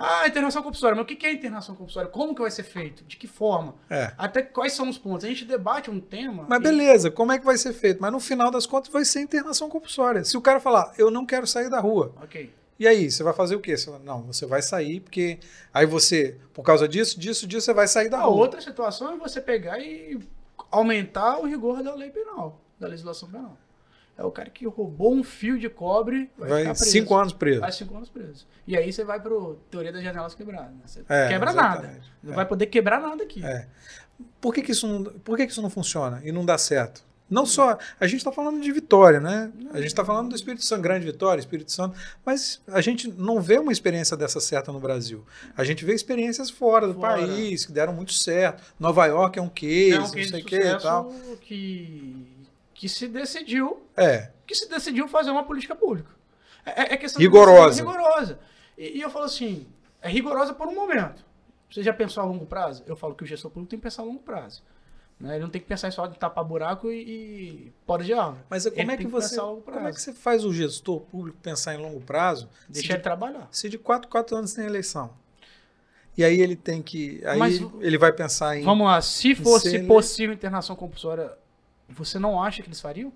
Ah, 0.02 0.26
internação 0.26 0.62
compulsória. 0.62 0.96
Mas 0.96 1.04
o 1.04 1.06
que 1.06 1.26
é 1.26 1.32
internação 1.32 1.74
compulsória? 1.74 2.08
Como 2.10 2.34
que 2.34 2.40
vai 2.40 2.50
ser 2.50 2.62
feito? 2.62 3.04
De 3.04 3.16
que 3.16 3.26
forma? 3.26 3.74
É. 3.90 4.12
Até 4.16 4.42
quais 4.42 4.72
são 4.72 4.88
os 4.88 4.96
pontos? 4.98 5.24
A 5.24 5.28
gente 5.28 5.44
debate 5.44 5.90
um 5.90 6.00
tema. 6.00 6.46
Mas 6.48 6.58
e- 6.58 6.62
beleza, 6.62 7.10
como 7.10 7.32
é 7.32 7.38
que 7.38 7.44
vai 7.44 7.58
ser 7.58 7.72
feito? 7.72 8.00
Mas 8.00 8.10
no 8.12 8.18
final 8.20 8.50
das 8.50 8.64
contas 8.66 8.90
vai 8.92 9.04
ser 9.04 9.20
internação 9.20 9.68
compulsória. 9.68 10.24
Se 10.24 10.36
o 10.36 10.40
cara 10.40 10.58
falar, 10.60 10.92
eu 10.98 11.10
não 11.10 11.26
quero 11.26 11.46
sair 11.46 11.68
da 11.68 11.78
rua, 11.80 12.14
Ok. 12.22 12.52
e 12.78 12.88
aí, 12.88 13.10
você 13.10 13.22
vai 13.22 13.34
fazer 13.34 13.54
o 13.56 13.60
quê? 13.60 13.76
Você 13.76 13.90
não, 14.04 14.22
você 14.22 14.46
vai 14.46 14.62
sair 14.62 15.00
porque 15.00 15.38
aí 15.72 15.84
você, 15.86 16.36
por 16.54 16.62
causa 16.62 16.88
disso, 16.88 17.20
disso, 17.20 17.46
disso, 17.46 17.66
você 17.66 17.74
vai 17.74 17.86
sair 17.86 18.08
da 18.08 18.18
A 18.18 18.22
rua. 18.22 18.36
outra 18.36 18.60
situação 18.60 19.12
é 19.12 19.16
você 19.18 19.40
pegar 19.40 19.78
e 19.78 20.18
aumentar 20.70 21.38
o 21.38 21.46
rigor 21.46 21.82
da 21.82 21.94
lei 21.94 22.10
penal, 22.10 22.60
da 22.78 22.88
legislação 22.88 23.28
penal. 23.30 23.56
É 24.20 24.24
o 24.24 24.30
cara 24.30 24.50
que 24.50 24.66
roubou 24.66 25.14
um 25.14 25.24
fio 25.24 25.58
de 25.58 25.70
cobre, 25.70 26.30
vai, 26.36 26.64
Vai 26.64 26.74
cinco 26.74 27.14
anos 27.16 27.32
preso. 27.32 27.60
Vai 27.60 27.72
cinco 27.72 27.96
anos 27.96 28.10
preso. 28.10 28.46
E 28.66 28.76
aí 28.76 28.92
você 28.92 29.02
vai 29.02 29.18
para 29.18 29.30
teoria 29.70 29.90
das 29.90 30.02
janelas 30.04 30.34
quebradas. 30.34 30.72
né? 30.72 30.80
Você 30.84 31.00
É, 31.08 31.28
quebra 31.28 31.50
exatamente. 31.50 31.86
nada. 31.86 32.00
Não 32.22 32.32
É. 32.32 32.36
vai 32.36 32.44
poder 32.46 32.66
quebrar 32.66 33.00
nada 33.00 33.22
aqui. 33.24 33.42
É. 33.42 33.66
Por 34.38 34.52
que, 34.52 34.60
que 34.60 34.72
isso 34.72 34.86
não, 34.86 35.04
por 35.04 35.38
que, 35.38 35.46
que 35.46 35.52
isso 35.52 35.62
não 35.62 35.70
funciona 35.70 36.20
e 36.22 36.30
não 36.30 36.44
dá 36.44 36.58
certo? 36.58 37.02
Não 37.30 37.46
só. 37.46 37.78
A 38.00 38.06
gente 38.08 38.18
está 38.18 38.32
falando 38.32 38.60
de 38.60 38.70
Vitória, 38.72 39.20
né? 39.20 39.50
A 39.72 39.76
gente 39.78 39.86
está 39.86 40.04
falando 40.04 40.28
do 40.30 40.34
Espírito 40.34 40.64
Santo, 40.64 40.82
Grande 40.82 41.06
Vitória, 41.06 41.40
Espírito 41.40 41.70
Santo, 41.72 41.96
mas 42.26 42.60
a 42.66 42.80
gente 42.80 43.08
não 43.08 43.40
vê 43.40 43.56
uma 43.58 43.70
experiência 43.72 44.16
dessa 44.16 44.40
certa 44.40 44.70
no 44.72 44.80
Brasil. 44.80 45.24
A 45.56 45.62
gente 45.64 45.84
vê 45.84 45.94
experiências 45.94 46.50
fora 46.50 46.86
do 46.88 46.94
Fora. 46.94 47.14
país 47.18 47.64
que 47.64 47.72
deram 47.72 47.92
muito 47.94 48.12
certo. 48.12 48.62
Nova 48.80 49.06
York 49.06 49.38
é 49.38 49.42
um 49.42 49.48
case, 49.48 49.92
É 49.92 49.98
um 49.98 50.02
não 50.02 50.10
case 50.10 50.28
sei 50.28 50.40
de 50.40 50.44
o 50.44 50.48
que 50.48 50.56
e 50.60 50.78
tal. 50.80 51.12
que, 51.40 52.26
que 52.80 52.88
se 52.88 53.06
decidiu 53.08 53.82
É. 53.94 54.30
que 54.46 54.54
se 54.54 54.66
decidiu 54.66 55.06
fazer 55.06 55.30
uma 55.30 55.44
política 55.44 55.74
pública. 55.76 56.10
É, 56.64 56.94
é 56.94 56.96
questão 56.96 57.20
Rigorosa. 57.20 57.74
De 57.74 57.86
rigorosa. 57.86 58.38
E, 58.78 58.96
e 58.96 59.00
eu 59.02 59.10
falo 59.10 59.26
assim, 59.26 59.66
é 60.00 60.08
rigorosa 60.08 60.54
por 60.54 60.66
um 60.66 60.74
momento. 60.74 61.22
Você 61.70 61.82
já 61.82 61.92
pensou 61.92 62.22
a 62.22 62.26
longo 62.26 62.46
prazo? 62.46 62.82
Eu 62.86 62.96
falo 62.96 63.14
que 63.14 63.22
o 63.22 63.26
gestor 63.26 63.50
público 63.50 63.68
tem 63.68 63.78
que 63.78 63.82
pensar 63.82 64.00
a 64.00 64.06
longo 64.06 64.20
prazo. 64.20 64.62
Né? 65.20 65.34
Ele 65.34 65.42
não 65.44 65.50
tem 65.50 65.60
que 65.60 65.66
pensar 65.66 65.92
só 65.92 66.06
em 66.06 66.12
tapar 66.12 66.42
buraco 66.42 66.90
e, 66.90 67.02
e 67.66 67.72
pode 67.84 68.04
de. 68.06 68.14
Mas 68.48 68.64
como 68.64 68.80
Ele 68.80 68.92
é 68.92 68.96
que 68.96 69.06
você. 69.06 69.36
Como 69.36 69.86
é 69.86 69.92
que 69.92 70.00
você 70.00 70.14
faz 70.14 70.42
o 70.46 70.50
gestor 70.52 71.00
público 71.00 71.36
pensar 71.42 71.74
em 71.74 71.76
longo 71.78 72.00
prazo? 72.00 72.48
Deixa 72.66 72.92
ele 72.92 72.96
de, 72.96 73.02
trabalhar. 73.04 73.46
se 73.50 73.68
de 73.68 73.76
4, 73.76 74.08
4 74.08 74.36
anos 74.38 74.54
tem 74.54 74.64
eleição. 74.64 75.10
E 76.16 76.24
aí 76.24 76.40
ele 76.40 76.56
tem 76.56 76.80
que. 76.80 77.20
Aí 77.26 77.38
Mas- 77.38 77.60
ele 77.80 77.98
vai 77.98 78.10
pensar 78.10 78.56
em. 78.56 78.62
Vamos 78.64 78.86
lá, 78.86 79.02
se 79.02 79.34
fosse 79.34 79.76
ele- 79.76 79.86
possível 79.86 80.34
internação 80.34 80.74
compulsória, 80.74 81.30
você 81.90 82.18
não 82.18 82.42
acha 82.42 82.62
que 82.62 82.68
eles 82.68 82.80
fariam? 82.80 83.12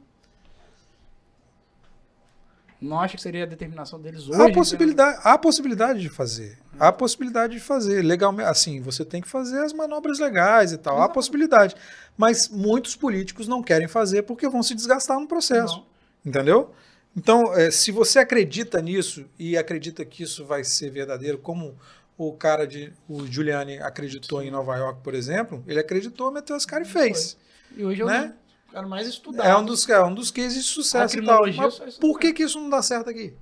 Não 2.80 3.00
acha 3.00 3.16
que 3.16 3.22
seria 3.22 3.44
a 3.44 3.46
determinação 3.46 4.00
deles 4.00 4.28
hoje? 4.28 4.42
Há 4.42 4.52
possibilidade, 4.52 5.20
há 5.24 5.38
possibilidade 5.38 6.00
de 6.00 6.10
fazer. 6.10 6.58
Há 6.78 6.92
possibilidade 6.92 7.54
de 7.54 7.60
fazer. 7.60 8.02
Legalmente, 8.02 8.48
assim, 8.48 8.80
você 8.80 9.04
tem 9.04 9.22
que 9.22 9.28
fazer 9.28 9.60
as 9.60 9.72
manobras 9.72 10.18
legais 10.18 10.72
e 10.72 10.76
tal. 10.76 11.00
Há 11.00 11.08
possibilidade. 11.08 11.74
Mas 12.16 12.48
muitos 12.48 12.94
políticos 12.94 13.48
não 13.48 13.62
querem 13.62 13.88
fazer 13.88 14.22
porque 14.22 14.48
vão 14.48 14.62
se 14.62 14.74
desgastar 14.74 15.18
no 15.18 15.26
processo. 15.26 15.76
Não. 15.76 15.86
Entendeu? 16.26 16.74
Então, 17.16 17.42
eh, 17.54 17.70
se 17.70 17.90
você 17.90 18.18
acredita 18.18 18.82
nisso 18.82 19.24
e 19.38 19.56
acredita 19.56 20.04
que 20.04 20.22
isso 20.22 20.44
vai 20.44 20.64
ser 20.64 20.90
verdadeiro, 20.90 21.38
como 21.38 21.76
o 22.18 22.32
cara 22.32 22.66
de. 22.66 22.92
O 23.08 23.26
Giuliani 23.26 23.78
acreditou 23.78 24.42
em 24.42 24.50
Nova 24.50 24.76
York, 24.76 25.00
por 25.02 25.14
exemplo, 25.14 25.62
ele 25.66 25.78
acreditou, 25.78 26.30
meteu 26.30 26.56
as 26.56 26.66
caras 26.66 26.88
e 26.88 26.90
fez. 26.90 27.36
E 27.76 27.84
hoje 27.84 28.02
é 28.02 28.04
Né? 28.04 28.34
Cara 28.74 28.88
mais 28.88 29.06
estudado. 29.06 29.46
É 29.46 29.56
um 29.56 29.64
dos, 29.64 29.88
é 29.88 30.02
um 30.02 30.14
dos 30.14 30.30
cases 30.30 30.64
de 30.64 30.70
sucesso 30.70 30.96
A 30.96 31.22
tal. 31.22 31.42
criminologia 31.42 31.62
Mas 31.62 31.78
isso 31.88 32.00
por 32.00 32.18
que, 32.18 32.32
que 32.32 32.42
isso 32.42 32.58
não 32.58 32.68
dá 32.68 32.82
certo 32.82 33.08
aqui? 33.08 33.32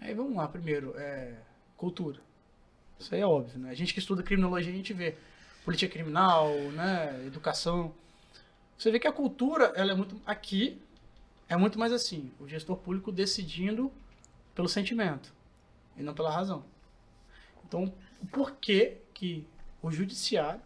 Aí 0.00 0.14
vamos 0.14 0.34
lá, 0.34 0.48
primeiro, 0.48 0.94
é, 0.96 1.34
cultura. 1.76 2.20
Isso 2.98 3.14
aí 3.14 3.20
é 3.20 3.26
óbvio, 3.26 3.58
né? 3.58 3.70
A 3.70 3.74
gente 3.74 3.92
que 3.92 4.00
estuda 4.00 4.22
criminologia, 4.22 4.72
a 4.72 4.76
gente 4.76 4.92
vê 4.92 5.16
política 5.64 5.92
criminal, 5.92 6.50
né, 6.72 7.22
educação. 7.26 7.94
Você 8.78 8.90
vê 8.90 8.98
que 8.98 9.06
a 9.06 9.12
cultura, 9.12 9.72
ela 9.76 9.92
é 9.92 9.94
muito 9.94 10.20
aqui 10.24 10.80
é 11.48 11.56
muito 11.56 11.78
mais 11.78 11.92
assim, 11.92 12.30
o 12.40 12.48
gestor 12.48 12.76
público 12.76 13.12
decidindo 13.12 13.92
pelo 14.54 14.68
sentimento 14.68 15.34
e 15.98 16.02
não 16.02 16.14
pela 16.14 16.30
razão. 16.30 16.64
Então, 17.66 17.92
por 18.30 18.52
que 18.52 18.96
que 19.12 19.46
o 19.82 19.90
judiciário 19.90 20.62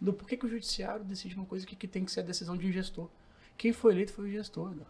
do 0.00 0.12
porquê 0.12 0.36
que 0.36 0.46
o 0.46 0.48
judiciário 0.48 1.04
decide 1.04 1.34
uma 1.34 1.46
coisa 1.46 1.66
que, 1.66 1.74
que 1.74 1.88
tem 1.88 2.04
que 2.04 2.12
ser 2.12 2.20
a 2.20 2.24
decisão 2.24 2.56
de 2.56 2.66
um 2.66 2.72
gestor. 2.72 3.08
Quem 3.56 3.72
foi 3.72 3.92
eleito 3.92 4.12
foi 4.12 4.26
o 4.26 4.30
gestor. 4.30 4.70
Né? 4.70 4.82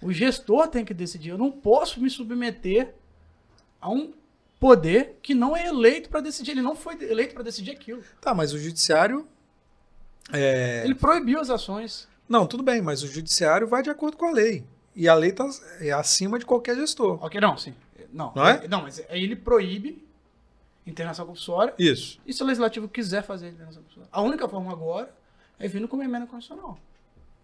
O 0.00 0.12
gestor 0.12 0.68
tem 0.68 0.84
que 0.84 0.94
decidir. 0.94 1.30
Eu 1.30 1.38
não 1.38 1.50
posso 1.50 2.00
me 2.00 2.08
submeter 2.08 2.94
a 3.80 3.90
um 3.90 4.12
poder 4.58 5.18
que 5.22 5.34
não 5.34 5.56
é 5.56 5.66
eleito 5.66 6.08
para 6.08 6.20
decidir. 6.20 6.52
Ele 6.52 6.62
não 6.62 6.74
foi 6.74 6.94
eleito 7.02 7.34
para 7.34 7.42
decidir 7.42 7.72
aquilo. 7.72 8.02
Tá, 8.20 8.34
mas 8.34 8.52
o 8.52 8.58
judiciário. 8.58 9.26
É... 10.32 10.82
Ele 10.84 10.94
proibiu 10.94 11.40
as 11.40 11.50
ações. 11.50 12.08
Não, 12.28 12.46
tudo 12.46 12.62
bem, 12.62 12.80
mas 12.80 13.02
o 13.02 13.06
judiciário 13.06 13.66
vai 13.66 13.82
de 13.82 13.90
acordo 13.90 14.16
com 14.16 14.26
a 14.26 14.30
lei. 14.32 14.64
E 14.94 15.08
a 15.08 15.14
lei 15.14 15.30
está 15.30 15.48
é 15.80 15.90
acima 15.90 16.38
de 16.38 16.46
qualquer 16.46 16.76
gestor. 16.76 17.22
Ok, 17.22 17.40
não, 17.40 17.56
sim. 17.56 17.74
Não, 18.12 18.32
não 18.34 18.46
é? 18.46 18.68
Não, 18.68 18.82
mas 18.82 19.02
ele 19.08 19.34
proíbe 19.34 20.06
internação 20.86 21.26
compulsória. 21.26 21.74
Isso. 21.78 22.20
E 22.26 22.32
se 22.32 22.42
o 22.42 22.46
legislativo 22.46 22.88
quiser 22.88 23.22
fazer 23.22 23.48
internação 23.48 23.82
compulsória? 23.82 24.08
A 24.12 24.20
única 24.20 24.48
forma 24.48 24.72
agora 24.72 25.14
é 25.58 25.68
vindo 25.68 25.86
com 25.86 25.96
uma 25.96 26.04
emenda 26.04 26.26
constitucional. 26.26 26.78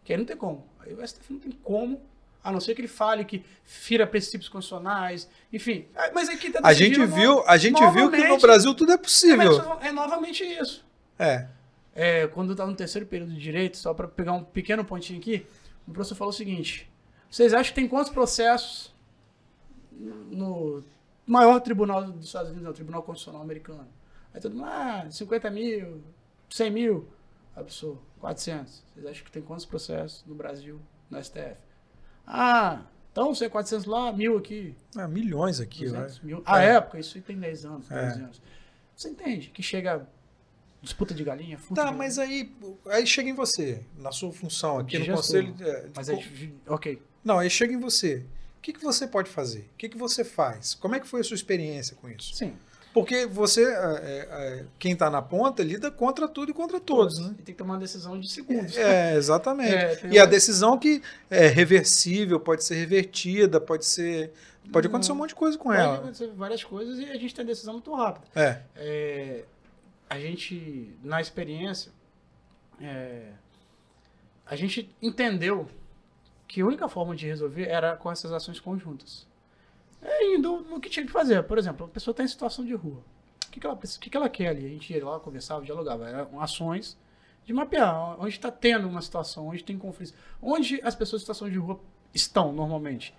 Que 0.04 0.12
aí 0.12 0.18
não 0.18 0.24
tem 0.24 0.36
como. 0.36 0.66
Aí 0.80 0.92
o 0.92 1.06
STF 1.06 1.32
não 1.32 1.40
tem 1.40 1.52
como, 1.52 2.00
a 2.42 2.50
não 2.50 2.60
ser 2.60 2.74
que 2.74 2.80
ele 2.80 2.88
fale 2.88 3.24
que 3.24 3.44
fira 3.64 4.06
princípios 4.06 4.48
constitucionais, 4.48 5.28
enfim. 5.52 5.86
Ah, 5.94 6.10
mas 6.14 6.28
aqui 6.28 6.50
tá 6.50 6.60
A 6.62 6.72
gente 6.72 7.04
viu, 7.06 7.46
a 7.46 7.56
gente 7.56 7.78
viu 7.90 8.10
que 8.10 8.26
no 8.26 8.38
Brasil 8.38 8.74
tudo 8.74 8.92
é 8.92 8.96
possível. 8.96 9.78
É, 9.80 9.88
é 9.88 9.92
novamente 9.92 10.44
isso. 10.44 10.84
É. 11.18 11.46
é 11.94 12.26
quando 12.28 12.48
eu 12.48 12.52
estava 12.52 12.70
no 12.70 12.76
terceiro 12.76 13.06
período 13.06 13.32
de 13.32 13.40
direito, 13.40 13.76
só 13.76 13.92
para 13.92 14.08
pegar 14.08 14.32
um 14.32 14.42
pequeno 14.42 14.84
pontinho 14.84 15.18
aqui, 15.18 15.46
o 15.86 15.92
professor 15.92 16.14
falou 16.14 16.32
o 16.32 16.36
seguinte: 16.36 16.88
vocês 17.30 17.52
acham 17.52 17.70
que 17.70 17.74
tem 17.74 17.88
quantos 17.88 18.10
processos 18.10 18.94
no 20.30 20.82
maior 21.28 21.60
tribunal 21.60 22.04
dos 22.10 22.26
Estados 22.26 22.50
Unidos, 22.50 22.66
é 22.66 22.70
o 22.70 22.74
Tribunal 22.74 23.02
Constitucional 23.02 23.42
Americano? 23.42 23.88
Aí 24.32 24.40
todo 24.40 24.54
mundo, 24.54 24.66
ah, 24.66 25.06
50 25.10 25.50
mil, 25.50 26.02
100 26.50 26.70
mil. 26.70 27.08
Absurdo, 27.54 28.00
400. 28.20 28.84
Vocês 28.94 29.06
acham 29.06 29.24
que 29.24 29.32
tem 29.32 29.42
quantos 29.42 29.66
processos 29.66 30.24
no 30.26 30.34
Brasil, 30.34 30.80
no 31.10 31.22
STF? 31.22 31.56
Ah, 32.26 32.82
então 33.10 33.34
você 33.34 33.46
é 33.46 33.48
400 33.48 33.86
lá, 33.86 34.12
mil 34.12 34.38
aqui. 34.38 34.76
Ah, 34.96 35.08
milhões 35.08 35.60
aqui, 35.60 35.84
200 35.84 36.20
mil. 36.20 36.42
A 36.46 36.62
é. 36.62 36.74
época, 36.76 37.00
isso 37.00 37.20
tem 37.20 37.38
10 37.38 37.64
anos, 37.64 37.88
12 37.88 38.00
é. 38.00 38.24
anos. 38.24 38.42
Você 38.94 39.08
entende 39.08 39.50
que 39.50 39.62
chega 39.62 40.06
disputa 40.80 41.12
de 41.12 41.24
galinha, 41.24 41.58
Tá, 41.74 41.90
mas 41.90 42.18
aí, 42.18 42.54
aí 42.86 43.06
chega 43.06 43.28
em 43.28 43.34
você, 43.34 43.84
na 43.96 44.12
sua 44.12 44.32
função 44.32 44.78
aqui 44.78 44.92
de 44.92 44.98
no 44.98 45.04
gestor. 45.16 45.42
conselho. 45.42 45.54
É, 45.60 45.88
mas 45.94 46.08
aí, 46.08 46.54
ok. 46.66 47.02
Não, 47.24 47.38
aí 47.38 47.50
chega 47.50 47.72
em 47.72 47.80
você. 47.80 48.24
O 48.58 48.60
que, 48.60 48.72
que 48.72 48.82
você 48.82 49.06
pode 49.06 49.30
fazer? 49.30 49.70
O 49.74 49.78
que, 49.78 49.88
que 49.88 49.96
você 49.96 50.24
faz? 50.24 50.74
Como 50.74 50.94
é 50.94 51.00
que 51.00 51.06
foi 51.06 51.20
a 51.20 51.24
sua 51.24 51.36
experiência 51.36 51.96
com 51.96 52.08
isso? 52.08 52.34
Sim. 52.34 52.54
Porque 52.92 53.26
você, 53.26 53.64
é, 53.64 54.28
é, 54.30 54.64
quem 54.78 54.92
está 54.92 55.08
na 55.08 55.22
ponta, 55.22 55.62
lida 55.62 55.90
contra 55.90 56.26
tudo 56.26 56.50
e 56.50 56.54
contra 56.54 56.80
todos. 56.80 57.18
Né? 57.18 57.36
E 57.38 57.42
tem 57.42 57.54
que 57.54 57.58
tomar 57.58 57.74
uma 57.74 57.80
decisão 57.80 58.18
de 58.18 58.28
segundos. 58.28 58.76
É, 58.76 59.14
exatamente. 59.14 59.68
É, 59.78 60.00
e 60.06 60.16
uma... 60.16 60.22
a 60.22 60.26
decisão 60.26 60.76
que 60.76 61.02
é 61.30 61.46
reversível, 61.46 62.40
pode 62.40 62.64
ser 62.64 62.74
revertida, 62.74 63.60
pode 63.60 63.84
ser. 63.84 64.32
Pode 64.72 64.86
acontecer 64.86 65.12
um 65.12 65.14
monte 65.14 65.30
de 65.30 65.34
coisa 65.34 65.56
com 65.56 65.68
pode 65.68 65.80
ela. 65.80 65.96
Pode 65.96 66.00
acontecer 66.00 66.32
várias 66.34 66.64
coisas 66.64 66.98
e 66.98 67.04
a 67.04 67.16
gente 67.16 67.34
tem 67.34 67.44
decisão 67.44 67.74
muito 67.74 67.94
rápida. 67.94 68.26
É. 68.34 68.62
é 68.76 69.44
a 70.10 70.18
gente, 70.18 70.92
na 71.02 71.20
experiência, 71.20 71.92
é, 72.80 73.30
a 74.44 74.56
gente 74.56 74.94
entendeu 75.00 75.68
que 76.48 76.62
a 76.62 76.66
única 76.66 76.88
forma 76.88 77.14
de 77.14 77.26
resolver 77.26 77.68
era 77.68 77.94
com 77.96 78.10
essas 78.10 78.32
ações 78.32 78.58
conjuntas. 78.58 79.28
É 80.00 80.34
indo 80.34 80.62
no 80.62 80.80
que 80.80 80.88
tinha 80.88 81.04
que 81.04 81.12
fazer. 81.12 81.42
Por 81.42 81.58
exemplo, 81.58 81.86
a 81.86 81.88
pessoa 81.88 82.12
está 82.12 82.24
em 82.24 82.28
situação 82.28 82.64
de 82.64 82.74
rua. 82.74 83.02
O 83.46 83.50
que, 83.50 83.60
que, 83.60 83.66
ela, 83.66 83.76
que, 83.76 84.10
que 84.10 84.16
ela 84.16 84.28
quer 84.28 84.48
ali? 84.48 84.64
A 84.64 84.68
gente 84.70 84.92
ia 84.92 85.04
lá, 85.04 85.20
conversava, 85.20 85.64
dialogava. 85.64 86.08
Eram 86.08 86.40
ações 86.40 86.98
de 87.44 87.52
mapear 87.52 88.18
onde 88.18 88.30
está 88.30 88.50
tendo 88.50 88.88
uma 88.88 89.02
situação, 89.02 89.48
onde 89.48 89.62
tem 89.62 89.76
conflitos. 89.76 90.14
Onde 90.40 90.80
as 90.82 90.94
pessoas 90.94 91.20
em 91.20 91.24
situação 91.24 91.50
de 91.50 91.58
rua 91.58 91.78
estão 92.14 92.52
normalmente. 92.52 93.14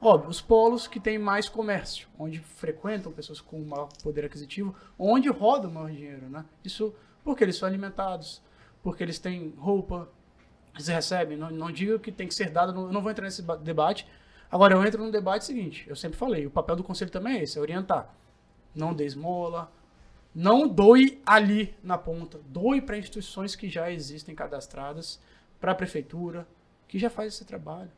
Óbvio, 0.00 0.30
os 0.30 0.40
polos 0.40 0.86
que 0.86 1.00
têm 1.00 1.18
mais 1.18 1.48
comércio, 1.48 2.08
onde 2.16 2.38
frequentam 2.38 3.10
pessoas 3.10 3.40
com 3.40 3.58
maior 3.60 3.88
poder 4.02 4.24
aquisitivo, 4.24 4.74
onde 4.96 5.28
roda 5.28 5.66
o 5.66 5.70
maior 5.70 5.90
dinheiro, 5.90 6.28
né? 6.28 6.44
Isso 6.64 6.94
porque 7.24 7.42
eles 7.42 7.56
são 7.56 7.68
alimentados, 7.68 8.40
porque 8.80 9.02
eles 9.02 9.18
têm 9.18 9.52
roupa, 9.58 10.08
eles 10.78 10.88
recebem. 10.88 11.36
Não, 11.36 11.50
não 11.50 11.70
digo 11.70 11.98
que 11.98 12.12
tem 12.12 12.28
que 12.28 12.34
ser 12.34 12.50
dado, 12.50 12.72
não, 12.72 12.92
não 12.92 13.02
vou 13.02 13.10
entrar 13.10 13.24
nesse 13.24 13.42
debate. 13.62 14.06
Agora, 14.50 14.74
eu 14.74 14.84
entro 14.84 15.04
no 15.04 15.10
debate 15.10 15.44
seguinte, 15.44 15.84
eu 15.86 15.94
sempre 15.94 16.16
falei, 16.16 16.46
o 16.46 16.50
papel 16.50 16.76
do 16.76 16.84
conselho 16.84 17.10
também 17.10 17.38
é 17.38 17.42
esse, 17.42 17.58
é 17.58 17.60
orientar. 17.60 18.14
Não 18.74 18.94
dê 18.94 19.04
esmola, 19.04 19.70
não 20.34 20.66
doe 20.66 21.20
ali 21.26 21.74
na 21.82 21.98
ponta, 21.98 22.40
doe 22.46 22.80
para 22.80 22.96
instituições 22.96 23.54
que 23.54 23.68
já 23.68 23.90
existem 23.90 24.34
cadastradas, 24.34 25.20
para 25.60 25.72
a 25.72 25.74
prefeitura, 25.74 26.46
que 26.86 26.98
já 26.98 27.10
faz 27.10 27.34
esse 27.34 27.44
trabalho. 27.44 27.90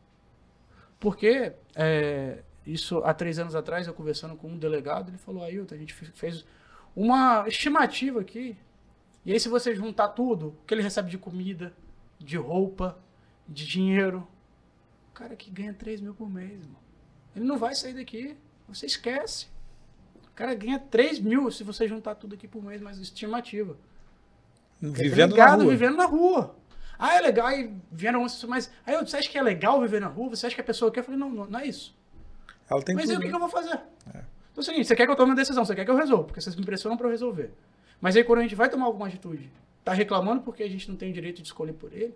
Porque 0.99 1.53
é, 1.77 2.43
isso 2.67 2.99
há 3.05 3.15
três 3.15 3.39
anos 3.39 3.55
atrás, 3.55 3.87
eu 3.87 3.95
conversando 3.95 4.35
com 4.37 4.49
um 4.49 4.59
delegado, 4.59 5.11
ele 5.11 5.19
falou, 5.19 5.45
Ailton, 5.45 5.75
a 5.75 5.79
gente 5.79 5.95
fez 5.95 6.45
uma 6.97 7.47
estimativa 7.47 8.21
aqui. 8.21 8.57
E 9.25 9.33
aí, 9.33 9.39
se 9.39 9.49
você 9.49 9.75
juntar 9.75 10.09
tudo, 10.09 10.49
o 10.49 10.67
que 10.67 10.75
ele 10.75 10.83
recebe 10.83 11.11
de 11.11 11.19
comida, 11.19 11.73
de 12.21 12.37
roupa, 12.37 12.99
de 13.49 13.67
dinheiro, 13.67 14.27
o 15.11 15.13
cara 15.13 15.35
que 15.35 15.51
ganha 15.51 15.75
3 15.75 16.01
mil 16.01 16.15
por 16.15 16.31
mês, 16.31 16.53
irmão. 16.53 16.81
ele 17.35 17.45
não 17.45 17.59
vai 17.59 17.75
sair 17.75 17.95
daqui. 17.95 18.37
Você 18.69 18.87
esquece. 18.87 19.49
O 20.25 20.31
cara 20.35 20.55
ganha 20.55 20.79
3 20.79 21.19
mil 21.19 21.51
se 21.51 21.65
você 21.65 21.89
juntar 21.89 22.15
tudo 22.15 22.35
aqui 22.35 22.47
por 22.47 22.63
mês, 22.63 22.81
mas 22.81 22.99
estimativa. 22.99 23.77
Vivendo 24.81 25.33
ligado, 25.33 25.59
na 25.59 25.65
rua. 25.65 25.73
vivendo 25.73 25.97
na 25.97 26.07
rua. 26.07 26.57
Ah, 26.99 27.17
é 27.17 27.21
legal, 27.21 27.47
aí 27.47 27.75
vieram 27.91 28.27
mas 28.47 28.71
aí 28.87 28.95
você 28.97 29.17
acha 29.17 29.29
que 29.29 29.39
é 29.39 29.43
legal 29.43 29.81
viver 29.81 30.01
na 30.01 30.07
rua? 30.07 30.31
Você 30.31 30.47
acha 30.47 30.55
que 30.55 30.61
a 30.61 30.65
pessoa 30.65 30.91
quer? 30.91 31.01
Eu 31.01 31.05
falei, 31.05 31.19
não, 31.19 31.31
não, 31.31 31.47
não 31.47 31.59
é 31.59 31.67
isso. 31.67 31.97
Ela 32.71 32.83
tem 32.83 32.95
mas 32.95 33.05
tudo, 33.05 33.13
aí 33.13 33.19
o 33.19 33.21
que, 33.23 33.29
que, 33.29 33.35
eu 33.35 33.41
vou 33.41 33.49
fazer? 33.49 33.81
É. 34.15 34.19
Então 34.53 34.59
é 34.59 34.61
o 34.61 34.63
seguinte, 34.63 34.87
você 34.87 34.95
quer 34.95 35.07
que 35.07 35.13
eu 35.13 35.17
tome 35.17 35.31
uma 35.31 35.37
decisão, 35.37 35.65
você 35.65 35.75
quer 35.75 35.85
que 35.85 35.91
eu 35.91 35.97
resolva, 35.97 36.25
porque 36.25 36.41
vocês 36.41 36.55
me 36.55 36.65
pressionam 36.65 36.97
para 36.97 37.07
eu 37.07 37.11
resolver. 37.11 37.53
Mas 38.01 38.17
aí 38.17 38.25
quando 38.25 38.41
a 38.41 38.43
gente 38.43 38.55
vai 38.55 38.69
tomar 38.69 38.85
alguma 38.85 39.07
atitude, 39.07 39.51
tá 39.91 39.95
reclamando 39.95 40.43
porque 40.43 40.63
a 40.63 40.69
gente 40.69 40.89
não 40.89 40.97
tem 40.97 41.11
o 41.11 41.13
direito 41.13 41.43
de 41.43 41.49
escolher 41.49 41.73
por 41.73 41.93
ele, 41.93 42.15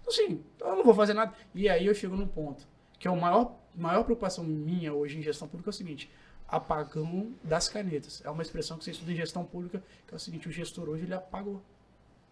então 0.00 0.12
sim, 0.12 0.42
eu 0.60 0.76
não 0.76 0.84
vou 0.84 0.94
fazer 0.94 1.14
nada. 1.14 1.32
E 1.54 1.68
aí 1.68 1.86
eu 1.86 1.94
chego 1.94 2.16
num 2.16 2.26
ponto, 2.26 2.66
que 2.98 3.06
é 3.06 3.10
a 3.10 3.14
maior, 3.14 3.56
maior 3.74 4.02
preocupação 4.02 4.44
minha 4.44 4.92
hoje 4.92 5.18
em 5.18 5.22
gestão 5.22 5.46
pública 5.46 5.70
é 5.70 5.72
o 5.72 5.74
seguinte, 5.74 6.10
apagão 6.48 7.32
das 7.42 7.68
canetas. 7.68 8.20
É 8.24 8.30
uma 8.30 8.42
expressão 8.42 8.76
que 8.76 8.84
você 8.84 8.90
estuda 8.90 9.12
em 9.12 9.16
gestão 9.16 9.44
pública, 9.44 9.82
que 10.06 10.12
é 10.12 10.16
o 10.16 10.20
seguinte, 10.20 10.48
o 10.48 10.52
gestor 10.52 10.88
hoje 10.88 11.04
ele 11.04 11.14
apagou. 11.14 11.62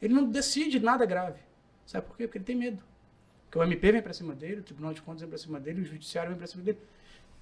Ele 0.03 0.13
não 0.13 0.29
decide 0.29 0.81
nada 0.81 1.07
grave. 1.07 1.41
Sabe 1.87 2.07
por 2.07 2.17
quê? 2.17 2.27
Porque 2.27 2.39
ele 2.39 2.45
tem 2.45 2.57
medo. 2.57 2.83
Porque 3.45 3.59
o 3.59 3.63
MP 3.63 3.93
vem 3.93 4.03
para 4.03 4.13
cima 4.13 4.35
dele, 4.35 4.61
o 4.61 4.63
Tribunal 4.63 4.93
de 4.93 5.03
Contas 5.03 5.21
vem 5.21 5.29
para 5.29 5.39
cima 5.39 5.61
dele, 5.61 5.83
o 5.83 5.85
Judiciário 5.85 6.31
vem 6.31 6.39
para 6.39 6.47
cima 6.47 6.63
dele. 6.63 6.79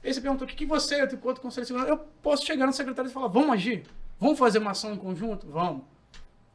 Aí 0.03 0.13
você 0.13 0.21
perguntou, 0.21 0.47
o 0.47 0.51
que, 0.51 0.57
que 0.57 0.67
você, 0.67 1.01
eu, 1.01 1.07
enquanto 1.07 1.41
Conselho 1.41 1.65
de 1.65 1.69
Segurança, 1.69 1.93
eu 1.93 1.99
posso 2.23 2.47
chegar 2.47 2.67
no 2.67 2.73
secretário 2.73 3.11
e 3.11 3.13
falar, 3.13 3.29
vamos 3.29 3.51
agir? 3.51 3.85
Vamos 4.19 4.39
fazer 4.39 4.59
uma 4.59 4.71
ação 4.73 4.93
em 4.93 4.97
conjunto? 4.97 5.47
Vamos. 5.49 5.85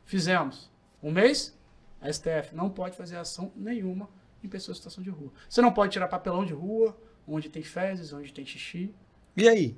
Fizemos. 0.06 0.73
Um 1.04 1.12
mês, 1.12 1.54
a 2.02 2.12
STF 2.12 2.56
não 2.56 2.70
pode 2.70 2.96
fazer 2.96 3.18
ação 3.18 3.52
nenhuma 3.56 4.10
em 4.44 4.48
pessoas 4.48 4.78
em 4.78 4.80
situação 4.80 5.04
de 5.04 5.10
rua. 5.10 5.32
Você 5.50 5.62
não 5.62 5.72
pode 5.72 5.92
tirar 5.92 6.08
papelão 6.08 6.46
de 6.46 6.54
rua, 6.54 6.98
onde 7.28 7.50
tem 7.50 7.62
fezes, 7.62 8.14
onde 8.14 8.34
tem 8.34 8.46
xixi. 8.46 8.94
E 9.36 9.48
aí? 9.48 9.76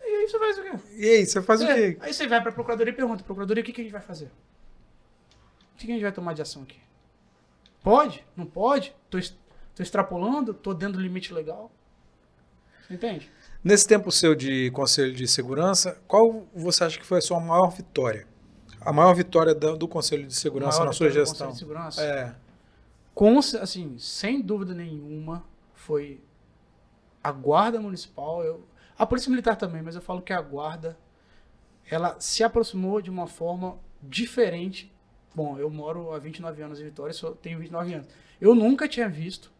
E 0.00 0.04
aí 0.04 0.28
você 0.28 0.38
faz 0.38 0.58
o 0.58 0.62
quê? 0.62 0.70
E 0.96 1.08
aí, 1.08 1.26
você 1.26 1.42
faz 1.42 1.60
é, 1.60 1.64
o 1.64 1.66
quê? 1.66 1.98
Aí 2.00 2.14
você 2.14 2.26
vai 2.26 2.40
para 2.40 2.50
a 2.50 2.54
procuradoria 2.54 2.92
e 2.92 2.96
pergunta, 2.96 3.24
procuradoria, 3.24 3.62
o 3.62 3.66
que, 3.66 3.72
que 3.72 3.80
a 3.80 3.84
gente 3.84 3.92
vai 3.92 4.00
fazer? 4.02 4.26
O 5.74 5.78
que, 5.78 5.86
que 5.86 5.92
a 5.92 5.94
gente 5.94 6.02
vai 6.02 6.12
tomar 6.12 6.32
de 6.34 6.42
ação 6.42 6.62
aqui? 6.62 6.78
Pode? 7.82 8.24
Não 8.36 8.46
pode? 8.46 8.94
Tô, 9.10 9.18
tô 9.74 9.82
extrapolando? 9.82 10.54
Tô 10.54 10.72
dentro 10.74 10.98
do 10.98 11.02
limite 11.02 11.32
legal? 11.32 11.72
Você 12.86 12.94
entende? 12.94 13.30
Nesse 13.64 13.86
tempo 13.86 14.10
seu 14.10 14.34
de 14.34 14.70
Conselho 14.72 15.12
de 15.12 15.26
Segurança, 15.26 16.00
qual 16.06 16.46
você 16.54 16.84
acha 16.84 16.98
que 16.98 17.06
foi 17.06 17.18
a 17.18 17.22
sua 17.22 17.40
maior 17.40 17.70
vitória? 17.70 18.26
A 18.84 18.92
maior 18.92 19.14
vitória 19.14 19.54
do, 19.54 19.76
do 19.76 19.88
Conselho 19.88 20.26
de 20.26 20.34
Segurança 20.34 20.84
na 20.84 20.92
sua 20.92 21.10
gestão? 21.10 21.48
Do 21.48 21.50
Conselho 21.50 21.52
de 21.52 21.58
Segurança? 21.58 22.02
É. 22.02 22.34
Com, 23.14 23.38
assim, 23.38 23.98
sem 23.98 24.40
dúvida 24.40 24.74
nenhuma, 24.74 25.44
foi 25.74 26.20
a 27.22 27.30
Guarda 27.30 27.80
Municipal, 27.80 28.42
eu, 28.42 28.64
a 28.98 29.06
Polícia 29.06 29.30
Militar 29.30 29.56
também, 29.56 29.82
mas 29.82 29.94
eu 29.94 30.00
falo 30.00 30.22
que 30.22 30.32
a 30.32 30.40
Guarda, 30.40 30.96
ela 31.90 32.16
se 32.18 32.42
aproximou 32.42 33.02
de 33.02 33.10
uma 33.10 33.26
forma 33.26 33.78
diferente 34.02 34.92
Bom, 35.34 35.58
eu 35.58 35.70
moro 35.70 36.12
há 36.12 36.18
29 36.18 36.62
anos 36.62 36.80
em 36.80 36.84
Vitória, 36.84 37.12
só 37.12 37.32
tenho 37.32 37.58
29 37.58 37.94
anos. 37.94 38.08
Eu 38.40 38.54
nunca 38.54 38.86
tinha 38.86 39.08
visto 39.08 39.50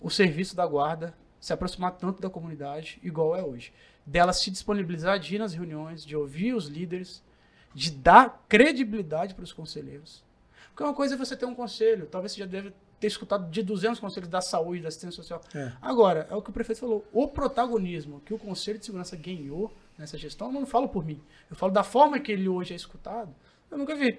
o 0.00 0.10
serviço 0.10 0.54
da 0.54 0.66
guarda 0.66 1.14
se 1.40 1.52
aproximar 1.52 1.92
tanto 1.92 2.22
da 2.22 2.30
comunidade 2.30 3.00
igual 3.02 3.34
é 3.34 3.42
hoje. 3.42 3.72
Dela 4.04 4.32
se 4.32 4.50
disponibilizar 4.50 5.18
de 5.18 5.34
ir 5.34 5.38
nas 5.38 5.54
reuniões, 5.54 6.04
de 6.04 6.16
ouvir 6.16 6.54
os 6.54 6.66
líderes, 6.66 7.22
de 7.76 7.90
dar 7.90 8.46
credibilidade 8.48 9.34
para 9.34 9.44
os 9.44 9.52
conselheiros. 9.52 10.24
Porque 10.70 10.82
uma 10.82 10.94
coisa 10.94 11.14
é 11.14 11.18
você 11.18 11.36
ter 11.36 11.44
um 11.44 11.54
conselho, 11.54 12.06
talvez 12.06 12.32
você 12.32 12.40
já 12.40 12.46
deve 12.46 12.72
ter 12.98 13.06
escutado 13.06 13.50
de 13.50 13.62
200 13.62 14.00
conselhos 14.00 14.30
da 14.30 14.40
saúde, 14.40 14.80
da 14.80 14.88
assistência 14.88 15.14
social. 15.14 15.42
É. 15.54 15.72
Agora, 15.82 16.26
é 16.30 16.34
o 16.34 16.40
que 16.40 16.48
o 16.48 16.52
prefeito 16.54 16.80
falou, 16.80 17.06
o 17.12 17.28
protagonismo 17.28 18.22
que 18.24 18.32
o 18.32 18.38
Conselho 18.38 18.78
de 18.78 18.86
Segurança 18.86 19.14
ganhou 19.14 19.70
nessa 19.98 20.16
gestão, 20.16 20.46
eu 20.46 20.54
não 20.54 20.64
falo 20.64 20.88
por 20.88 21.04
mim, 21.04 21.20
eu 21.50 21.56
falo 21.56 21.70
da 21.70 21.84
forma 21.84 22.18
que 22.18 22.32
ele 22.32 22.48
hoje 22.48 22.72
é 22.72 22.76
escutado, 22.76 23.34
eu 23.70 23.76
nunca 23.76 23.94
vi. 23.94 24.18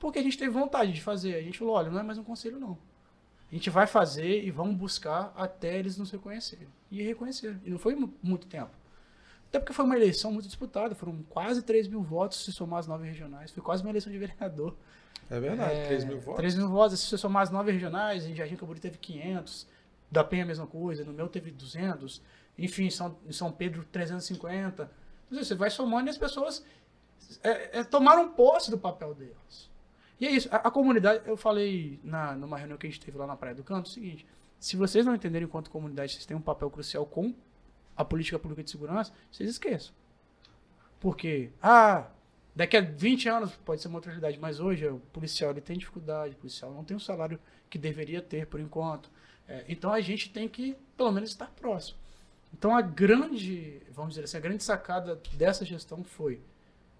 Porque 0.00 0.18
a 0.18 0.22
gente 0.22 0.36
teve 0.36 0.50
vontade 0.50 0.92
de 0.92 1.00
fazer. 1.00 1.36
A 1.36 1.42
gente 1.42 1.56
falou, 1.56 1.74
olha, 1.74 1.90
não 1.90 2.00
é 2.00 2.02
mais 2.02 2.18
um 2.18 2.24
conselho, 2.24 2.58
não. 2.58 2.76
A 3.50 3.54
gente 3.54 3.70
vai 3.70 3.86
fazer 3.86 4.44
e 4.44 4.50
vamos 4.50 4.74
buscar 4.76 5.32
até 5.36 5.78
eles 5.78 5.96
nos 5.96 6.10
reconhecerem. 6.10 6.66
E 6.90 7.00
reconheceram. 7.02 7.60
E 7.64 7.70
não 7.70 7.78
foi 7.78 7.96
muito 8.22 8.46
tempo. 8.48 8.70
Até 9.48 9.58
porque 9.58 9.72
foi 9.72 9.84
uma 9.84 9.96
eleição 9.96 10.30
muito 10.32 10.46
disputada. 10.46 10.94
Foram 10.94 11.22
quase 11.28 11.62
3 11.62 11.88
mil 11.88 12.02
votos 12.02 12.44
se 12.44 12.52
somar 12.52 12.80
as 12.80 12.86
nove 12.86 13.06
regionais. 13.06 13.50
Foi 13.50 13.62
quase 13.62 13.82
uma 13.82 13.90
eleição 13.90 14.12
de 14.12 14.18
vereador. 14.18 14.74
É 15.30 15.40
verdade, 15.40 15.74
é, 15.74 15.86
3 15.86 16.04
mil 16.04 16.18
votos. 16.20 16.36
3 16.36 16.54
mil 16.56 16.68
votos. 16.68 17.00
Se 17.00 17.06
você 17.06 17.18
somar 17.18 17.42
as 17.42 17.50
nove 17.50 17.72
regionais, 17.72 18.26
em 18.26 18.34
Jardim 18.34 18.56
Camburi 18.56 18.80
teve 18.80 18.98
500. 18.98 19.66
Da 20.10 20.24
Penha 20.24 20.44
a 20.44 20.46
mesma 20.46 20.66
coisa. 20.66 21.04
No 21.04 21.12
meu 21.12 21.28
teve 21.28 21.50
200. 21.50 22.22
Enfim, 22.58 22.84
em 22.84 22.90
São, 22.90 23.16
em 23.26 23.32
São 23.32 23.50
Pedro 23.50 23.84
350. 23.90 24.90
Você 25.30 25.54
vai 25.54 25.70
somando 25.70 26.08
e 26.08 26.10
as 26.10 26.18
pessoas 26.18 26.64
é, 27.42 27.80
é, 27.80 27.84
tomaram 27.84 28.30
posse 28.30 28.70
do 28.70 28.78
papel 28.78 29.14
delas. 29.14 29.70
E 30.20 30.26
é 30.26 30.30
isso. 30.30 30.48
A, 30.50 30.56
a, 30.56 30.70
comunidade, 30.70 31.22
eu 31.26 31.36
falei 31.36 32.00
na, 32.02 32.34
numa 32.34 32.58
reunião 32.58 32.78
que 32.78 32.86
a 32.86 32.90
gente 32.90 33.00
teve 33.00 33.16
lá 33.16 33.26
na 33.26 33.36
Praia 33.36 33.54
do 33.54 33.62
Canto, 33.62 33.86
o 33.86 33.90
seguinte: 33.90 34.26
se 34.58 34.76
vocês 34.76 35.04
não 35.06 35.14
entenderem 35.14 35.46
enquanto 35.46 35.70
comunidade, 35.70 36.12
vocês 36.12 36.26
têm 36.26 36.36
um 36.36 36.40
papel 36.40 36.70
crucial 36.70 37.06
com 37.06 37.34
a 37.98 38.04
política 38.04 38.38
pública 38.38 38.62
de 38.62 38.70
segurança, 38.70 39.12
vocês 39.30 39.50
esqueçam. 39.50 39.92
Porque, 41.00 41.50
ah, 41.60 42.06
daqui 42.54 42.76
a 42.76 42.80
20 42.80 43.28
anos 43.28 43.50
pode 43.64 43.82
ser 43.82 43.88
uma 43.88 43.96
outra 43.96 44.12
realidade, 44.12 44.38
mas 44.38 44.60
hoje 44.60 44.86
o 44.86 45.00
policial 45.12 45.50
ele 45.50 45.60
tem 45.60 45.76
dificuldade, 45.76 46.34
o 46.34 46.38
policial 46.38 46.72
não 46.72 46.84
tem 46.84 46.96
o 46.96 47.00
salário 47.00 47.40
que 47.68 47.76
deveria 47.76 48.22
ter 48.22 48.46
por 48.46 48.60
enquanto. 48.60 49.10
É, 49.48 49.64
então 49.68 49.92
a 49.92 50.00
gente 50.00 50.30
tem 50.30 50.48
que, 50.48 50.76
pelo 50.96 51.10
menos, 51.10 51.30
estar 51.30 51.50
próximo. 51.50 51.98
Então 52.52 52.74
a 52.74 52.80
grande, 52.80 53.82
vamos 53.90 54.10
dizer 54.10 54.24
assim, 54.24 54.36
a 54.36 54.40
grande 54.40 54.62
sacada 54.62 55.20
dessa 55.34 55.64
gestão 55.64 56.04
foi 56.04 56.34
o 56.34 56.40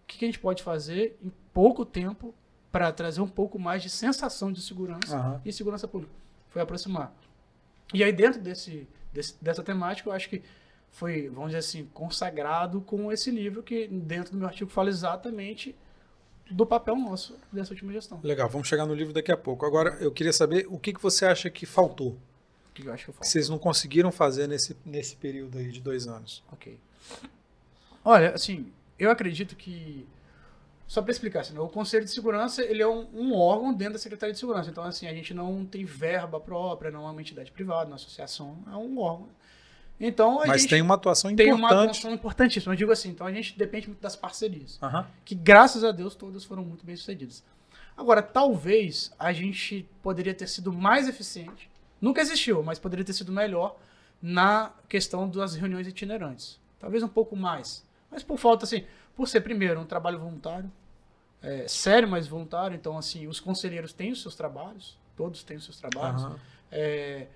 que, 0.09 0.25
a 0.25 0.29
gente 0.29 0.41
pode 0.41 0.65
fazer 0.65 1.17
em 1.23 1.31
pouco 1.55 1.85
tempo 1.85 2.35
para 2.73 2.91
trazer 2.91 3.21
um 3.21 3.29
pouco 3.29 3.57
mais 3.57 3.83
de 3.83 3.89
sensação 3.89 4.53
de 4.53 4.61
segurança 4.61 5.17
uhum. 5.17 5.41
e 5.45 5.53
segurança 5.53 5.87
pública. 5.87 6.13
Foi 6.49 6.61
aproximar. 6.61 7.13
E 7.95 8.03
aí 8.03 8.13
dentro 8.13 8.41
desse, 8.41 8.87
desse, 9.13 9.37
dessa 9.43 9.63
temática, 9.63 10.09
eu 10.09 10.13
acho 10.13 10.29
que 10.29 10.43
foi, 10.91 11.29
vamos 11.29 11.49
dizer 11.49 11.59
assim, 11.59 11.85
consagrado 11.93 12.81
com 12.81 13.13
esse 13.13 13.31
livro 13.31 13.63
que 13.63 13.87
dentro 13.89 14.33
do 14.33 14.39
meu 14.39 14.49
artigo 14.49 14.71
fala 14.71 14.89
exatamente 14.89 15.75
do 16.51 16.67
papel 16.67 16.97
nosso 16.97 17.39
dessa 17.53 17.73
última 17.73 17.93
gestão. 17.93 18.21
Legal, 18.23 18.49
vamos 18.49 18.69
chegar 18.69 18.87
no 18.87 18.95
livro 18.95 19.13
daqui 19.13 19.31
a 19.31 19.37
pouco. 19.37 19.67
Agora, 19.67 19.97
eu 20.01 20.11
queria 20.11 20.33
saber 20.33 20.67
o 20.69 20.79
que, 20.79 20.93
que 20.93 21.03
você 21.03 21.27
acha 21.27 21.51
que 21.51 21.67
faltou. 21.67 22.19
O 22.71 22.75
que 22.75 22.87
eu 22.87 22.93
acho 22.93 23.05
que 23.05 23.13
faltou? 23.13 23.21
Que 23.23 23.29
vocês 23.29 23.49
não 23.49 23.59
conseguiram 23.59 24.11
fazer 24.11 24.47
nesse, 24.47 24.77
nesse 24.85 25.17
período 25.17 25.59
aí 25.59 25.71
de 25.71 25.81
dois 25.81 26.07
anos. 26.07 26.43
Ok. 26.51 26.79
Olha, 28.05 28.31
assim, 28.35 28.73
eu 28.99 29.11
acredito 29.11 29.55
que 29.55 30.07
só 30.87 31.03
para 31.03 31.11
explicar, 31.11 31.41
assim, 31.41 31.57
o 31.59 31.69
Conselho 31.69 32.07
de 32.07 32.11
Segurança 32.11 32.63
ele 32.63 32.81
é 32.81 32.89
um, 32.89 33.07
um, 33.13 33.35
órgão 33.35 33.75
dentro 33.75 33.95
da 33.95 33.99
Secretaria 33.99 34.33
de 34.33 34.39
Segurança. 34.39 34.71
Então, 34.71 34.83
assim, 34.83 35.07
a 35.07 35.13
gente 35.13 35.35
não 35.35 35.67
tem 35.67 35.85
verba 35.85 36.41
própria, 36.41 36.91
não 36.91 37.07
é 37.07 37.11
uma 37.11 37.21
entidade 37.21 37.53
privada, 37.53 37.91
uma 37.91 37.97
associação, 37.97 38.57
é 38.67 38.75
um 38.75 38.99
órgão 38.99 39.29
então, 40.01 40.43
Mas 40.47 40.65
tem 40.65 40.81
uma 40.81 40.95
atuação 40.95 41.35
tem 41.35 41.49
importante. 41.49 41.69
Tem 41.69 41.77
uma 41.77 41.83
atuação 41.83 42.13
importantíssima. 42.13 42.73
Eu 42.73 42.77
digo 42.77 42.93
assim, 42.93 43.11
então 43.11 43.27
a 43.27 43.33
gente 43.33 43.59
depende 43.59 43.89
muito 43.89 44.01
das 44.01 44.15
parcerias. 44.15 44.79
Uhum. 44.81 45.05
Que 45.25 45.35
graças 45.35 45.83
a 45.83 45.91
Deus 45.91 46.15
todas 46.15 46.45
foram 46.45 46.65
muito 46.65 46.85
bem 46.85 46.97
sucedidas. 46.97 47.43
Agora, 47.97 48.23
talvez 48.23 49.11
a 49.19 49.33
gente 49.33 49.89
poderia 50.03 50.33
ter 50.33 50.47
sido 50.47 50.73
mais 50.73 51.09
eficiente. 51.09 51.69
Nunca 52.01 52.21
existiu, 52.21 52.63
mas 52.63 52.79
poderia 52.79 53.05
ter 53.05 53.13
sido 53.13 53.33
melhor 53.33 53.77
na 54.23 54.73
questão 54.89 55.29
das 55.29 55.57
reuniões 55.57 55.87
itinerantes. 55.87 56.61
Talvez 56.79 57.03
um 57.03 57.09
pouco 57.09 57.35
mais. 57.35 57.85
Mas 58.09 58.23
por 58.23 58.39
falta, 58.39 58.65
assim, 58.65 58.85
por 59.17 59.27
ser, 59.27 59.41
primeiro, 59.41 59.81
um 59.81 59.85
trabalho 59.85 60.21
voluntário, 60.21 60.71
é, 61.43 61.67
sério, 61.67 62.09
mas 62.09 62.29
voluntário. 62.29 62.77
Então, 62.77 62.97
assim, 62.97 63.27
os 63.27 63.41
conselheiros 63.41 63.93
têm 63.93 64.13
os 64.13 64.23
seus 64.23 64.37
trabalhos, 64.37 64.97
todos 65.17 65.43
têm 65.43 65.57
os 65.57 65.65
seus 65.65 65.81
trabalhos. 65.81 66.23
Uhum. 66.23 66.37
É, 66.71 67.27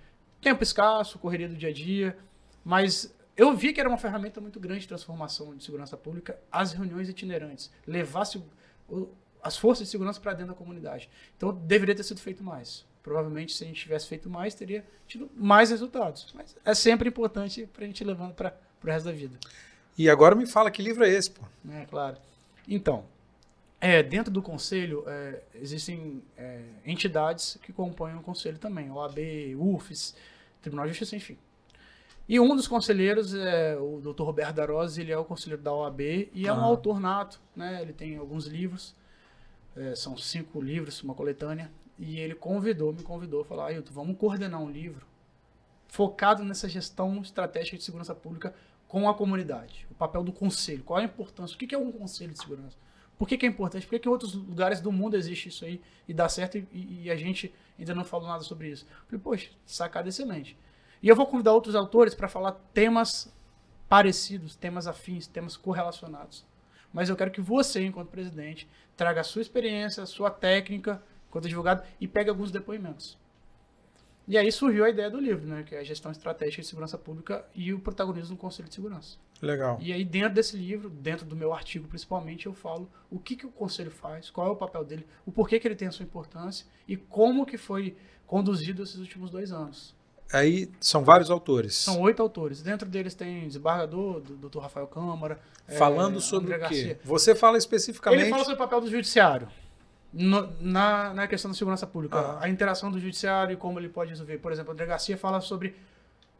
tempo 0.40 0.62
escasso, 0.62 1.18
correria 1.18 1.48
do 1.48 1.57
dia 1.57 1.70
a 1.70 1.72
dia. 1.72 2.16
Mas 2.64 3.14
eu 3.37 3.55
vi 3.57 3.72
que 3.72 3.81
era 3.81 3.88
uma 3.88 3.98
ferramenta 3.98 4.40
muito 4.40 4.61
grande 4.61 4.81
de 4.81 4.88
transformação 4.88 5.55
de 5.57 5.64
segurança 5.64 5.96
pública 5.96 6.38
as 6.51 6.72
reuniões 6.72 7.09
itinerantes, 7.09 7.70
levasse 7.87 8.42
as 9.42 9.57
forças 9.57 9.87
de 9.87 9.90
segurança 9.90 10.20
para 10.20 10.33
dentro 10.33 10.53
da 10.53 10.59
comunidade. 10.59 11.09
Então 11.37 11.53
deveria 11.53 11.94
ter 11.94 12.05
sido 12.05 12.20
feito 12.20 12.42
mais. 12.42 12.85
Provavelmente, 13.03 13.53
se 13.53 13.64
a 13.64 13.66
gente 13.66 13.81
tivesse 13.81 14.07
feito 14.07 14.31
mais, 14.31 14.55
teria 14.55 14.85
tido 15.09 15.29
mais 15.35 15.70
resultados. 15.70 16.33
Mas 16.35 16.57
é 16.64 16.75
sempre 16.75 17.09
importante 17.09 17.66
para 17.72 17.85
a 17.85 17.87
gente 17.87 18.05
levando 18.05 18.33
para 18.33 18.57
o 18.83 18.87
resto 18.87 19.07
da 19.07 19.12
vida. 19.12 19.37
E 19.98 20.09
agora 20.09 20.35
me 20.35 20.46
fala 20.46 20.70
que 20.70 20.81
livro 20.81 21.05
é 21.05 21.09
esse, 21.09 21.31
pô? 21.31 21.42
É, 21.70 21.85
claro. 21.87 22.16
Então, 22.68 23.05
é, 23.81 24.01
dentro 24.01 24.33
do 24.33 24.40
conselho, 24.40 25.03
é, 25.09 25.42
existem 25.57 26.22
é, 26.38 26.62
entidades 26.87 27.59
que 27.62 27.72
compõem 27.72 28.14
o 28.14 28.22
conselho 28.22 28.57
também. 28.57 28.90
OAB, 28.90 29.18
UFES, 29.59 30.14
Tribunal 30.62 30.87
de 30.87 30.92
Justiça, 30.92 31.16
enfim. 31.16 31.37
E 32.28 32.38
um 32.38 32.54
dos 32.54 32.68
conselheiros 32.68 33.35
é 33.35 33.76
o 33.76 34.00
Dr. 34.00 34.22
Roberto 34.22 34.54
Darose, 34.54 35.00
ele 35.00 35.12
é 35.12 35.18
o 35.18 35.24
conselheiro 35.24 35.62
da 35.62 35.72
OAB 35.72 36.00
e 36.32 36.46
é 36.46 36.52
um 36.52 36.62
autor 36.62 37.00
nato, 37.00 37.40
né? 37.54 37.82
Ele 37.82 37.92
tem 37.92 38.16
alguns 38.16 38.46
livros, 38.46 38.94
é, 39.76 39.94
são 39.94 40.16
cinco 40.16 40.61
livros, 40.61 41.02
uma 41.02 41.14
coletânea, 41.14 41.70
e 41.98 42.18
ele 42.20 42.35
convidou, 42.35 42.92
me 42.92 43.02
convidou, 43.02 43.44
falou, 43.44 43.64
Ailton, 43.64 43.92
vamos 43.92 44.16
coordenar 44.16 44.61
um 44.61 44.70
livro 44.70 45.06
focado 45.88 46.42
nessa 46.42 46.68
gestão 46.68 47.20
estratégica 47.20 47.76
de 47.76 47.85
segurança 47.85 48.14
pública 48.14 48.54
com 48.88 49.08
a 49.08 49.14
comunidade, 49.14 49.87
o 49.90 49.94
papel 49.94 50.22
do 50.22 50.32
conselho, 50.32 50.82
qual 50.85 50.98
a 50.98 51.02
importância, 51.02 51.54
o 51.54 51.58
que 51.58 51.74
é 51.74 51.78
um 51.78 51.92
conselho 51.92 52.32
de 52.32 52.38
segurança? 52.38 52.76
Por 53.18 53.28
que, 53.28 53.37
que 53.37 53.46
é 53.46 53.48
importante? 53.48 53.87
Por 53.87 53.90
que, 53.90 53.98
que 54.00 54.08
em 54.08 54.11
outros 54.11 54.35
lugares 54.35 54.80
do 54.80 54.90
mundo 54.90 55.16
existe 55.16 55.48
isso 55.48 55.64
aí 55.64 55.80
e 56.08 56.14
dá 56.14 56.28
certo 56.28 56.58
e, 56.58 57.02
e 57.04 57.11
a 57.11 57.16
gente 57.16 57.54
ainda 57.78 57.94
não 57.94 58.04
falou 58.04 58.26
nada 58.26 58.42
sobre 58.42 58.68
isso? 58.68 58.87
falei, 59.06 59.20
poxa, 59.20 59.50
sacada 59.64 60.08
excelente. 60.08 60.56
E 61.02 61.08
eu 61.08 61.16
vou 61.16 61.26
convidar 61.26 61.52
outros 61.52 61.74
autores 61.74 62.14
para 62.14 62.28
falar 62.28 62.52
temas 62.72 63.32
parecidos, 63.88 64.54
temas 64.54 64.86
afins, 64.86 65.26
temas 65.26 65.56
correlacionados. 65.56 66.46
Mas 66.92 67.08
eu 67.08 67.16
quero 67.16 67.30
que 67.30 67.40
você, 67.40 67.84
enquanto 67.84 68.10
presidente, 68.10 68.68
traga 68.96 69.22
a 69.22 69.24
sua 69.24 69.42
experiência, 69.42 70.02
a 70.02 70.06
sua 70.06 70.30
técnica, 70.30 71.02
enquanto 71.28 71.46
advogado, 71.46 71.82
e 72.00 72.06
pegue 72.06 72.30
alguns 72.30 72.50
depoimentos. 72.50 73.18
E 74.28 74.38
aí 74.38 74.52
surgiu 74.52 74.84
a 74.84 74.90
ideia 74.90 75.10
do 75.10 75.18
livro, 75.18 75.44
né, 75.46 75.64
que 75.64 75.74
é 75.74 75.80
a 75.80 75.84
gestão 75.84 76.12
estratégica 76.12 76.62
de 76.62 76.68
segurança 76.68 76.96
pública 76.96 77.44
e 77.54 77.72
o 77.72 77.80
protagonismo 77.80 78.34
no 78.34 78.36
Conselho 78.36 78.68
de 78.68 78.74
Segurança. 78.74 79.18
Legal. 79.40 79.78
E 79.80 79.92
aí 79.92 80.04
dentro 80.04 80.34
desse 80.34 80.56
livro, 80.56 80.88
dentro 80.88 81.26
do 81.26 81.34
meu 81.34 81.52
artigo 81.52 81.88
principalmente, 81.88 82.46
eu 82.46 82.54
falo 82.54 82.88
o 83.10 83.18
que, 83.18 83.34
que 83.34 83.44
o 83.44 83.50
conselho 83.50 83.90
faz, 83.90 84.30
qual 84.30 84.46
é 84.46 84.50
o 84.50 84.56
papel 84.56 84.84
dele, 84.84 85.06
o 85.26 85.32
porquê 85.32 85.58
que 85.58 85.66
ele 85.66 85.74
tem 85.74 85.88
a 85.88 85.90
sua 85.90 86.04
importância 86.04 86.64
e 86.86 86.96
como 86.96 87.44
que 87.44 87.58
foi 87.58 87.96
conduzido 88.24 88.84
esses 88.84 88.98
últimos 88.98 89.28
dois 89.28 89.50
anos. 89.50 89.96
Aí 90.32 90.70
são 90.80 91.04
vários 91.04 91.30
autores. 91.30 91.74
São 91.74 92.00
oito 92.00 92.22
autores. 92.22 92.62
Dentro 92.62 92.88
deles 92.88 93.14
tem 93.14 93.46
desembargador, 93.46 94.20
do 94.20 94.48
Dr. 94.48 94.60
Rafael 94.60 94.86
Câmara. 94.86 95.38
Falando 95.76 96.18
é, 96.18 96.20
sobre 96.20 96.54
André 96.54 96.66
o 96.66 96.68
quê? 96.68 96.74
Garcia. 96.74 97.00
Você 97.04 97.34
fala 97.34 97.58
especificamente. 97.58 98.22
Ele 98.22 98.30
fala 98.30 98.42
sobre 98.42 98.56
o 98.56 98.58
papel 98.58 98.80
do 98.80 98.90
judiciário. 98.90 99.48
No, 100.12 100.50
na, 100.60 101.12
na 101.14 101.26
questão 101.26 101.50
da 101.50 101.56
segurança 101.56 101.86
pública. 101.86 102.18
Ah. 102.18 102.44
A 102.44 102.48
interação 102.48 102.90
do 102.90 102.98
judiciário 102.98 103.52
e 103.52 103.56
como 103.56 103.78
ele 103.78 103.90
pode 103.90 104.10
resolver. 104.10 104.38
Por 104.38 104.50
exemplo, 104.52 104.70
o 104.70 104.72
André 104.72 104.86
Garcia 104.86 105.18
fala 105.18 105.40
sobre 105.40 105.76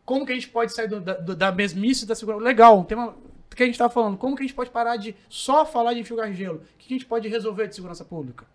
como 0.05 0.24
que 0.24 0.33
a 0.33 0.35
gente 0.35 0.48
pode 0.48 0.72
sair 0.72 0.88
do, 0.88 1.00
da, 1.00 1.14
da 1.14 1.52
mesmice 1.52 2.07
da 2.07 2.14
segurança. 2.14 2.42
Legal, 2.42 2.78
um 2.78 2.85
tema 2.85 3.14
que 3.55 3.62
a 3.62 3.66
gente 3.66 3.74
está 3.74 3.90
falando. 3.90 4.16
Como 4.16 4.35
que 4.35 4.42
a 4.42 4.46
gente 4.46 4.55
pode 4.55 4.70
parar 4.70 4.96
de 4.96 5.14
só 5.28 5.66
falar 5.66 5.92
de 5.92 6.00
enxugar 6.00 6.33
gelo? 6.33 6.59
O 6.59 6.78
que 6.78 6.94
a 6.94 6.96
gente 6.96 7.07
pode 7.07 7.28
resolver 7.28 7.68
de 7.68 7.74
segurança 7.74 8.05
pública? 8.05 8.46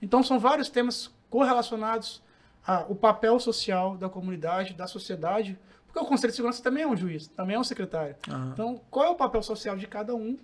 Então, 0.00 0.22
são 0.22 0.38
vários 0.38 0.68
temas 0.68 1.10
correlacionados 1.28 2.22
a, 2.66 2.80
o 2.88 2.94
papel 2.94 3.38
social 3.38 3.96
da 3.96 4.08
comunidade, 4.08 4.74
da 4.74 4.86
sociedade, 4.86 5.58
porque 5.86 5.98
o 6.00 6.04
Conselho 6.04 6.32
de 6.32 6.36
Segurança 6.36 6.62
também 6.62 6.82
é 6.82 6.86
um 6.86 6.96
juiz, 6.96 7.28
também 7.28 7.56
é 7.56 7.58
um 7.58 7.64
secretário. 7.64 8.16
Uhum. 8.28 8.50
Então, 8.52 8.80
qual 8.90 9.06
é 9.06 9.08
o 9.08 9.14
papel 9.14 9.42
social 9.42 9.76
de 9.76 9.86
cada 9.86 10.14
um 10.14 10.38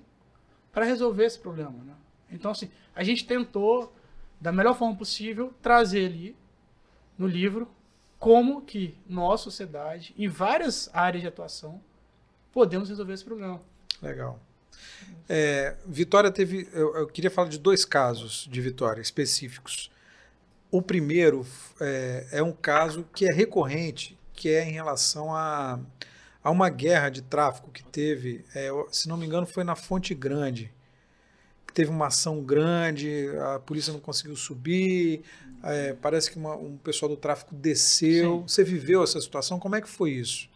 para 0.72 0.84
resolver 0.84 1.24
esse 1.24 1.38
problema? 1.38 1.72
Né? 1.84 1.94
Então, 2.30 2.50
assim, 2.50 2.70
a 2.94 3.02
gente 3.02 3.26
tentou, 3.26 3.92
da 4.40 4.52
melhor 4.52 4.74
forma 4.74 4.96
possível, 4.96 5.52
trazer 5.60 6.06
ali 6.06 6.36
no 7.18 7.26
livro 7.26 7.68
como 8.18 8.62
que 8.62 8.96
nós, 9.08 9.40
sociedade, 9.40 10.14
em 10.16 10.28
várias 10.28 10.88
áreas 10.94 11.22
de 11.22 11.28
atuação, 11.28 11.82
podemos 12.52 12.88
resolver 12.88 13.14
esse 13.14 13.24
problema. 13.24 13.60
Legal. 14.00 14.38
É, 15.28 15.76
Vitória 15.86 16.30
teve. 16.30 16.68
Eu, 16.72 16.96
eu, 16.96 17.06
queria 17.06 17.30
falar 17.30 17.48
de 17.48 17.58
dois 17.58 17.84
casos 17.84 18.48
de 18.50 18.60
Vitória 18.60 19.00
específicos. 19.00 19.90
O 20.72 20.80
primeiro 20.80 21.46
é, 21.78 22.26
é, 22.32 22.42
um 22.42 22.50
caso 22.50 23.06
que 23.14 23.26
é 23.26 23.32
recorrente, 23.32 24.18
que 24.32 24.48
é 24.48 24.66
em 24.66 24.72
relação 24.72 25.34
a, 25.34 25.78
a 26.42 26.50
uma 26.50 26.70
guerra 26.70 27.10
de 27.10 27.20
tráfico 27.20 27.70
que 27.70 27.84
teve, 27.84 28.42
é, 28.54 28.70
se 28.90 29.06
não 29.06 29.18
me 29.18 29.26
engano, 29.26 29.46
foi 29.46 29.64
na 29.64 29.76
Fonte 29.76 30.14
Grande. 30.14 30.72
Que 31.66 31.74
teve 31.74 31.90
uma 31.90 32.06
ação 32.06 32.42
grande, 32.42 33.28
a 33.54 33.58
polícia 33.58 33.92
não 33.92 34.00
conseguiu 34.00 34.34
subir, 34.34 35.22
é, 35.62 35.92
parece 35.92 36.30
que 36.30 36.38
uma, 36.38 36.56
um 36.56 36.78
pessoal 36.78 37.10
do 37.10 37.16
tráfico 37.16 37.54
desceu. 37.54 38.38
Sim. 38.38 38.48
Você 38.48 38.64
viveu 38.64 39.04
essa 39.04 39.20
situação? 39.20 39.58
Como 39.58 39.76
é 39.76 39.80
que 39.82 39.88
foi 39.88 40.12
isso? 40.12 40.48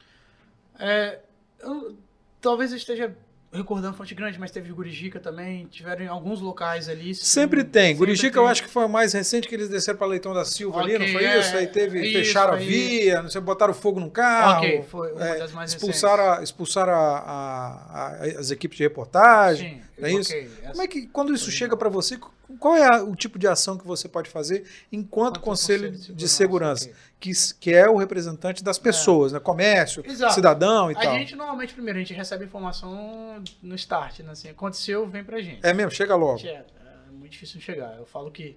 É, 0.79 1.21
eu, 1.61 1.97
talvez 2.41 2.71
eu 2.71 2.79
esteja 2.79 3.15
recordando 3.57 3.97
Fonte 3.97 4.15
Grande, 4.15 4.39
mas 4.39 4.51
teve 4.51 4.73
Gurijica 4.73 5.19
também, 5.19 5.67
tiveram 5.67 6.05
em 6.05 6.09
alguns 6.09 6.41
locais 6.41 6.89
ali. 6.89 7.15
Sempre 7.15 7.63
sim, 7.63 7.69
tem. 7.69 7.97
Gurijica 7.97 8.39
eu 8.39 8.47
acho 8.47 8.63
que 8.63 8.69
foi 8.69 8.85
o 8.85 8.89
mais 8.89 9.13
recente 9.13 9.49
que 9.49 9.55
eles 9.55 9.69
desceram 9.69 9.99
para 9.99 10.07
Leitão 10.07 10.33
da 10.33 10.45
Silva 10.45 10.81
okay, 10.81 10.97
ali, 10.97 11.07
não 11.07 11.13
foi 11.13 11.25
é, 11.25 11.41
isso? 11.41 11.57
Aí 11.57 11.67
teve, 11.67 12.01
isso, 12.01 12.19
fecharam 12.19 12.55
aí. 12.55 12.63
a 12.63 12.67
via, 12.67 13.23
não 13.23 13.31
sei, 13.31 13.41
botaram 13.41 13.75
fogo 13.75 13.99
no 13.99 14.11
carro. 14.11 14.65
Ok, 14.65 14.85
foi 14.89 15.13
uma 15.13 15.25
é, 15.25 15.39
das 15.39 15.53
mais 15.53 15.71
expulsaram, 15.73 16.23
recentes. 16.23 16.41
A, 16.41 16.45
expulsaram 16.45 16.93
a, 16.93 17.19
a, 17.19 18.25
as 18.39 18.51
equipes 18.51 18.77
de 18.77 18.85
reportagem, 18.85 19.83
sim, 19.99 20.05
é 20.05 20.13
isso? 20.13 20.31
Okay, 20.31 20.51
Como 20.69 20.83
é 20.83 20.87
que, 20.87 21.07
quando 21.07 21.35
isso 21.35 21.51
chega 21.51 21.77
para 21.77 21.89
você, 21.89 22.19
qual 22.59 22.77
é 22.77 22.87
a, 22.87 23.03
o 23.03 23.17
tipo 23.17 23.39
de 23.39 23.47
ação 23.47 23.77
que 23.77 23.87
você 23.87 24.09
pode 24.09 24.31
fazer 24.31 24.65
enquanto 24.93 25.41
Conselho, 25.41 25.93
Conselho 25.93 26.15
de 26.15 26.29
Segurança, 26.29 26.87
de 26.87 26.93
segurança 26.93 27.07
que, 27.19 27.33
que 27.59 27.73
é 27.73 27.89
o 27.89 27.97
representante 27.97 28.63
das 28.63 28.79
pessoas, 28.79 29.33
é. 29.33 29.35
né? 29.35 29.41
comércio, 29.41 30.03
Exato. 30.07 30.35
cidadão 30.35 30.91
e 30.91 30.95
a 30.95 31.01
tal? 31.01 31.15
A 31.15 31.19
gente, 31.19 31.35
normalmente, 31.35 31.73
primeiro, 31.73 31.99
a 31.99 32.03
gente 32.03 32.15
recebe 32.15 32.45
informação 32.45 33.43
no 33.63 33.75
start, 33.75 34.21
né? 34.21 34.33
Assim, 34.33 34.49
aconteceu, 34.49 35.07
vem 35.07 35.25
pra 35.25 35.41
gente. 35.41 35.65
É 35.65 35.73
mesmo? 35.73 35.91
Chega 35.91 36.15
logo. 36.15 36.41
É, 36.47 36.65
é 37.09 37.11
muito 37.11 37.33
difícil 37.33 37.61
chegar. 37.61 37.97
Eu 37.97 38.07
falo 38.07 38.31
que... 38.31 38.57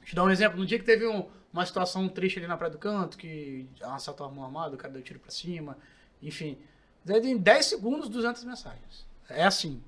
Deixa 0.00 0.12
eu 0.12 0.16
dar 0.16 0.24
um 0.24 0.30
exemplo. 0.30 0.58
No 0.58 0.66
dia 0.66 0.78
que 0.78 0.84
teve 0.84 1.06
um, 1.06 1.26
uma 1.52 1.64
situação 1.64 2.08
triste 2.08 2.38
ali 2.38 2.48
na 2.48 2.56
Praia 2.56 2.72
do 2.72 2.78
Canto, 2.78 3.16
que 3.16 3.66
um 3.82 3.92
assalto 3.92 4.24
armado, 4.24 4.74
o 4.74 4.78
cara 4.78 4.92
deu 4.92 5.02
tiro 5.02 5.18
pra 5.18 5.30
cima, 5.30 5.78
enfim. 6.22 6.58
Em 7.06 7.36
10 7.36 7.66
segundos, 7.66 8.08
200 8.08 8.44
mensagens. 8.44 9.06
É 9.28 9.44
assim. 9.44 9.82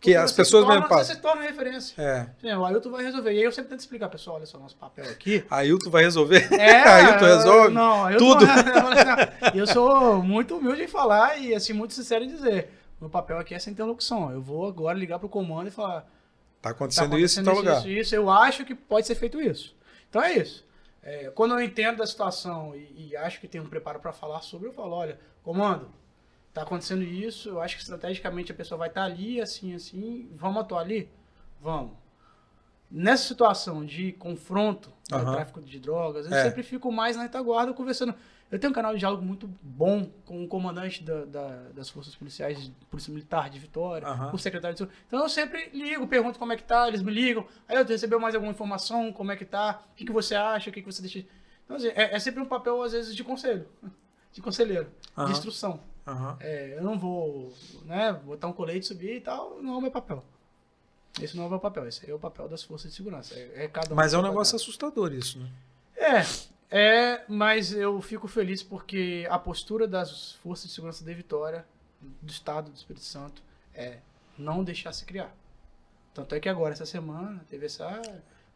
Que 0.00 0.14
as 0.14 0.32
pessoas 0.32 0.64
torna, 0.64 0.80
mesmo 0.80 0.88
passam. 0.88 1.14
Você 1.14 1.20
torna 1.20 1.42
referência. 1.42 2.00
É. 2.00 2.28
Sim, 2.40 2.52
o 2.52 2.64
Ailton 2.64 2.90
vai 2.90 3.04
resolver. 3.04 3.32
E 3.32 3.38
aí 3.38 3.42
eu 3.42 3.52
sempre 3.52 3.70
tento 3.70 3.80
explicar, 3.80 4.08
pessoal, 4.08 4.36
olha 4.36 4.46
só 4.46 4.58
nosso 4.58 4.76
papel 4.76 5.04
aqui. 5.06 5.44
Ailton 5.50 5.90
vai 5.90 6.04
resolver? 6.04 6.48
É. 6.52 6.82
Ailton 6.88 7.24
resolve? 7.24 7.74
Não, 7.74 8.04
Ailton, 8.04 8.24
tudo. 8.24 8.46
eu 9.54 9.66
sou 9.66 10.22
muito 10.22 10.56
humilde 10.56 10.82
em 10.82 10.88
falar 10.88 11.38
e 11.38 11.54
assim, 11.54 11.72
muito 11.72 11.94
sincero 11.94 12.24
em 12.24 12.28
dizer. 12.28 12.70
Meu 13.00 13.10
papel 13.10 13.38
aqui 13.38 13.54
é 13.54 13.56
essa 13.56 13.70
interlocução. 13.70 14.30
Eu 14.30 14.40
vou 14.40 14.66
agora 14.66 14.96
ligar 14.96 15.18
pro 15.18 15.28
comando 15.28 15.68
e 15.68 15.70
falar. 15.70 16.06
Tá 16.60 16.70
acontecendo, 16.70 17.10
tá 17.10 17.16
acontecendo 17.16 17.24
isso 17.24 17.40
em 17.40 17.44
tal 17.44 17.54
lugar. 17.54 17.78
Isso, 17.78 17.88
isso, 17.88 18.14
eu 18.14 18.30
acho 18.30 18.64
que 18.64 18.74
pode 18.74 19.06
ser 19.06 19.14
feito 19.14 19.40
isso. 19.40 19.76
Então 20.08 20.22
é 20.22 20.34
isso. 20.34 20.66
É, 21.02 21.30
quando 21.30 21.52
eu 21.52 21.62
entendo 21.62 21.98
da 21.98 22.06
situação 22.06 22.74
e, 22.74 23.10
e 23.10 23.16
acho 23.16 23.40
que 23.40 23.48
tem 23.48 23.60
um 23.60 23.68
preparo 23.68 24.00
para 24.00 24.12
falar 24.12 24.42
sobre, 24.42 24.68
eu 24.68 24.72
falo, 24.72 24.94
olha, 24.94 25.18
comando, 25.42 25.88
tá 26.58 26.66
acontecendo 26.66 27.02
isso, 27.02 27.48
eu 27.50 27.60
acho 27.60 27.76
que 27.76 27.82
estrategicamente 27.82 28.52
a 28.52 28.54
pessoa 28.54 28.78
vai 28.78 28.88
estar 28.88 29.02
tá 29.02 29.06
ali, 29.06 29.40
assim, 29.40 29.74
assim, 29.74 30.28
vamos 30.36 30.62
atuar 30.62 30.80
ali? 30.80 31.10
Vamos. 31.60 31.92
Nessa 32.90 33.24
situação 33.28 33.84
de 33.84 34.12
confronto, 34.12 34.90
uhum. 35.12 35.32
tráfico 35.32 35.60
de 35.60 35.78
drogas, 35.78 36.26
eu 36.26 36.34
é. 36.34 36.44
sempre 36.44 36.62
fico 36.62 36.90
mais 36.90 37.16
na 37.16 37.22
retaguarda 37.22 37.72
conversando. 37.74 38.14
Eu 38.50 38.58
tenho 38.58 38.70
um 38.70 38.74
canal 38.74 38.94
de 38.94 39.00
diálogo 39.00 39.22
muito 39.22 39.46
bom 39.60 40.08
com 40.24 40.42
o 40.42 40.48
comandante 40.48 41.02
da, 41.02 41.26
da, 41.26 41.48
das 41.74 41.90
forças 41.90 42.14
policiais, 42.14 42.72
Polícia 42.90 43.12
Militar 43.12 43.50
de 43.50 43.58
Vitória, 43.58 44.08
uhum. 44.08 44.30
o 44.32 44.38
secretário 44.38 44.74
de 44.74 44.78
saúde. 44.78 44.96
Então 45.06 45.20
eu 45.20 45.28
sempre 45.28 45.68
ligo, 45.74 46.06
pergunto 46.06 46.38
como 46.38 46.54
é 46.54 46.56
que 46.56 46.62
tá, 46.62 46.88
eles 46.88 47.02
me 47.02 47.12
ligam. 47.12 47.46
Aí 47.68 47.76
eu 47.76 47.84
recebeu 47.84 48.18
mais 48.18 48.34
alguma 48.34 48.52
informação, 48.52 49.12
como 49.12 49.30
é 49.30 49.36
que 49.36 49.44
tá, 49.44 49.82
o 49.92 49.94
que, 49.94 50.06
que 50.06 50.12
você 50.12 50.34
acha, 50.34 50.70
o 50.70 50.72
que, 50.72 50.80
que 50.80 50.90
você 50.90 51.02
deixa. 51.02 51.26
Então, 51.66 51.76
assim, 51.76 51.88
é, 51.88 52.14
é 52.14 52.18
sempre 52.18 52.42
um 52.42 52.46
papel, 52.46 52.82
às 52.82 52.92
vezes, 52.92 53.14
de 53.14 53.22
conselho, 53.22 53.68
de 54.32 54.40
conselheiro, 54.40 54.88
uhum. 55.14 55.26
de 55.26 55.32
instrução. 55.32 55.80
Uhum. 56.08 56.36
É, 56.40 56.74
eu 56.78 56.82
não 56.82 56.98
vou 56.98 57.52
né, 57.84 58.12
botar 58.24 58.48
um 58.48 58.52
colete, 58.52 58.86
subir 58.86 59.16
e 59.16 59.20
tal, 59.20 59.60
não 59.62 59.74
é 59.74 59.76
o 59.76 59.80
meu 59.80 59.90
papel. 59.90 60.24
Esse 61.20 61.36
não 61.36 61.44
é 61.44 61.46
o 61.46 61.50
meu 61.50 61.60
papel, 61.60 61.86
esse 61.86 62.10
é 62.10 62.14
o 62.14 62.18
papel 62.18 62.48
das 62.48 62.62
forças 62.62 62.90
de 62.90 62.96
segurança. 62.96 63.34
É, 63.34 63.64
é 63.64 63.68
cada 63.68 63.92
um 63.92 63.96
Mas 63.96 64.14
é 64.14 64.18
um 64.18 64.22
negócio 64.22 64.56
assustador 64.56 65.12
isso, 65.12 65.38
né? 65.38 65.50
É, 65.96 66.24
é, 66.70 67.24
mas 67.28 67.72
eu 67.72 68.00
fico 68.00 68.26
feliz 68.26 68.62
porque 68.62 69.26
a 69.28 69.38
postura 69.38 69.86
das 69.86 70.32
forças 70.34 70.68
de 70.68 70.74
segurança 70.74 71.04
de 71.04 71.12
Vitória, 71.12 71.66
do 72.00 72.30
Estado 72.30 72.70
do 72.70 72.76
Espírito 72.76 73.04
Santo, 73.04 73.42
é 73.74 73.98
não 74.38 74.64
deixar 74.64 74.92
se 74.92 75.04
criar. 75.04 75.34
Tanto 76.14 76.34
é 76.34 76.40
que 76.40 76.48
agora, 76.48 76.72
essa 76.72 76.86
semana, 76.86 77.44
teve 77.50 77.66
essa, 77.66 78.00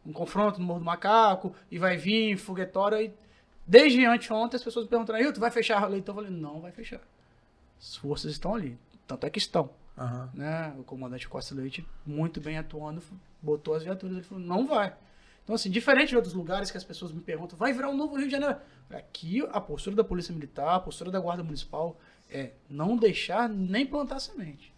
um 0.05 0.11
confronto 0.11 0.59
no 0.59 0.65
Morro 0.65 0.79
do 0.79 0.85
Macaco, 0.85 1.55
e 1.69 1.77
vai 1.77 1.97
vir 1.97 2.37
foguetório, 2.37 2.99
e 2.99 3.13
desde 3.67 4.05
anteontem 4.05 4.57
as 4.57 4.63
pessoas 4.63 4.87
perguntaram, 4.87 5.31
tu 5.31 5.39
vai 5.39 5.51
fechar 5.51 5.83
o 5.85 5.89
leitão? 5.89 6.15
Eu 6.15 6.23
falei, 6.23 6.37
não 6.37 6.61
vai 6.61 6.71
fechar. 6.71 7.01
As 7.83 7.97
forças 7.97 8.31
estão 8.31 8.55
ali. 8.55 8.77
Tanto 9.05 9.25
é 9.25 9.29
que 9.29 9.37
estão. 9.37 9.69
Uhum. 9.97 10.29
Né? 10.33 10.73
O 10.79 10.83
comandante 10.83 11.27
Costa 11.27 11.53
Leite, 11.53 11.85
muito 12.05 12.39
bem 12.39 12.57
atuando, 12.57 13.03
botou 13.41 13.75
as 13.75 13.83
viaturas. 13.83 14.15
Ele 14.15 14.25
falou: 14.25 14.43
não 14.43 14.65
vai. 14.65 14.95
Então, 15.43 15.55
assim, 15.55 15.69
diferente 15.69 16.09
de 16.09 16.15
outros 16.15 16.33
lugares 16.33 16.71
que 16.71 16.77
as 16.77 16.85
pessoas 16.85 17.11
me 17.11 17.19
perguntam, 17.19 17.57
vai 17.57 17.73
virar 17.73 17.89
um 17.89 17.97
novo 17.97 18.15
Rio 18.15 18.27
de 18.27 18.31
Janeiro? 18.31 18.55
Aqui, 18.89 19.45
a 19.51 19.59
postura 19.59 19.97
da 19.97 20.03
Polícia 20.03 20.33
Militar, 20.33 20.75
a 20.75 20.79
postura 20.79 21.11
da 21.11 21.19
Guarda 21.19 21.43
Municipal 21.43 21.99
é 22.29 22.51
não 22.69 22.95
deixar 22.95 23.49
nem 23.49 23.85
plantar 23.85 24.19
semente. 24.19 24.73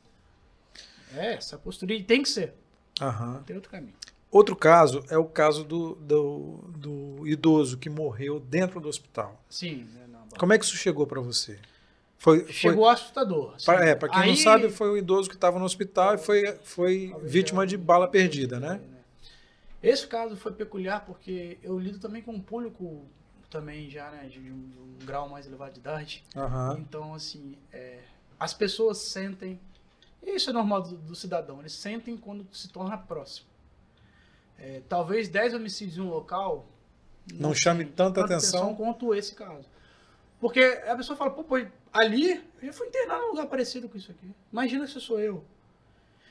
É, 1.14 1.36
essa 1.36 1.58
postura. 1.58 1.94
E 1.94 2.04
tem 2.04 2.24
que 2.24 2.30
ser. 2.30 2.56
Uhum. 3.00 3.34
Não 3.34 3.44
tem 3.44 3.56
outro 3.56 3.70
caminho. 3.70 3.94
Outro 4.32 4.56
caso 4.56 5.04
é 5.10 5.18
o 5.18 5.26
caso 5.26 5.64
do, 5.64 5.96
do, 5.96 6.64
do 6.76 7.28
idoso 7.28 7.78
que 7.78 7.90
morreu 7.90 8.40
dentro 8.40 8.82
do 8.82 8.90
hospital. 8.90 9.40
Sim. 9.48 9.88
Né, 9.94 10.20
Como 10.38 10.52
é 10.52 10.58
que 10.58 10.66
isso 10.66 10.76
chegou 10.76 11.06
para 11.06 11.22
você? 11.22 11.60
Foi, 12.18 12.52
Chegou 12.52 12.86
foi, 12.86 12.94
assustador. 12.94 13.54
Assim. 13.56 13.66
Pra, 13.66 13.86
é, 13.86 13.96
para 13.96 14.10
quem 14.10 14.22
Aí, 14.22 14.30
não 14.30 14.36
sabe, 14.36 14.70
foi 14.70 14.90
o 14.90 14.98
idoso 14.98 15.30
que 15.30 15.36
estava 15.36 15.60
no 15.60 15.66
hospital 15.66 16.16
e 16.16 16.18
foi, 16.18 16.58
foi 16.64 17.16
vítima 17.22 17.68
de 17.68 17.78
bala 17.78 18.08
perdida, 18.08 18.60
né? 18.60 18.82
Esse 19.84 20.08
caso 20.08 20.36
foi 20.36 20.52
peculiar 20.52 21.06
porque 21.06 21.60
eu 21.62 21.78
lido 21.78 22.00
também 22.00 22.22
com 22.22 22.32
um 22.32 22.42
público 22.42 23.06
também 23.52 23.90
já, 23.90 24.10
né, 24.10 24.28
de, 24.28 24.40
um, 24.40 24.68
de 24.68 24.80
um 24.80 24.98
grau 25.06 25.30
mais 25.30 25.46
elevado 25.46 25.74
de 25.74 25.80
idade. 25.80 26.24
Uhum. 26.36 26.78
Então, 26.80 27.14
assim, 27.14 27.56
é, 27.72 28.00
as 28.40 28.54
pessoas 28.54 28.98
sentem, 28.98 29.60
isso 30.24 30.50
é 30.50 30.54
normal 30.54 30.82
do, 30.82 30.98
do, 30.98 31.16
cidadão, 31.16 31.60
eles 31.60 31.74
sentem 31.74 32.18
quando 32.18 32.46
se 32.52 32.68
torna 32.70 32.98
próximo. 32.98 33.48
É, 34.58 34.82
talvez 34.90 35.30
10 35.30 35.54
homicídios 35.54 35.98
em 35.98 36.02
um 36.02 36.10
local 36.10 36.68
não, 37.32 37.50
não 37.50 37.56
chame 37.56 37.86
tanta, 37.86 38.22
tanta 38.22 38.34
atenção. 38.34 38.64
atenção 38.64 38.76
quanto 38.76 39.14
esse 39.14 39.36
caso. 39.36 39.70
Porque 40.40 40.62
a 40.88 40.96
pessoa 40.96 41.18
fala, 41.18 41.32
pô, 41.32 41.44
pô 41.44 41.58
ali 41.96 42.44
eu 42.62 42.74
fui 42.74 42.88
internado 42.88 43.22
num 43.22 43.30
lugar 43.30 43.48
parecido 43.48 43.88
com 43.88 43.98
isso 43.98 44.12
aqui. 44.12 44.30
Imagina 44.52 44.86
se 44.86 45.00
sou 45.00 45.20
eu. 45.20 45.44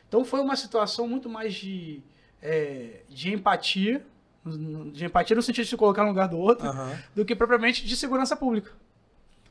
Então 0.07 0.25
foi 0.25 0.41
uma 0.41 0.57
situação 0.57 1.09
muito 1.09 1.29
mais 1.29 1.55
de, 1.55 2.03
é, 2.43 3.03
de 3.09 3.33
empatia, 3.33 4.05
de 4.93 5.07
empatia 5.07 5.35
no 5.35 5.43
sentido 5.43 5.65
de 5.65 5.71
se 5.71 5.77
colocar 5.77 6.03
no 6.03 6.11
lugar 6.11 6.29
do 6.29 6.39
outro, 6.39 6.69
uhum. 6.69 6.99
do 7.15 7.25
que 7.25 7.35
propriamente 7.35 7.85
de 7.85 7.97
segurança 7.97 8.37
pública. 8.37 8.71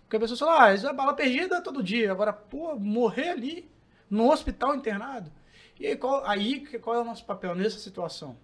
Porque 0.04 0.18
a 0.18 0.20
pessoa 0.20 0.38
fala, 0.38 0.66
ah, 0.66 0.74
isso 0.76 0.88
é 0.88 0.94
bala 0.94 1.14
perdida 1.16 1.62
todo 1.62 1.82
dia. 1.82 2.12
Agora, 2.12 2.32
pô, 2.32 2.76
morrer 2.76 3.30
ali, 3.30 3.70
no 4.10 4.32
hospital 4.32 4.76
internado. 4.76 5.32
E 5.80 5.88
aí, 5.88 5.96
qual, 5.98 6.24
aí, 6.26 6.68
qual 6.80 6.96
é 6.96 7.00
o 7.00 7.04
nosso 7.04 7.26
papel 7.26 7.56
nessa 7.56 7.80
situação? 7.80 8.38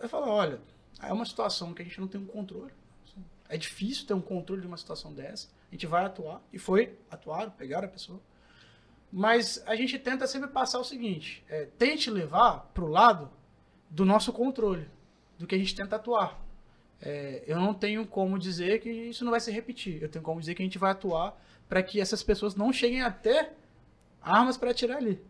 Eu 0.00 0.08
falo, 0.08 0.28
olha, 0.28 0.60
é 1.02 1.12
uma 1.12 1.26
situação 1.26 1.74
que 1.74 1.82
a 1.82 1.84
gente 1.84 2.00
não 2.00 2.08
tem 2.08 2.20
um 2.20 2.26
controle. 2.26 2.72
É 3.48 3.58
difícil 3.58 4.06
ter 4.06 4.14
um 4.14 4.20
controle 4.20 4.62
de 4.62 4.66
uma 4.66 4.78
situação 4.78 5.12
dessa. 5.12 5.48
A 5.70 5.74
gente 5.74 5.86
vai 5.86 6.04
atuar, 6.04 6.42
e 6.52 6.58
foi, 6.58 6.96
atuar, 7.10 7.50
pegar 7.50 7.84
a 7.84 7.88
pessoa. 7.88 8.20
Mas 9.10 9.62
a 9.66 9.76
gente 9.76 9.98
tenta 9.98 10.26
sempre 10.26 10.48
passar 10.48 10.78
o 10.78 10.84
seguinte: 10.84 11.44
é, 11.48 11.66
tente 11.78 12.10
levar 12.10 12.70
para 12.74 12.84
o 12.84 12.88
lado 12.88 13.30
do 13.88 14.04
nosso 14.04 14.32
controle, 14.32 14.88
do 15.38 15.46
que 15.46 15.54
a 15.54 15.58
gente 15.58 15.74
tenta 15.74 15.96
atuar. 15.96 16.42
É, 17.00 17.44
eu 17.46 17.58
não 17.58 17.74
tenho 17.74 18.06
como 18.06 18.38
dizer 18.38 18.80
que 18.80 18.90
isso 18.90 19.24
não 19.24 19.30
vai 19.30 19.40
se 19.40 19.50
repetir. 19.50 20.02
Eu 20.02 20.08
tenho 20.08 20.24
como 20.24 20.40
dizer 20.40 20.54
que 20.54 20.62
a 20.62 20.64
gente 20.64 20.78
vai 20.78 20.90
atuar 20.90 21.38
para 21.68 21.82
que 21.82 22.00
essas 22.00 22.22
pessoas 22.22 22.54
não 22.54 22.72
cheguem 22.72 23.02
até 23.02 23.52
armas 24.22 24.56
para 24.56 24.70
atirar 24.70 24.98
ali. 24.98 25.20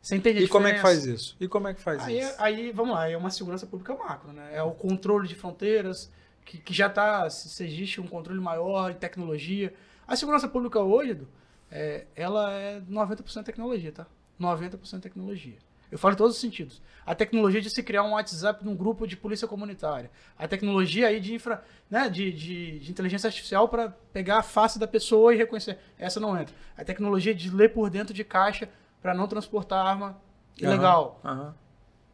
Você 0.00 0.16
entende 0.16 0.44
E 0.44 0.48
como 0.48 0.66
é 0.66 0.74
que 0.74 0.80
faz 0.80 1.06
isso? 1.06 1.34
E 1.40 1.48
como 1.48 1.66
é 1.66 1.72
que 1.72 1.80
faz 1.80 2.02
aí, 2.02 2.20
isso? 2.20 2.34
Aí, 2.38 2.70
vamos 2.72 2.94
lá, 2.94 3.08
é 3.08 3.16
uma 3.16 3.30
segurança 3.30 3.66
pública 3.66 3.94
macro, 3.94 4.32
né? 4.32 4.50
É 4.52 4.62
o 4.62 4.72
controle 4.72 5.26
de 5.26 5.34
fronteiras, 5.34 6.12
que, 6.44 6.58
que 6.58 6.74
já 6.74 6.86
está, 6.86 7.28
se, 7.30 7.64
existe 7.64 8.00
um 8.00 8.06
controle 8.06 8.40
maior 8.40 8.90
em 8.90 8.94
tecnologia. 8.94 9.72
A 10.06 10.16
segurança 10.16 10.48
pública 10.48 10.80
hoje, 10.80 11.12
Edu, 11.12 11.28
é, 11.70 12.06
ela 12.14 12.52
é 12.52 12.80
90% 12.80 13.44
tecnologia, 13.44 13.92
tá? 13.92 14.06
90% 14.40 15.00
tecnologia. 15.00 15.56
Eu 15.90 15.98
falo 15.98 16.14
em 16.14 16.16
todos 16.16 16.34
os 16.34 16.40
sentidos. 16.40 16.82
A 17.06 17.14
tecnologia 17.14 17.60
de 17.60 17.70
se 17.70 17.82
criar 17.82 18.02
um 18.02 18.12
WhatsApp 18.12 18.64
num 18.64 18.74
grupo 18.74 19.06
de 19.06 19.16
polícia 19.16 19.46
comunitária. 19.46 20.10
A 20.36 20.48
tecnologia 20.48 21.06
aí 21.06 21.20
de, 21.20 21.34
infra, 21.34 21.62
né, 21.88 22.08
de, 22.08 22.32
de, 22.32 22.80
de 22.80 22.90
inteligência 22.90 23.28
artificial 23.28 23.68
para 23.68 23.90
pegar 24.12 24.38
a 24.38 24.42
face 24.42 24.78
da 24.78 24.88
pessoa 24.88 25.32
e 25.32 25.36
reconhecer. 25.36 25.78
Essa 25.96 26.18
não 26.18 26.36
entra. 26.36 26.54
A 26.76 26.84
tecnologia 26.84 27.34
de 27.34 27.48
ler 27.48 27.72
por 27.72 27.90
dentro 27.90 28.12
de 28.12 28.24
caixa 28.24 28.68
para 29.00 29.14
não 29.14 29.28
transportar 29.28 29.86
arma 29.86 30.20
ilegal. 30.60 31.20
Uhum, 31.22 31.30
uhum. 31.30 31.52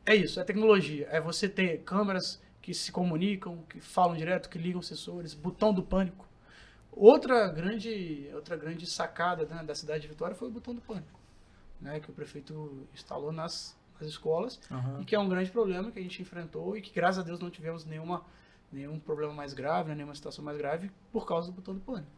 É 0.04 0.14
isso, 0.14 0.40
é 0.40 0.44
tecnologia. 0.44 1.09
É 1.11 1.20
você 1.20 1.48
ter 1.48 1.78
câmeras 1.78 2.40
que 2.61 2.74
se 2.74 2.92
comunicam, 2.92 3.62
que 3.68 3.80
falam 3.80 4.16
direto, 4.16 4.48
que 4.48 4.58
ligam 4.58 4.82
sensores, 4.82 5.34
botão 5.34 5.72
do 5.72 5.82
pânico. 5.82 6.28
Outra 6.92 7.48
grande, 7.48 8.28
outra 8.34 8.56
grande 8.56 8.86
sacada 8.86 9.46
né, 9.46 9.62
da 9.62 9.74
cidade 9.74 10.02
de 10.02 10.08
Vitória 10.08 10.34
foi 10.34 10.48
o 10.48 10.50
botão 10.50 10.74
do 10.74 10.80
pânico, 10.80 11.18
né, 11.80 12.00
que 12.00 12.11
o 12.11 12.12
prefeito 12.12 12.86
instalou 12.92 13.32
nas, 13.32 13.76
nas 13.98 14.08
escolas 14.08 14.61
uhum. 14.70 15.00
e 15.00 15.04
que 15.04 15.14
é 15.14 15.18
um 15.18 15.28
grande 15.28 15.50
problema 15.50 15.90
que 15.90 15.98
a 15.98 16.02
gente 16.02 16.20
enfrentou 16.20 16.76
e 16.76 16.82
que 16.82 16.92
graças 16.92 17.20
a 17.20 17.22
Deus 17.22 17.38
não 17.38 17.48
tivemos 17.48 17.84
nenhuma 17.84 18.24
nenhum 18.72 19.00
problema 19.00 19.32
mais 19.32 19.52
grave, 19.52 19.88
né, 19.88 19.96
nenhuma 19.96 20.14
situação 20.14 20.44
mais 20.44 20.56
grave 20.56 20.90
por 21.12 21.26
causa 21.26 21.48
do 21.48 21.54
botão 21.54 21.74
do 21.74 21.80
pânico. 21.80 22.11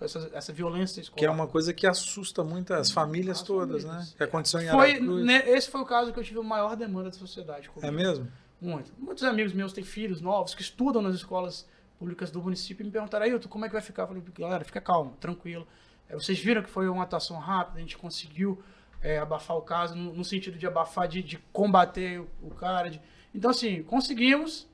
essa, 0.00 0.30
essa 0.32 0.52
violência 0.52 1.00
escolar. 1.00 1.18
Que 1.18 1.26
é 1.26 1.30
uma 1.30 1.46
coisa 1.46 1.72
que 1.72 1.86
assusta 1.86 2.44
muito 2.44 2.72
as 2.72 2.90
famílias 2.90 3.38
As 3.38 3.42
todas, 3.42 3.82
famílias. 3.82 4.10
né? 4.10 4.14
Que 4.16 4.22
aconteceu 4.22 4.60
em 4.60 4.68
foi, 4.68 4.92
Aracruz. 4.92 5.24
né, 5.26 5.50
Esse 5.50 5.68
foi 5.68 5.80
o 5.80 5.84
caso 5.84 6.12
que 6.12 6.18
eu 6.18 6.24
tive 6.24 6.38
a 6.38 6.42
maior 6.42 6.76
demanda 6.76 7.10
da 7.10 7.16
sociedade. 7.16 7.68
É 7.68 7.70
comigo. 7.70 7.92
mesmo? 7.92 8.28
Muito. 8.60 8.92
Muitos 8.98 9.22
amigos 9.24 9.52
meus 9.52 9.72
têm 9.72 9.84
filhos 9.84 10.20
novos 10.20 10.54
que 10.54 10.62
estudam 10.62 11.00
nas 11.00 11.14
escolas 11.14 11.68
públicas 11.98 12.30
do 12.30 12.42
município 12.42 12.82
e 12.82 12.86
me 12.86 12.92
perguntaram, 12.92 13.24
Ailton, 13.24 13.48
como 13.48 13.64
é 13.64 13.68
que 13.68 13.72
vai 13.72 13.82
ficar? 13.82 14.02
Eu 14.04 14.08
falei, 14.08 14.22
galera, 14.38 14.64
fica 14.64 14.80
calmo, 14.80 15.16
tranquilo. 15.20 15.66
É, 16.08 16.14
vocês 16.14 16.38
viram 16.38 16.62
que 16.62 16.70
foi 16.70 16.88
uma 16.88 17.02
atuação 17.04 17.38
rápida, 17.38 17.78
a 17.78 17.80
gente 17.80 17.96
conseguiu 17.98 18.62
é, 19.00 19.18
abafar 19.18 19.56
o 19.56 19.62
caso, 19.62 19.94
no, 19.94 20.12
no 20.12 20.24
sentido 20.24 20.58
de 20.58 20.66
abafar, 20.66 21.06
de, 21.06 21.22
de 21.22 21.38
combater 21.52 22.20
o, 22.20 22.28
o 22.42 22.50
cara. 22.50 22.90
de- 22.90 23.00
Então, 23.34 23.50
assim, 23.50 23.82
conseguimos, 23.82 24.66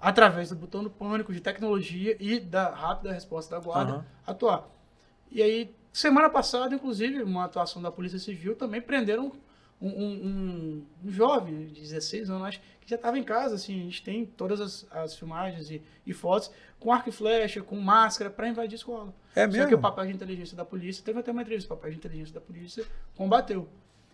através 0.00 0.50
do 0.50 0.56
botão 0.56 0.82
do 0.82 0.90
pânico, 0.90 1.32
de 1.32 1.40
tecnologia 1.40 2.16
e 2.20 2.38
da 2.40 2.70
rápida 2.74 3.12
resposta 3.12 3.54
da 3.56 3.62
guarda, 3.62 3.92
Aham. 3.92 4.04
atuar. 4.26 4.68
E 5.30 5.42
aí, 5.42 5.74
semana 5.92 6.28
passada, 6.28 6.74
inclusive, 6.74 7.22
uma 7.22 7.44
atuação 7.44 7.80
da 7.80 7.90
Polícia 7.90 8.18
Civil 8.18 8.54
também 8.56 8.80
prenderam 8.82 9.32
um, 9.86 9.88
um- 9.88 10.86
um- 11.04 11.10
jovem 11.10 11.66
de 11.68 11.80
16 11.80 12.30
anos, 12.30 12.46
acho, 12.48 12.60
que 12.80 12.88
já 12.88 12.96
estava 12.96 13.18
em 13.18 13.22
casa, 13.24 13.54
assim, 13.56 13.80
a 13.80 13.84
gente 13.84 14.02
tem 14.02 14.24
todas 14.24 14.60
as, 14.60 14.86
as 14.90 15.16
filmagens 15.16 15.70
e, 15.70 15.82
e 16.06 16.12
fotos 16.12 16.50
com 16.80 16.92
arco 16.92 17.08
e 17.08 17.12
flecha, 17.12 17.62
com 17.62 17.76
máscara, 17.80 18.30
para 18.30 18.48
invadir 18.48 18.74
a 18.74 18.76
escola. 18.76 19.14
É 19.34 19.44
Só 19.46 19.50
que 19.52 19.58
mesmo? 19.58 19.76
o 19.76 19.80
papel 19.80 20.06
de 20.06 20.12
inteligência 20.12 20.56
da 20.56 20.64
polícia, 20.64 21.02
teve 21.04 21.18
até 21.18 21.30
uma 21.32 21.42
entrevista, 21.42 21.72
o 21.72 21.76
papel 21.76 21.90
de 21.92 21.96
inteligência 21.96 22.34
da 22.34 22.40
polícia 22.40 22.84
combateu. 23.16 23.68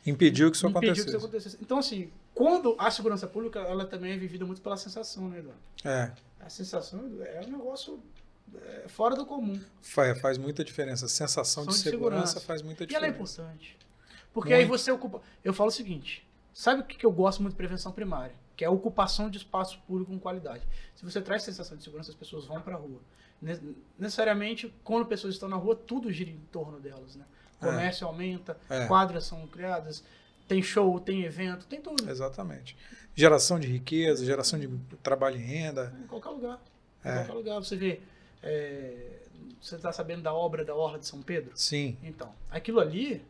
Impediu 0.07 0.51
que 0.51 0.57
isso 0.57 0.67
impediu 0.67 0.81
que 0.81 0.89
acontecesse. 1.01 1.09
isso 1.09 1.17
acontecesse. 1.27 1.59
Então, 1.61 1.79
assim, 1.79 2.11
quando 2.35 2.75
a 2.79 2.91
segurança 2.91 3.27
pública, 3.27 3.59
ela 3.61 3.85
também 3.85 4.13
é 4.13 4.17
vivida 4.17 4.45
muito 4.47 4.63
pela 4.63 4.77
sensação, 4.77 5.29
né, 5.29 5.39
Eduardo? 5.41 5.61
É, 5.85 6.13
A 6.41 6.49
sensação 6.49 7.01
é 7.21 7.41
um 7.47 7.51
negócio 7.51 8.01
é, 8.55 8.85
fora 8.89 9.15
do 9.17 9.27
comum. 9.27 9.61
faz, 9.83 10.19
faz 10.21 10.39
muita 10.39 10.65
diferença. 10.65 11.07
A 11.07 11.09
sensação 11.09 11.65
de 11.67 11.73
de 11.73 11.79
segurança, 11.79 12.27
segurança. 12.27 12.41
faz 12.41 12.63
muita 12.63 12.85
E 12.85 12.95
ela 12.95 13.07
é 13.07 13.11
diferença. 13.11 13.43
importante. 13.43 13.77
Porque 14.41 14.53
aí 14.55 14.67
Muito. 14.67 14.79
você 14.79 14.91
ocupa. 14.91 15.21
Eu 15.45 15.53
falo 15.53 15.69
o 15.69 15.73
seguinte: 15.73 16.27
sabe 16.53 16.83
o 16.83 16.85
que 16.85 16.97
que 16.97 17.07
eu 17.07 17.13
gosto 17.13 17.41
muito 17.43 17.53
de 17.53 17.57
prevenção 17.57 17.93
primária? 17.93 18.35
Que 18.57 18.65
é 18.65 18.67
a 18.67 18.71
ocupação 18.71 19.31
de 19.31 19.39
espaço 19.39 19.79
público 19.87 20.11
com 20.13 20.19
qualidade. 20.19 20.63
Se 20.95 21.05
você 21.05 21.21
traz 21.21 21.43
sensação 21.43 21.77
de 21.77 21.83
segurança, 21.85 22.11
as 22.11 22.17
pessoas 22.17 22.45
vão 22.45 22.61
para 22.61 22.75
a 22.75 22.79
rua. 22.79 23.01
Ne- 23.41 23.59
Necessariamente, 23.99 24.73
quando 24.83 25.07
pessoas 25.07 25.35
estão 25.35 25.49
na 25.49 25.57
rua, 25.57 25.77
tudo 25.77 26.11
gira 26.13 26.31
em 26.31 26.41
torno 26.51 26.81
delas. 26.81 27.15
Né? 27.17 27.25
É. 27.61 27.65
Comércio 27.67 28.07
aumenta, 28.07 28.57
É. 28.69 28.87
quadras 28.87 29.25
são 29.25 29.47
criadas, 29.47 30.03
tem 30.49 30.63
show, 30.63 30.99
tem 30.99 31.23
evento, 31.25 31.67
tem 31.67 31.81
tudo. 31.81 32.09
Exatamente. 32.11 32.77
Geração 33.15 33.59
de 33.61 33.67
riqueza, 33.69 34.25
geração 34.25 34.59
de 34.59 34.69
trabalho 35.03 35.37
e 35.37 35.41
renda. 35.41 35.93
Em 36.03 36.07
qualquer 36.07 36.31
lugar. 36.31 36.61
Em 37.05 37.09
É. 37.09 37.15
qualquer 37.17 37.33
lugar. 37.35 37.55
Você 37.61 37.77
vê. 37.77 38.01
é, 38.43 39.19
você 39.61 39.75
está 39.75 39.91
sabendo 39.93 40.23
da 40.23 40.33
obra 40.33 40.65
da 40.65 40.73
Orla 40.75 40.99
de 40.99 41.07
São 41.07 41.21
Pedro? 41.23 41.51
Sim. 41.57 41.97
Então, 42.05 42.33
aquilo 42.51 42.79
ali 42.81 43.21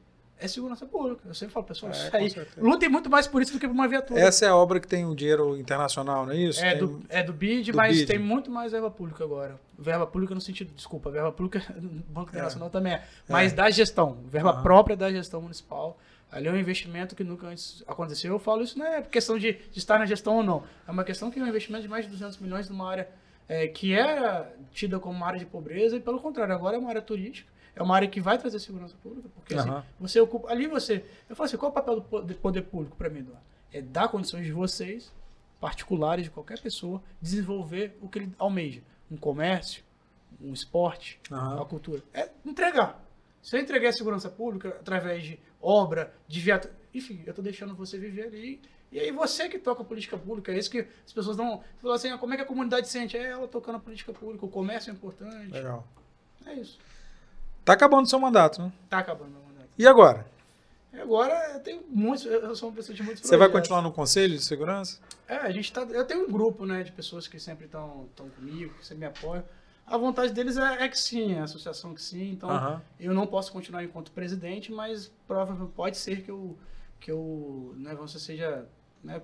é 0.40 0.48
segurança 0.48 0.86
pública. 0.86 1.22
Eu 1.26 1.34
sempre 1.34 1.52
falo, 1.54 1.66
pessoal, 1.66 1.92
É, 1.92 2.16
aí. 2.16 2.34
Lutem 2.56 2.88
muito 2.88 3.10
mais 3.10 3.26
por 3.26 3.42
isso 3.42 3.52
do 3.52 3.58
que 3.58 3.66
por 3.66 3.72
uma 3.74 3.88
viatura. 3.88 4.20
Essa 4.20 4.46
é 4.46 4.48
a 4.48 4.56
obra 4.56 4.78
que 4.80 4.86
tem 4.86 5.04
o 5.04 5.14
dinheiro 5.14 5.56
internacional, 5.58 6.24
não 6.26 6.32
é 6.32 6.36
isso? 6.36 6.64
É 6.64 6.70
Tem- 6.70 6.78
do, 6.78 7.02
é 7.08 7.22
do 7.22 7.32
BID, 7.32 7.72
do 7.72 7.76
mas 7.76 7.96
BID. 7.96 8.06
tem 8.06 8.18
muito 8.18 8.50
mais 8.50 8.72
verba 8.72 8.90
pública 8.90 9.24
agora. 9.24 9.58
Verba 9.78 10.06
pública 10.06 10.34
no 10.34 10.40
sentido, 10.40 10.72
desculpa, 10.74 11.10
verba 11.10 11.30
pública 11.32 11.62
no 11.80 11.88
Banco 12.08 12.30
Internacional 12.30 12.70
também 12.70 12.94
é. 12.94 13.04
Mas 13.28 13.52
da 13.52 13.68
gestão, 13.70 14.18
verba 14.26 14.50
Aham. 14.50 14.62
própria 14.62 14.96
da 14.96 15.10
gestão 15.10 15.40
municipal. 15.40 15.98
Ali 16.30 16.46
é 16.46 16.52
um 16.52 16.56
investimento 16.58 17.16
que 17.16 17.24
nunca 17.24 17.46
antes 17.46 17.82
aconteceu. 17.86 18.32
Eu 18.34 18.38
falo 18.38 18.62
isso 18.62 18.78
não 18.78 18.84
é 18.86 19.00
questão 19.00 19.38
de, 19.38 19.52
de 19.54 19.78
estar 19.78 19.98
na 19.98 20.04
gestão 20.04 20.36
ou 20.36 20.42
não. 20.42 20.62
É 20.86 20.90
uma 20.90 21.02
questão 21.02 21.30
que 21.30 21.40
é 21.40 21.42
um 21.42 21.46
investimento 21.46 21.82
de 21.82 21.88
mais 21.88 22.04
de 22.04 22.10
200 22.10 22.36
milhões 22.38 22.68
numa 22.68 22.86
área 22.90 23.08
é, 23.48 23.66
que 23.66 23.94
era 23.94 24.52
tida 24.70 25.00
como 25.00 25.16
uma 25.16 25.26
área 25.26 25.38
de 25.38 25.46
pobreza 25.46 25.96
e, 25.96 26.00
pelo 26.00 26.20
contrário, 26.20 26.54
agora 26.54 26.76
é 26.76 26.78
uma 26.78 26.90
área 26.90 27.00
turística. 27.00 27.50
É 27.78 27.82
uma 27.82 27.94
área 27.94 28.08
que 28.08 28.20
vai 28.20 28.36
trazer 28.38 28.58
segurança 28.58 28.96
pública, 29.02 29.28
porque 29.34 29.54
assim, 29.54 29.68
Aham. 29.68 29.84
você 30.00 30.20
ocupa. 30.20 30.50
Ali 30.50 30.66
você. 30.66 31.04
Eu 31.28 31.36
falo 31.36 31.46
assim, 31.46 31.56
qual 31.56 31.68
é 31.68 31.72
o 31.72 31.74
papel 31.74 31.94
do 31.96 32.02
po- 32.02 32.20
do 32.22 32.34
poder 32.34 32.62
público 32.62 32.96
para 32.96 33.08
mim, 33.08 33.20
Eduardo? 33.20 33.42
É 33.72 33.80
dar 33.80 34.08
condições 34.08 34.44
de 34.46 34.52
vocês, 34.52 35.12
particulares 35.60 36.24
de 36.24 36.30
qualquer 36.30 36.58
pessoa, 36.60 37.02
desenvolver 37.20 37.96
o 38.00 38.08
que 38.08 38.18
ele 38.18 38.32
almeja. 38.38 38.82
Um 39.10 39.16
comércio, 39.16 39.82
um 40.40 40.52
esporte, 40.52 41.20
Aham. 41.30 41.56
uma 41.56 41.64
cultura. 41.66 42.02
É 42.12 42.28
entregar. 42.44 43.04
Se 43.42 43.56
eu 43.56 43.60
entregar 43.60 43.90
a 43.90 43.92
segurança 43.92 44.28
pública 44.28 44.70
através 44.70 45.22
de 45.22 45.38
obra, 45.60 46.12
de 46.26 46.40
viatura. 46.40 46.74
Enfim, 46.92 47.22
eu 47.24 47.30
estou 47.30 47.42
deixando 47.44 47.74
você 47.74 47.96
viver 47.98 48.24
ali. 48.26 48.60
E 48.90 48.98
aí 48.98 49.12
você 49.12 49.48
que 49.48 49.58
toca 49.58 49.82
a 49.82 49.84
política 49.84 50.16
pública, 50.16 50.50
é 50.50 50.58
isso 50.58 50.70
que 50.70 50.86
as 51.06 51.12
pessoas 51.12 51.36
não. 51.36 51.58
Você 51.58 51.82
fala 51.82 51.94
assim, 51.94 52.08
ah, 52.10 52.18
como 52.18 52.32
é 52.32 52.36
que 52.36 52.42
a 52.42 52.46
comunidade 52.46 52.88
sente? 52.88 53.16
É 53.16 53.22
ela 53.30 53.46
tocando 53.46 53.76
a 53.76 53.80
política 53.80 54.12
pública, 54.12 54.44
o 54.44 54.48
comércio 54.48 54.90
é 54.90 54.94
importante. 54.94 55.52
Legal. 55.52 55.86
É 56.46 56.54
isso. 56.54 56.78
Tá 57.68 57.74
acabando 57.74 58.06
o 58.06 58.08
seu 58.08 58.18
mandato, 58.18 58.62
né? 58.62 58.72
Tá 58.88 59.00
acabando 59.00 59.30
meu 59.30 59.42
mandato. 59.42 59.68
E 59.76 59.86
agora? 59.86 60.26
Agora 60.98 61.52
eu 61.52 61.60
tenho 61.60 61.84
muitos. 61.86 62.24
Eu 62.24 62.56
sou 62.56 62.70
uma 62.70 62.74
pessoa 62.74 62.96
de 62.96 63.02
muitos 63.02 63.22
Você 63.22 63.36
vai 63.36 63.50
continuar 63.50 63.82
no 63.82 63.92
conselho 63.92 64.34
de 64.34 64.42
segurança? 64.42 64.98
É, 65.28 65.36
a 65.36 65.50
gente 65.50 65.70
tá. 65.70 65.82
Eu 65.82 66.06
tenho 66.06 66.26
um 66.26 66.32
grupo, 66.32 66.64
né, 66.64 66.82
de 66.82 66.90
pessoas 66.90 67.28
que 67.28 67.38
sempre 67.38 67.66
estão 67.66 68.08
comigo, 68.36 68.72
que 68.72 68.86
sempre 68.86 69.00
me 69.00 69.06
apoiam. 69.06 69.44
A 69.86 69.98
vontade 69.98 70.32
deles 70.32 70.56
é, 70.56 70.84
é 70.84 70.88
que 70.88 70.98
sim, 70.98 71.34
é 71.34 71.40
a 71.40 71.44
associação 71.44 71.92
que 71.92 72.00
sim. 72.00 72.30
Então, 72.30 72.80
eu 72.98 73.12
não 73.12 73.26
posso 73.26 73.52
continuar 73.52 73.84
enquanto 73.84 74.12
presidente, 74.12 74.72
mas 74.72 75.12
provavelmente 75.26 75.72
pode 75.74 75.98
ser 75.98 76.22
que 76.22 76.30
eu, 76.30 76.56
que 76.98 77.10
eu 77.10 77.74
né, 77.76 77.94
dizer, 77.94 78.18
seja 78.18 78.66
né, 79.04 79.20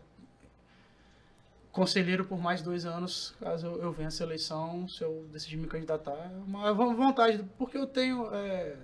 conselheiro 1.74 2.24
por 2.24 2.38
mais 2.38 2.62
dois 2.62 2.86
anos, 2.86 3.34
caso 3.40 3.66
eu, 3.66 3.82
eu 3.82 3.92
vença 3.92 4.22
a 4.22 4.26
eleição, 4.26 4.88
se 4.88 5.02
eu 5.02 5.26
decidir 5.32 5.56
me 5.56 5.66
candidatar. 5.66 6.12
É 6.12 6.36
uma 6.46 6.72
vo- 6.72 6.94
vontade, 6.94 7.44
porque 7.58 7.76
eu 7.76 7.86
tenho. 7.86 8.32
é, 8.32 8.76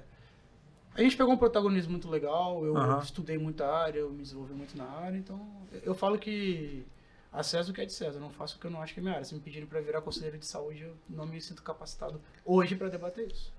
a 0.94 1.00
gente 1.02 1.16
pegou 1.16 1.32
um 1.32 1.36
protagonismo 1.38 1.92
muito 1.92 2.08
legal, 2.10 2.64
eu 2.66 2.76
Aham. 2.76 3.00
estudei 3.02 3.38
muita 3.38 3.66
área, 3.66 4.00
eu 4.00 4.10
me 4.10 4.22
desenvolvi 4.22 4.52
muito 4.52 4.76
na 4.76 4.84
área, 4.84 5.16
então 5.16 5.40
eu 5.84 5.94
falo 5.94 6.18
que 6.18 6.84
a 7.32 7.44
César 7.44 7.70
o 7.70 7.74
que 7.74 7.80
é 7.80 7.86
de 7.86 7.92
César, 7.92 8.16
eu 8.16 8.20
não 8.20 8.30
faço 8.30 8.56
o 8.56 8.60
que 8.60 8.66
eu 8.66 8.70
não 8.72 8.82
acho 8.82 8.92
que 8.92 8.98
é 8.98 9.02
minha 9.02 9.14
área. 9.14 9.24
Se 9.24 9.32
me 9.32 9.40
pedirem 9.40 9.66
para 9.68 9.80
virar 9.80 10.00
conselheiro 10.02 10.36
de 10.36 10.44
saúde, 10.46 10.82
eu 10.82 10.96
não 11.08 11.24
me 11.26 11.40
sinto 11.40 11.62
capacitado 11.62 12.20
hoje 12.44 12.74
para 12.74 12.88
debater 12.88 13.30
isso. 13.30 13.52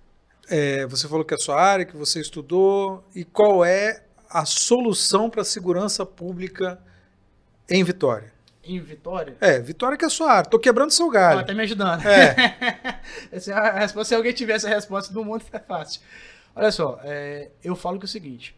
É, 0.50 0.86
você 0.88 1.08
falou 1.08 1.24
que 1.24 1.34
é 1.34 1.38
a 1.38 1.40
sua 1.40 1.56
área, 1.60 1.86
que 1.86 1.96
você 1.96 2.20
estudou. 2.20 3.02
E 3.16 3.24
qual 3.24 3.64
é 3.64 4.04
a 4.30 4.44
solução 4.44 5.30
para 5.30 5.42
a 5.44 5.46
segurança 5.46 6.06
pública 6.06 6.82
em 7.70 7.82
Vitória? 7.82 8.34
Em 8.64 8.80
Vitória, 8.80 9.36
É, 9.42 9.60
Vitória 9.60 9.98
que 9.98 10.04
é 10.04 10.08
a 10.08 10.10
sua 10.10 10.32
área. 10.32 10.50
Tô 10.50 10.60
quebrando 10.60 10.92
seu 10.92 11.10
galho. 11.10 11.40
ela 11.40 11.44
tá 11.44 11.54
me 11.54 11.64
ajudando. 11.64 12.06
É. 12.06 13.00
Essa 13.32 13.52
é 13.52 13.54
a 13.56 13.80
resposta. 13.80 14.10
Se 14.10 14.16
alguém 14.16 14.34
tivesse 14.34 14.68
a 14.68 14.70
resposta 14.70 15.12
do 15.12 15.26
mundo, 15.26 15.44
é 15.52 15.60
fácil. 15.60 16.02
Olha 16.56 16.72
só, 16.72 17.00
é, 17.04 17.50
eu 17.64 17.76
falo 17.76 17.98
que 17.98 18.06
é 18.06 18.08
o 18.08 18.10
seguinte. 18.10 18.56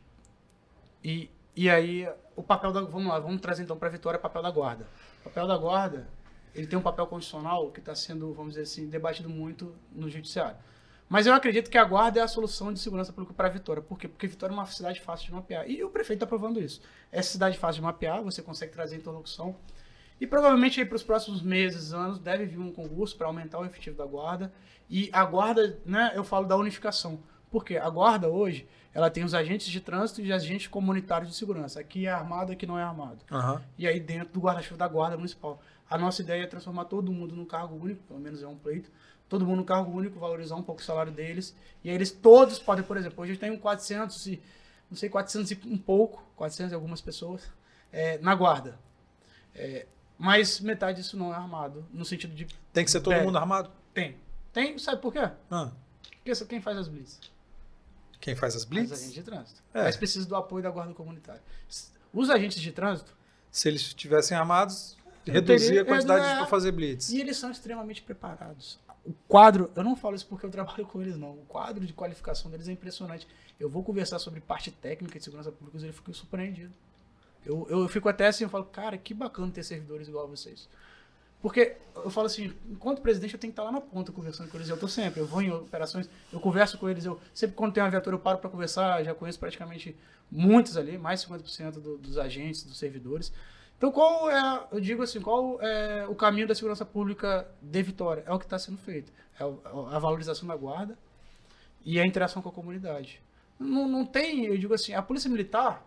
E, 1.03 1.29
e 1.55 1.69
aí, 1.69 2.07
o 2.35 2.43
papel 2.43 2.71
da. 2.73 2.81
Vamos 2.81 3.07
lá, 3.07 3.19
vamos 3.19 3.39
trazer 3.39 3.63
então 3.63 3.77
para 3.77 3.87
Vitória 3.89 4.17
o 4.17 4.21
papel 4.21 4.41
da 4.41 4.51
guarda. 4.51 4.87
O 5.21 5.23
papel 5.25 5.47
da 5.47 5.57
guarda, 5.57 6.07
ele 6.53 6.67
tem 6.67 6.77
um 6.77 6.81
papel 6.81 7.07
constitucional 7.07 7.71
que 7.71 7.79
está 7.79 7.95
sendo, 7.95 8.33
vamos 8.33 8.53
dizer 8.55 8.63
assim, 8.63 8.87
debatido 8.89 9.29
muito 9.29 9.73
no 9.91 10.09
judiciário. 10.09 10.57
Mas 11.07 11.27
eu 11.27 11.33
acredito 11.33 11.69
que 11.69 11.77
a 11.77 11.83
guarda 11.83 12.19
é 12.19 12.23
a 12.23 12.27
solução 12.27 12.73
de 12.73 12.79
segurança 12.79 13.13
pública 13.13 13.33
para 13.33 13.47
a 13.47 13.51
Vitória. 13.51 13.81
Por 13.81 13.97
quê? 13.99 14.07
Porque 14.07 14.25
Vitória 14.25 14.53
é 14.53 14.57
uma 14.57 14.65
cidade 14.65 14.99
fácil 14.99 15.27
de 15.27 15.33
mapear. 15.33 15.69
E 15.69 15.83
o 15.83 15.89
prefeito 15.89 16.17
está 16.17 16.25
provando 16.27 16.59
isso. 16.59 16.81
Essa 17.11 17.29
cidade 17.33 17.57
fácil 17.57 17.81
de 17.81 17.85
mapear, 17.85 18.21
você 18.23 18.41
consegue 18.41 18.71
trazer 18.71 18.95
interlocução. 18.95 19.55
E 20.23 20.25
provavelmente 20.25 20.79
aí 20.79 20.85
para 20.85 20.95
os 20.95 21.03
próximos 21.03 21.41
meses, 21.41 21.91
anos, 21.91 22.17
deve 22.17 22.45
vir 22.45 22.57
um 22.57 22.71
concurso 22.71 23.13
para 23.17 23.27
aumentar 23.27 23.59
o 23.59 23.65
efetivo 23.65 23.97
da 23.97 24.05
guarda. 24.05 24.53
E 24.89 25.09
a 25.11 25.25
guarda, 25.25 25.77
né, 25.85 26.13
eu 26.15 26.23
falo 26.23 26.47
da 26.47 26.55
unificação. 26.55 27.19
Por 27.51 27.65
quê? 27.65 27.75
A 27.75 27.89
guarda 27.89 28.29
hoje, 28.29 28.65
ela 28.93 29.09
tem 29.09 29.25
os 29.25 29.33
agentes 29.33 29.67
de 29.67 29.81
trânsito 29.81 30.21
e 30.21 30.23
os 30.23 30.31
agentes 30.31 30.67
comunitários 30.67 31.29
de 31.29 31.35
segurança. 31.35 31.81
Aqui 31.81 32.05
é 32.07 32.09
armado, 32.09 32.53
aqui 32.53 32.65
não 32.65 32.79
é 32.79 32.83
armado. 32.83 33.17
Aham. 33.29 33.61
E 33.77 33.85
aí 33.85 33.99
dentro 33.99 34.35
do 34.35 34.39
guarda-chuva 34.39 34.77
da 34.77 34.87
guarda 34.87 35.17
municipal. 35.17 35.61
A 35.89 35.97
nossa 35.97 36.21
ideia 36.21 36.43
é 36.43 36.47
transformar 36.47 36.85
todo 36.85 37.11
mundo 37.11 37.35
num 37.35 37.43
cargo 37.43 37.75
único, 37.75 38.01
pelo 38.03 38.21
menos 38.21 38.41
é 38.41 38.47
um 38.47 38.55
pleito. 38.55 38.89
Todo 39.27 39.45
mundo 39.45 39.57
num 39.57 39.65
cargo 39.65 39.91
único, 39.91 40.17
valorizar 40.21 40.55
um 40.55 40.63
pouco 40.63 40.79
o 40.79 40.85
salário 40.85 41.11
deles. 41.11 41.53
E 41.83 41.89
aí 41.89 41.95
eles 41.95 42.11
todos 42.11 42.57
podem, 42.59 42.85
por 42.85 42.95
exemplo, 42.95 43.21
hoje 43.21 43.35
tem 43.35 43.51
um 43.51 43.59
400 43.59 44.25
e, 44.27 44.41
não 44.89 44.95
sei, 44.95 45.09
400 45.09 45.51
e 45.51 45.59
um 45.65 45.77
pouco, 45.77 46.23
400 46.37 46.71
e 46.71 46.75
algumas 46.75 47.01
pessoas, 47.01 47.51
é, 47.91 48.17
na 48.19 48.33
guarda. 48.33 48.79
É, 49.53 49.85
mas 50.17 50.59
metade 50.59 51.01
disso 51.01 51.17
não 51.17 51.33
é 51.33 51.35
armado, 51.35 51.85
no 51.91 52.05
sentido 52.05 52.33
de... 52.35 52.47
Tem 52.71 52.85
que 52.85 52.91
ser 52.91 53.01
todo 53.01 53.13
É. 53.13 53.23
mundo 53.23 53.37
armado? 53.37 53.69
Tem. 53.93 54.15
Tem, 54.51 54.77
sabe 54.77 55.01
por 55.01 55.11
quê? 55.13 55.29
Ah, 55.49 55.71
Porque 56.23 56.45
quem 56.45 56.61
faz 56.61 56.77
as 56.77 56.87
blitz? 56.87 57.19
quem 58.19 58.35
faz 58.35 58.55
as 58.55 58.63
Os 58.63 58.71
agentes 58.71 58.99
blitz? 58.99 59.13
de 59.13 59.23
trânsito. 59.23 59.61
É. 59.73 59.83
Mas 59.83 59.97
precisa 59.97 60.25
do 60.27 60.35
apoio 60.35 60.63
da 60.63 60.69
guarda 60.69 60.93
comunitária. 60.93 61.41
Os 62.13 62.29
agentes 62.29 62.61
de 62.61 62.71
trânsito, 62.71 63.13
Se 63.51 63.67
eles 63.67 63.81
estivessem 63.81 64.37
armados, 64.37 64.95
reduzir 65.25 65.79
a 65.79 65.85
quantidade 65.85 66.25
é, 66.25 66.29
de 66.29 66.35
para 66.37 66.45
fazer 66.47 66.71
blitz. 66.71 67.09
E 67.09 67.19
eles 67.19 67.37
são 67.37 67.51
extremamente 67.51 68.01
preparados. 68.01 68.79
O 69.05 69.11
quadro, 69.27 69.69
eu 69.75 69.83
não 69.83 69.95
falo 69.95 70.15
isso 70.15 70.25
porque 70.27 70.45
eu 70.45 70.49
trabalho 70.49 70.85
com 70.87 71.01
eles, 71.01 71.17
não. 71.17 71.31
O 71.31 71.45
quadro 71.47 71.85
de 71.85 71.91
qualificação 71.93 72.49
deles 72.49 72.67
é 72.69 72.71
impressionante. 72.71 73.27
Eu 73.59 73.69
vou 73.69 73.83
conversar 73.83 74.17
sobre 74.19 74.39
parte 74.39 74.71
técnica 74.71 75.17
de 75.19 75.25
segurança 75.25 75.51
pública 75.51 75.77
e 75.83 75.87
eu 75.87 75.93
fico 75.93 76.13
surpreendido. 76.13 76.73
Eu, 77.45 77.67
eu 77.69 77.87
fico 77.87 78.07
até 78.07 78.27
assim, 78.27 78.43
eu 78.43 78.49
falo, 78.49 78.65
cara, 78.65 78.97
que 78.97 79.13
bacana 79.13 79.51
ter 79.51 79.63
servidores 79.63 80.07
igual 80.07 80.25
a 80.25 80.27
vocês. 80.27 80.69
Porque 81.41 81.75
eu 81.93 82.09
falo 82.09 82.27
assim, 82.27 82.53
enquanto 82.69 83.01
presidente 83.01 83.33
eu 83.33 83.39
tenho 83.39 83.51
que 83.51 83.59
estar 83.59 83.63
lá 83.63 83.71
na 83.71 83.81
ponta 83.81 84.13
conversando 84.13 84.49
com 84.49 84.55
eles. 84.55 84.69
Eu 84.69 84.75
estou 84.75 84.87
sempre, 84.87 85.19
eu 85.19 85.27
vou 85.27 85.41
em 85.41 85.51
operações, 85.51 86.09
eu 86.31 86.39
converso 86.39 86.77
com 86.77 86.87
eles. 86.87 87.03
Eu 87.03 87.19
sempre 87.33 87.53
quando 87.53 87.73
tem 87.73 87.83
uma 87.83 87.89
viatura 87.89 88.15
eu 88.15 88.19
paro 88.19 88.37
para 88.37 88.49
conversar. 88.49 89.03
Já 89.03 89.13
conheço 89.13 89.39
praticamente 89.39 89.93
muitos 90.31 90.77
ali, 90.77 90.97
mais 90.97 91.21
de 91.21 91.27
50% 91.27 91.71
do, 91.73 91.97
dos 91.97 92.17
agentes, 92.17 92.63
dos 92.63 92.77
servidores. 92.77 93.33
Então 93.77 93.91
qual 93.91 94.31
é, 94.31 94.67
eu 94.71 94.79
digo 94.79 95.03
assim, 95.03 95.19
qual 95.19 95.61
é 95.61 96.07
o 96.07 96.15
caminho 96.15 96.47
da 96.47 96.55
segurança 96.55 96.85
pública 96.85 97.45
de 97.61 97.83
Vitória? 97.83 98.23
É 98.25 98.31
o 98.31 98.39
que 98.39 98.45
está 98.45 98.57
sendo 98.57 98.77
feito. 98.77 99.11
É 99.37 99.43
a 99.43 99.99
valorização 99.99 100.47
da 100.47 100.55
guarda 100.55 100.97
e 101.83 101.99
a 101.99 102.05
interação 102.05 102.41
com 102.41 102.47
a 102.47 102.53
comunidade. 102.53 103.21
Não, 103.59 103.85
não 103.85 104.05
tem, 104.05 104.45
eu 104.45 104.57
digo 104.57 104.73
assim, 104.73 104.93
a 104.93 105.01
polícia 105.01 105.29
militar, 105.29 105.85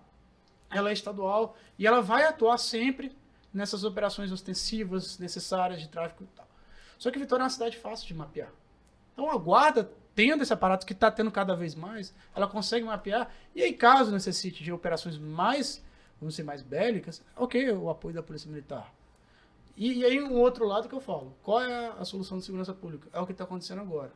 ela 0.70 0.90
é 0.90 0.92
estadual 0.92 1.56
e 1.78 1.86
ela 1.86 2.00
vai 2.00 2.24
atuar 2.24 2.58
sempre 2.58 3.16
nessas 3.52 3.84
operações 3.84 4.30
ostensivas 4.32 5.18
necessárias 5.18 5.80
de 5.80 5.88
tráfico 5.88 6.24
e 6.24 6.26
tal. 6.36 6.46
Só 6.98 7.10
que 7.10 7.18
Vitória 7.18 7.42
é 7.42 7.44
uma 7.44 7.50
cidade 7.50 7.76
fácil 7.76 8.06
de 8.06 8.14
mapear. 8.14 8.50
Então 9.12 9.30
a 9.30 9.36
guarda, 9.36 9.90
tendo 10.14 10.42
esse 10.42 10.52
aparato 10.52 10.86
que 10.86 10.92
está 10.92 11.10
tendo 11.10 11.30
cada 11.30 11.54
vez 11.54 11.74
mais, 11.74 12.14
ela 12.34 12.46
consegue 12.46 12.84
mapear. 12.84 13.30
E 13.54 13.62
aí, 13.62 13.72
caso 13.72 14.12
necessite 14.12 14.62
de 14.62 14.72
operações 14.72 15.18
mais, 15.18 15.82
vamos 16.20 16.34
ser 16.34 16.42
mais 16.42 16.62
bélicas, 16.62 17.22
ok, 17.34 17.72
o 17.72 17.88
apoio 17.88 18.14
da 18.14 18.22
Polícia 18.22 18.50
Militar. 18.50 18.92
E, 19.76 20.00
e 20.00 20.04
aí 20.04 20.22
um 20.22 20.34
outro 20.34 20.66
lado 20.66 20.88
que 20.88 20.94
eu 20.94 21.00
falo, 21.00 21.34
qual 21.42 21.60
é 21.60 21.88
a 21.98 22.04
solução 22.04 22.38
de 22.38 22.44
segurança 22.44 22.72
pública? 22.72 23.08
É 23.12 23.20
o 23.20 23.26
que 23.26 23.32
está 23.32 23.44
acontecendo 23.44 23.80
agora. 23.80 24.12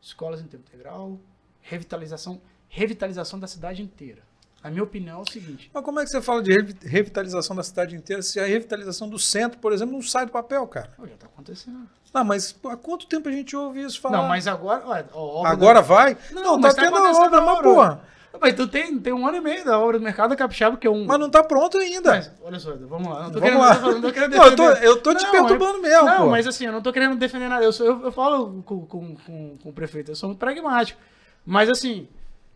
Escolas 0.00 0.40
em 0.40 0.46
tempo 0.46 0.64
integral, 0.68 1.18
revitalização, 1.60 2.40
revitalização 2.68 3.38
da 3.38 3.46
cidade 3.46 3.82
inteira. 3.82 4.22
A 4.64 4.70
minha 4.70 4.82
opinião 4.82 5.18
é 5.18 5.22
o 5.22 5.30
seguinte. 5.30 5.70
Mas 5.74 5.84
como 5.84 6.00
é 6.00 6.04
que 6.04 6.10
você 6.10 6.22
fala 6.22 6.42
de 6.42 6.50
revitalização 6.80 7.54
da 7.54 7.62
cidade 7.62 7.94
inteira 7.94 8.22
se 8.22 8.40
a 8.40 8.46
revitalização 8.46 9.06
do 9.10 9.18
centro, 9.18 9.58
por 9.58 9.74
exemplo, 9.74 9.92
não 9.92 10.00
sai 10.00 10.24
do 10.24 10.32
papel, 10.32 10.66
cara? 10.66 10.88
já 11.00 11.04
está 11.04 11.26
acontecendo. 11.26 11.86
Não, 12.14 12.24
mas 12.24 12.56
há 12.64 12.74
quanto 12.74 13.06
tempo 13.06 13.28
a 13.28 13.32
gente 13.32 13.54
ouve 13.54 13.82
isso 13.82 14.00
falar? 14.00 14.16
Não, 14.16 14.28
mas 14.28 14.46
agora. 14.46 14.86
Ué, 14.86 15.04
agora 15.44 15.82
da... 15.82 15.86
vai? 15.86 16.16
Não, 16.32 16.42
não 16.42 16.60
tá 16.62 16.72
tendo 16.72 16.96
a 16.96 17.12
obra, 17.12 17.42
mas 17.42 17.60
porra. 17.60 18.00
Mas 18.40 18.54
tu 18.54 18.66
tem, 18.66 18.98
tem 18.98 19.12
um 19.12 19.26
ano 19.26 19.36
e 19.36 19.40
meio 19.40 19.64
da 19.66 19.78
obra 19.78 19.98
do 19.98 20.02
mercado 20.02 20.34
capixaba, 20.34 20.78
que 20.78 20.86
é 20.86 20.90
um. 20.90 21.04
Mas 21.04 21.20
não 21.20 21.28
tá 21.28 21.44
pronto 21.44 21.76
ainda. 21.76 22.12
Mas, 22.12 22.32
olha 22.42 22.58
só, 22.58 22.74
vamos 22.74 23.08
lá. 23.08 23.24
Não 23.24 23.32
tô 23.32 23.40
vamos 23.40 23.42
querendo, 23.42 23.60
lá. 23.60 23.74
Não 23.80 24.00
tô 24.00 24.12
querendo 24.12 24.30
defender. 24.30 24.56
Não, 24.56 24.64
eu 24.64 24.76
tô, 24.76 24.86
eu 24.86 25.02
tô 25.02 25.14
te 25.14 25.30
perturbando 25.30 25.82
mesmo. 25.82 26.06
Não, 26.06 26.24
pô. 26.24 26.30
mas 26.30 26.46
assim, 26.46 26.64
eu 26.64 26.72
não 26.72 26.80
tô 26.80 26.90
querendo 26.90 27.16
defender 27.16 27.48
nada. 27.48 27.62
Eu, 27.62 27.72
sou, 27.72 27.86
eu, 27.86 28.02
eu 28.04 28.12
falo 28.12 28.62
com, 28.62 28.86
com, 28.86 29.14
com, 29.14 29.58
com 29.58 29.68
o 29.68 29.72
prefeito, 29.72 30.10
eu 30.10 30.16
sou 30.16 30.30
muito 30.30 30.38
pragmático. 30.38 30.98
Mas 31.44 31.68
assim, 31.68 32.08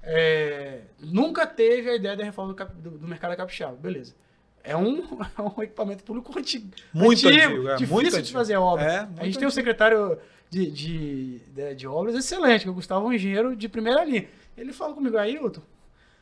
é, 0.02 0.82
nunca 1.00 1.46
teve 1.46 1.90
a 1.90 1.96
ideia 1.96 2.16
da 2.16 2.24
reforma 2.24 2.54
do, 2.54 2.64
do, 2.64 2.98
do 2.98 3.08
mercado 3.08 3.36
capixaba, 3.36 3.76
beleza. 3.76 4.14
É 4.62 4.76
um, 4.76 4.98
é 5.38 5.42
um 5.42 5.62
equipamento 5.62 6.04
público 6.04 6.36
antigo. 6.38 6.70
Muito 6.92 7.28
antigo, 7.28 7.44
antigo, 7.44 7.68
é, 7.68 7.76
difícil 7.76 7.94
muito 7.94 8.10
de 8.10 8.16
antigo. 8.16 8.38
fazer 8.38 8.54
a 8.54 8.60
obra. 8.60 8.84
É, 8.84 8.98
a 8.98 9.02
gente 9.02 9.18
muito 9.18 9.38
tem 9.38 9.48
um 9.48 9.50
secretário 9.50 10.18
de, 10.50 10.70
de, 10.70 11.38
de, 11.38 11.74
de, 11.74 11.86
obras 11.86 12.14
excelente, 12.14 12.62
que 12.62 12.68
é 12.68 12.70
o 12.70 12.74
Gustavo, 12.74 13.06
um 13.06 13.12
engenheiro 13.12 13.54
de 13.54 13.68
primeira 13.68 14.04
linha. 14.04 14.28
Ele 14.56 14.72
fala 14.72 14.94
comigo, 14.94 15.16
aí, 15.16 15.34
Hilton, 15.34 15.62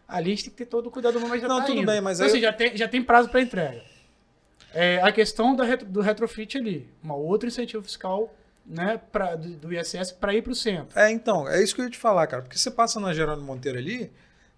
ali 0.06 0.32
a 0.32 0.34
gente 0.34 0.44
tem 0.44 0.50
que 0.50 0.56
ter 0.56 0.66
todo 0.66 0.86
o 0.86 0.90
cuidado, 0.90 1.18
mas 1.20 1.40
já 1.40 1.48
Não, 1.48 1.60
tá 1.60 1.66
tudo 1.66 1.80
indo. 1.80 1.86
bem, 1.86 2.00
mas 2.00 2.18
então, 2.18 2.26
aí 2.26 2.32
assim, 2.32 2.40
já, 2.40 2.52
tem, 2.52 2.76
já 2.76 2.88
tem 2.88 3.02
prazo 3.02 3.28
para 3.28 3.40
entrega. 3.40 3.82
É, 4.74 5.00
a 5.02 5.10
questão 5.10 5.56
da, 5.56 5.76
do 5.76 6.00
retrofit 6.00 6.58
ali, 6.58 6.88
um 7.02 7.12
outro 7.12 7.48
incentivo 7.48 7.82
fiscal 7.82 8.34
né, 8.66 8.98
pra, 9.12 9.36
do, 9.36 9.48
do 9.56 9.72
ISS 9.72 10.12
para 10.12 10.34
ir 10.34 10.42
para 10.42 10.52
o 10.52 10.54
centro. 10.54 10.98
É, 10.98 11.10
então, 11.10 11.48
é 11.48 11.62
isso 11.62 11.74
que 11.74 11.80
eu 11.80 11.84
ia 11.84 11.90
te 11.90 11.98
falar, 11.98 12.26
cara. 12.26 12.42
Porque 12.42 12.58
você 12.58 12.70
passa 12.70 12.98
na 12.98 13.14
Gerônimo 13.14 13.46
Monteiro 13.46 13.78
ali, 13.78 14.12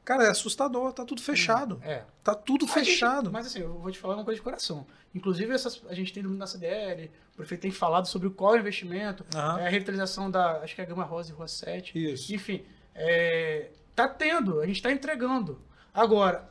cara, 0.04 0.24
é 0.24 0.28
assustador, 0.30 0.92
tá 0.92 1.04
tudo 1.04 1.20
fechado. 1.22 1.78
É. 1.84 2.02
Tá 2.24 2.34
tudo 2.34 2.64
A 2.64 2.68
fechado. 2.68 3.24
gente- 3.26 3.32
mas 3.32 3.46
assim, 3.46 3.60
eu 3.60 3.74
vou 3.78 3.90
te 3.92 3.98
falar 3.98 4.14
uma 4.14 4.24
coisa 4.24 4.38
de 4.38 4.42
coração. 4.42 4.86
Inclusive, 5.14 5.52
essas, 5.52 5.80
a 5.88 5.94
gente 5.94 6.12
tem 6.12 6.22
no 6.22 6.30
na 6.30 6.46
CDL, 6.46 7.10
o 7.32 7.36
prefeito 7.36 7.62
tem 7.62 7.70
falado 7.70 8.06
sobre 8.06 8.28
qual 8.30 8.54
é 8.54 8.58
o 8.58 8.60
investimento, 8.60 9.24
Aham. 9.34 9.60
é, 9.60 9.66
a 9.66 9.70
revitalização 9.70 10.30
da, 10.30 10.60
acho 10.62 10.74
que 10.74 10.80
é 10.80 10.84
a 10.84 10.86
Gama 10.86 11.04
Rosa 11.04 11.30
e 11.30 11.34
Rua 11.34 11.48
7. 11.48 12.12
Isso. 12.12 12.34
Enfim, 12.34 12.64
é, 12.94 13.70
tá 13.94 14.06
tendo, 14.08 14.60
a 14.60 14.66
gente 14.66 14.76
está 14.76 14.90
entregando. 14.92 15.60
Agora, 15.94 16.48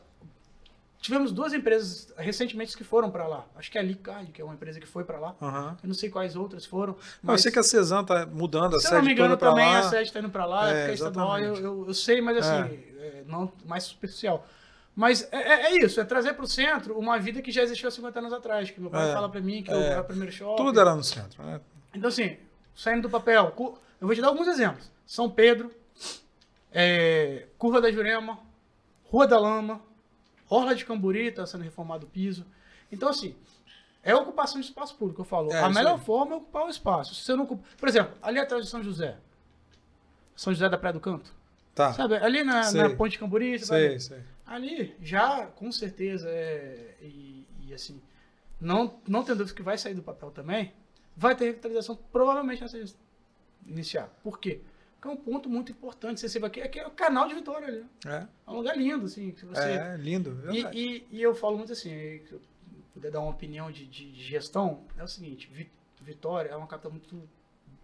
tivemos 0.99 1.31
duas 1.31 1.53
empresas 1.53 2.13
recentemente 2.17 2.75
que 2.75 2.83
foram 2.83 3.09
para 3.11 3.27
lá. 3.27 3.45
Acho 3.55 3.71
que 3.71 3.77
é 3.77 3.81
a 3.81 3.83
Licard, 3.83 4.31
que 4.31 4.41
é 4.41 4.45
uma 4.45 4.53
empresa 4.53 4.79
que 4.79 4.87
foi 4.87 5.03
para 5.03 5.19
lá. 5.19 5.35
Aham. 5.41 5.77
Eu 5.83 5.87
não 5.87 5.93
sei 5.95 6.09
quais 6.09 6.35
outras 6.35 6.65
foram. 6.65 6.95
Mas 7.21 7.39
eu 7.39 7.43
sei 7.43 7.51
que 7.51 7.59
a 7.59 7.63
Cezanne 7.63 8.05
tá 8.05 8.25
mudando 8.25 8.75
a 8.75 8.79
se 8.79 8.87
eu 8.87 8.89
sede 8.89 8.95
não 8.95 9.03
me 9.05 9.11
engano, 9.13 9.29
toda 9.37 9.37
pra 9.37 9.49
também 9.49 9.73
lá. 9.73 9.79
a 9.79 9.83
sede 9.89 10.03
está 10.03 10.19
indo 10.19 10.29
para 10.29 10.45
lá, 10.45 10.71
É, 10.73 10.87
é, 10.87 10.89
é 10.89 10.93
estadual, 10.93 11.39
eu, 11.39 11.55
eu, 11.55 11.85
eu 11.87 11.93
sei, 11.93 12.19
mas 12.21 12.37
assim, 12.37 12.73
é, 12.99 13.23
não 13.27 13.51
mais 13.65 13.83
superficial. 13.83 14.45
Mas 14.95 15.27
é, 15.31 15.37
é- 15.37 15.61
é 15.73 15.85
isso, 15.85 16.01
é 16.01 16.03
trazer 16.03 16.33
para 16.33 16.43
o 16.43 16.47
centro 16.47 16.97
uma 16.97 17.19
vida 17.19 17.39
que 17.41 17.51
já 17.51 17.61
existiu 17.61 17.87
há 17.87 17.91
50 17.91 18.17
anos 18.19 18.33
atrás, 18.33 18.71
que 18.71 18.81
meu 18.81 18.89
pai 18.89 19.09
É, 19.11 19.13
fala 19.13 19.29
para 19.29 19.39
mim 19.39 19.61
que 19.61 19.69
é. 19.69 19.73
eu 19.75 19.79
era 19.79 20.01
o 20.01 20.03
primeiro 20.03 20.31
shopping. 20.33 20.63
Tudo 20.63 20.79
era 20.81 20.95
no 20.95 21.03
centro, 21.03 21.43
né? 21.43 21.61
Então, 21.93 22.09
assim, 22.09 22.35
saindo 22.75 23.03
do 23.03 23.09
papel, 23.09 23.53
eu 24.01 24.07
vou 24.07 24.15
te 24.15 24.21
dar 24.21 24.29
alguns 24.29 24.47
exemplos. 24.47 24.91
São 25.05 25.29
Pedro, 25.29 25.71
é, 26.71 27.45
Curva 27.57 27.79
da 27.81 27.91
Jurema, 27.91 28.39
Rua 29.05 29.27
da 29.27 29.39
Lama, 29.39 29.81
Orla 30.49 30.75
de 30.75 30.85
Camburi, 30.85 31.27
está 31.27 31.45
sendo 31.45 31.63
reformado 31.63 32.05
o 32.05 32.09
piso. 32.09 32.45
Então, 32.91 33.09
assim, 33.09 33.35
é 34.03 34.15
ocupação 34.15 34.59
de 34.59 34.67
espaço 34.67 34.95
público, 34.95 35.21
eu 35.21 35.25
falo. 35.25 35.51
É, 35.51 35.59
a 35.59 35.69
melhor 35.69 35.99
forma 35.99 36.33
é 36.33 36.37
ocupar 36.37 36.65
o 36.65 36.69
espaço. 36.69 37.13
Se 37.13 37.23
você 37.23 37.35
não 37.35 37.43
ocupa... 37.43 37.63
Por 37.77 37.89
exemplo, 37.89 38.15
ali 38.21 38.39
atrás 38.39 38.63
de 38.63 38.69
São 38.69 38.83
José. 38.83 39.17
São 40.35 40.53
José 40.53 40.69
da 40.69 40.77
Praia 40.77 40.93
do 40.93 40.99
Canto. 40.99 41.33
Tá. 41.75 41.93
Sabe? 41.93 42.15
Ali 42.15 42.43
na, 42.43 42.71
na 42.71 42.89
Ponte 42.95 43.11
de 43.11 43.19
Camburi, 43.19 43.59
Sei, 43.59 43.99
sei. 43.99 44.19
Ali, 44.45 44.95
já, 45.01 45.45
com 45.47 45.71
certeza, 45.71 46.29
é, 46.29 46.95
e, 47.01 47.45
e, 47.67 47.73
assim, 47.73 48.01
não, 48.61 48.97
não 49.05 49.23
tendo 49.23 49.39
dúvida 49.39 49.55
que 49.55 49.61
vai 49.61 49.77
sair 49.77 49.93
do 49.93 50.01
papel 50.01 50.31
também, 50.31 50.71
vai 51.15 51.35
ter 51.35 51.45
revitalização 51.45 51.99
provavelmente 52.11 52.61
nessa 52.61 52.77
iniciar. 53.67 54.09
Por 54.23 54.39
quê? 54.39 54.61
Porque 54.99 55.07
é 55.07 55.11
um 55.11 55.17
ponto 55.17 55.47
muito 55.49 55.71
importante. 55.71 56.19
Você 56.27 56.43
aqui, 56.43 56.59
aqui 56.61 56.79
é 56.79 56.87
o 56.87 56.91
canal 56.91 57.27
de 57.27 57.35
Vitória 57.35 57.67
ali. 57.67 57.85
É, 58.05 58.27
É 58.47 58.51
um 58.51 58.55
lugar 58.55 58.75
lindo, 58.77 59.05
assim. 59.05 59.31
Que 59.31 59.45
você, 59.45 59.61
é 59.61 59.95
lindo. 59.97 60.31
e, 60.31 60.51
verdade. 60.53 60.77
e, 60.79 61.07
e 61.11 61.21
eu 61.21 61.35
falo 61.35 61.57
muito 61.57 61.71
assim, 61.73 61.89
se 62.25 62.31
eu 62.31 62.41
puder 62.93 63.11
dar 63.11 63.19
uma 63.19 63.29
opinião 63.29 63.71
de, 63.71 63.85
de 63.85 64.13
gestão, 64.15 64.83
é 64.97 65.03
o 65.03 65.07
seguinte, 65.07 65.47
Vi- 65.53 65.71
Vitória 66.01 66.49
é 66.49 66.55
uma 66.55 66.65
capital 66.67 66.91
muito 66.91 67.21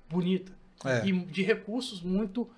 bonita. 0.09 0.51
É. 0.85 1.05
E 1.05 1.11
de 1.11 1.43
recursos 1.43 2.01
muito, 2.01 2.49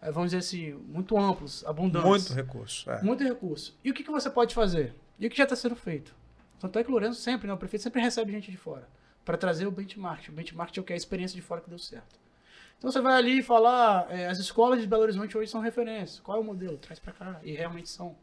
eh, 0.00 0.10
vamos 0.10 0.30
dizer 0.30 0.38
assim, 0.38 0.72
muito 0.86 1.18
amplos, 1.18 1.64
abundantes. 1.66 2.08
Muito 2.08 2.32
recurso. 2.34 2.88
É. 2.90 3.02
Muito 3.02 3.22
recurso. 3.24 3.76
E 3.82 3.90
o 3.90 3.94
que, 3.94 4.04
que 4.04 4.10
você 4.10 4.30
pode 4.30 4.54
fazer? 4.54 4.94
E 5.18 5.26
o 5.26 5.30
que 5.30 5.36
já 5.36 5.44
está 5.44 5.56
sendo 5.56 5.74
feito? 5.76 6.14
Tanto 6.60 6.78
é 6.78 6.84
que 6.84 6.88
o 6.88 6.92
Lourenço 6.92 7.20
sempre, 7.20 7.46
né, 7.48 7.52
o 7.52 7.56
prefeito 7.58 7.82
sempre 7.82 8.00
recebe 8.00 8.30
gente 8.32 8.50
de 8.50 8.56
fora 8.56 8.88
para 9.24 9.36
trazer 9.36 9.66
o 9.66 9.70
benchmark. 9.70 10.28
O 10.28 10.32
benchmark 10.32 10.76
é 10.76 10.80
o 10.80 10.84
que 10.84 10.92
é 10.92 10.94
a 10.94 10.96
experiência 10.96 11.34
de 11.36 11.42
fora 11.42 11.60
que 11.60 11.68
deu 11.68 11.78
certo. 11.78 12.18
Então 12.84 12.92
você 12.92 13.00
vai 13.00 13.14
ali 13.14 13.42
falar, 13.42 14.06
é, 14.10 14.26
as 14.28 14.38
escolas 14.38 14.78
de 14.78 14.86
Belo 14.86 15.04
Horizonte 15.04 15.38
hoje 15.38 15.50
são 15.50 15.62
referência. 15.62 16.22
Qual 16.22 16.36
é 16.36 16.40
o 16.42 16.44
modelo? 16.44 16.76
Traz 16.76 16.98
para 16.98 17.14
cá. 17.14 17.40
E 17.42 17.52
realmente 17.52 17.88
são. 17.88 18.14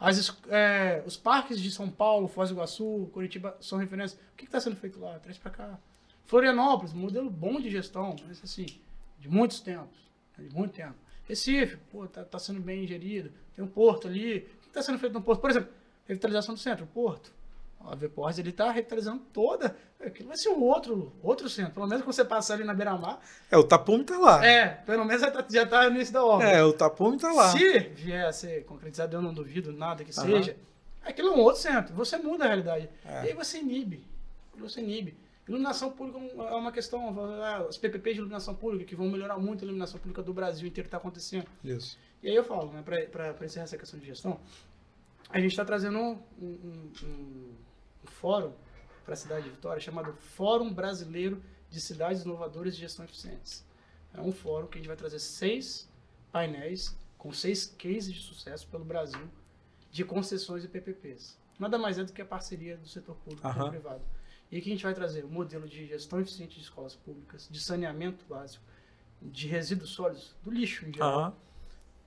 As, 0.00 0.34
é, 0.48 1.02
os 1.04 1.18
parques 1.18 1.60
de 1.60 1.70
São 1.70 1.90
Paulo, 1.90 2.26
Foz 2.26 2.48
do 2.48 2.54
Iguaçu, 2.54 3.10
Curitiba 3.12 3.54
são 3.60 3.76
referência. 3.76 4.18
O 4.32 4.36
que 4.36 4.46
está 4.46 4.58
sendo 4.58 4.76
feito 4.76 4.98
lá? 4.98 5.18
Traz 5.18 5.36
para 5.36 5.50
cá. 5.50 5.78
Florianópolis, 6.24 6.94
modelo 6.94 7.28
bom 7.28 7.60
de 7.60 7.70
gestão, 7.70 8.16
mas 8.26 8.42
assim, 8.42 8.64
de 9.18 9.28
muitos 9.28 9.60
tempos. 9.60 10.10
De 10.38 10.48
muito 10.54 10.72
tempo. 10.72 10.94
Recife, 11.28 11.76
pô, 11.92 12.06
tá, 12.06 12.24
tá 12.24 12.38
sendo 12.38 12.60
bem 12.60 12.86
gerido. 12.86 13.30
Tem 13.54 13.62
um 13.62 13.68
porto 13.68 14.08
ali. 14.08 14.38
O 14.38 14.60
que 14.62 14.68
está 14.68 14.80
sendo 14.80 14.98
feito 14.98 15.12
no 15.12 15.20
porto? 15.20 15.42
Por 15.42 15.50
exemplo, 15.50 15.70
revitalização 16.06 16.54
do 16.54 16.60
centro, 16.60 16.86
o 16.86 16.88
porto. 16.88 17.30
A 17.88 17.94
Vpors, 17.94 18.38
ele 18.38 18.52
tá 18.52 18.70
revitalizando 18.70 19.22
toda. 19.32 19.76
Aquilo 20.00 20.28
vai 20.28 20.36
ser 20.36 20.50
um 20.50 20.60
outro, 20.62 21.12
outro 21.22 21.48
centro. 21.48 21.72
Pelo 21.74 21.86
menos 21.86 22.04
quando 22.04 22.14
você 22.14 22.24
passar 22.24 22.54
ali 22.54 22.64
na 22.64 22.74
beira-mar. 22.74 23.18
É, 23.50 23.56
o 23.56 23.64
tapume 23.64 24.04
tá 24.04 24.18
lá. 24.18 24.44
É, 24.46 24.68
pelo 24.86 25.04
menos 25.04 25.22
já 25.22 25.30
tá, 25.30 25.44
já 25.48 25.66
tá 25.66 25.88
no 25.88 25.96
início 25.96 26.12
da 26.12 26.24
obra. 26.24 26.46
É, 26.48 26.62
o 26.62 26.72
tapume 26.72 27.18
tá 27.18 27.32
lá. 27.32 27.50
Se 27.50 27.78
vier 27.78 28.26
a 28.26 28.32
ser 28.32 28.64
concretizado, 28.66 29.16
eu 29.16 29.22
não 29.22 29.32
duvido 29.32 29.72
nada 29.72 30.04
que 30.04 30.10
Aham. 30.18 30.26
seja, 30.42 30.56
aquilo 31.02 31.28
é 31.28 31.32
um 31.32 31.40
outro 31.40 31.62
centro. 31.62 31.94
Você 31.94 32.16
muda 32.18 32.44
a 32.44 32.48
realidade. 32.48 32.88
É. 33.04 33.24
E 33.24 33.28
aí 33.28 33.34
você 33.34 33.58
inibe. 33.58 34.06
Você 34.58 34.80
inibe. 34.80 35.16
Iluminação 35.48 35.90
pública 35.92 36.18
é 36.18 36.54
uma 36.56 36.72
questão. 36.72 37.14
ah, 37.42 37.64
Os 37.68 37.78
PPPs 37.78 38.14
de 38.14 38.20
iluminação 38.20 38.54
pública, 38.54 38.84
que 38.84 38.96
vão 38.96 39.08
melhorar 39.08 39.38
muito 39.38 39.62
a 39.62 39.64
iluminação 39.64 39.98
pública 40.00 40.22
do 40.22 40.34
Brasil 40.34 40.66
inteiro, 40.66 40.88
está 40.88 40.96
acontecendo. 40.96 41.46
Isso. 41.64 41.96
E 42.22 42.28
aí 42.28 42.34
eu 42.34 42.42
falo, 42.44 42.72
né, 42.72 42.82
para 42.82 43.44
encerrar 43.46 43.64
essa 43.64 43.78
questão 43.78 43.98
de 44.00 44.06
gestão, 44.06 44.40
a 45.30 45.38
gente 45.40 45.52
está 45.52 45.64
trazendo 45.64 45.98
um, 45.98 46.18
um- 46.40 46.90
um- 47.04 47.54
um 48.06 48.12
fórum 48.12 48.52
para 49.04 49.14
a 49.14 49.16
cidade 49.16 49.44
de 49.44 49.50
Vitória 49.50 49.80
chamado 49.80 50.12
Fórum 50.14 50.72
Brasileiro 50.72 51.42
de 51.68 51.80
Cidades 51.80 52.22
Inovadoras 52.22 52.74
de 52.74 52.80
Gestão 52.80 53.04
Eficientes. 53.04 53.64
É 54.14 54.20
um 54.20 54.32
fórum 54.32 54.66
que 54.68 54.78
a 54.78 54.80
gente 54.80 54.88
vai 54.88 54.96
trazer 54.96 55.18
seis 55.18 55.88
painéis 56.32 56.96
com 57.18 57.32
seis 57.32 57.66
cases 57.66 58.14
de 58.14 58.20
sucesso 58.22 58.66
pelo 58.68 58.84
Brasil 58.84 59.28
de 59.90 60.04
concessões 60.04 60.64
e 60.64 60.68
PPPs. 60.68 61.38
Nada 61.58 61.78
mais 61.78 61.98
é 61.98 62.04
do 62.04 62.12
que 62.12 62.22
a 62.22 62.26
parceria 62.26 62.76
do 62.76 62.86
setor 62.86 63.16
público 63.16 63.42
com 63.42 63.48
Aham. 63.48 63.66
o 63.66 63.70
privado. 63.70 64.02
E 64.50 64.58
aqui 64.58 64.68
a 64.68 64.72
gente 64.72 64.84
vai 64.84 64.94
trazer 64.94 65.24
o 65.24 65.28
modelo 65.28 65.66
de 65.68 65.86
gestão 65.86 66.20
eficiente 66.20 66.56
de 66.56 66.62
escolas 66.62 66.94
públicas, 66.94 67.48
de 67.50 67.60
saneamento 67.60 68.24
básico, 68.26 68.64
de 69.20 69.48
resíduos 69.48 69.90
sólidos, 69.90 70.34
do 70.42 70.50
lixo 70.50 70.86
em 70.86 70.92
geral 70.92 71.18
Aham. 71.18 71.34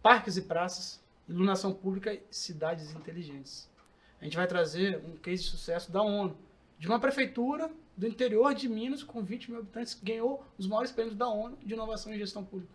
parques 0.01 0.37
e 0.37 0.43
praças, 0.43 1.01
iluminação 1.27 1.73
pública 1.73 2.13
e 2.13 2.23
cidades 2.31 2.91
inteligentes. 2.91 3.68
A 4.21 4.25
gente 4.25 4.35
vai 4.35 4.47
trazer 4.47 5.01
um 5.05 5.15
case 5.17 5.43
de 5.43 5.49
sucesso 5.49 5.91
da 5.91 6.01
ONU, 6.01 6.35
de 6.77 6.87
uma 6.87 6.99
prefeitura 6.99 7.69
do 7.95 8.07
interior 8.07 8.53
de 8.53 8.67
Minas, 8.67 9.03
com 9.03 9.21
20 9.21 9.51
mil 9.51 9.59
habitantes, 9.59 9.93
que 9.93 10.05
ganhou 10.05 10.43
os 10.57 10.67
maiores 10.67 10.91
prêmios 10.91 11.15
da 11.15 11.27
ONU 11.27 11.57
de 11.63 11.73
inovação 11.73 12.13
em 12.13 12.17
gestão 12.17 12.43
pública. 12.43 12.71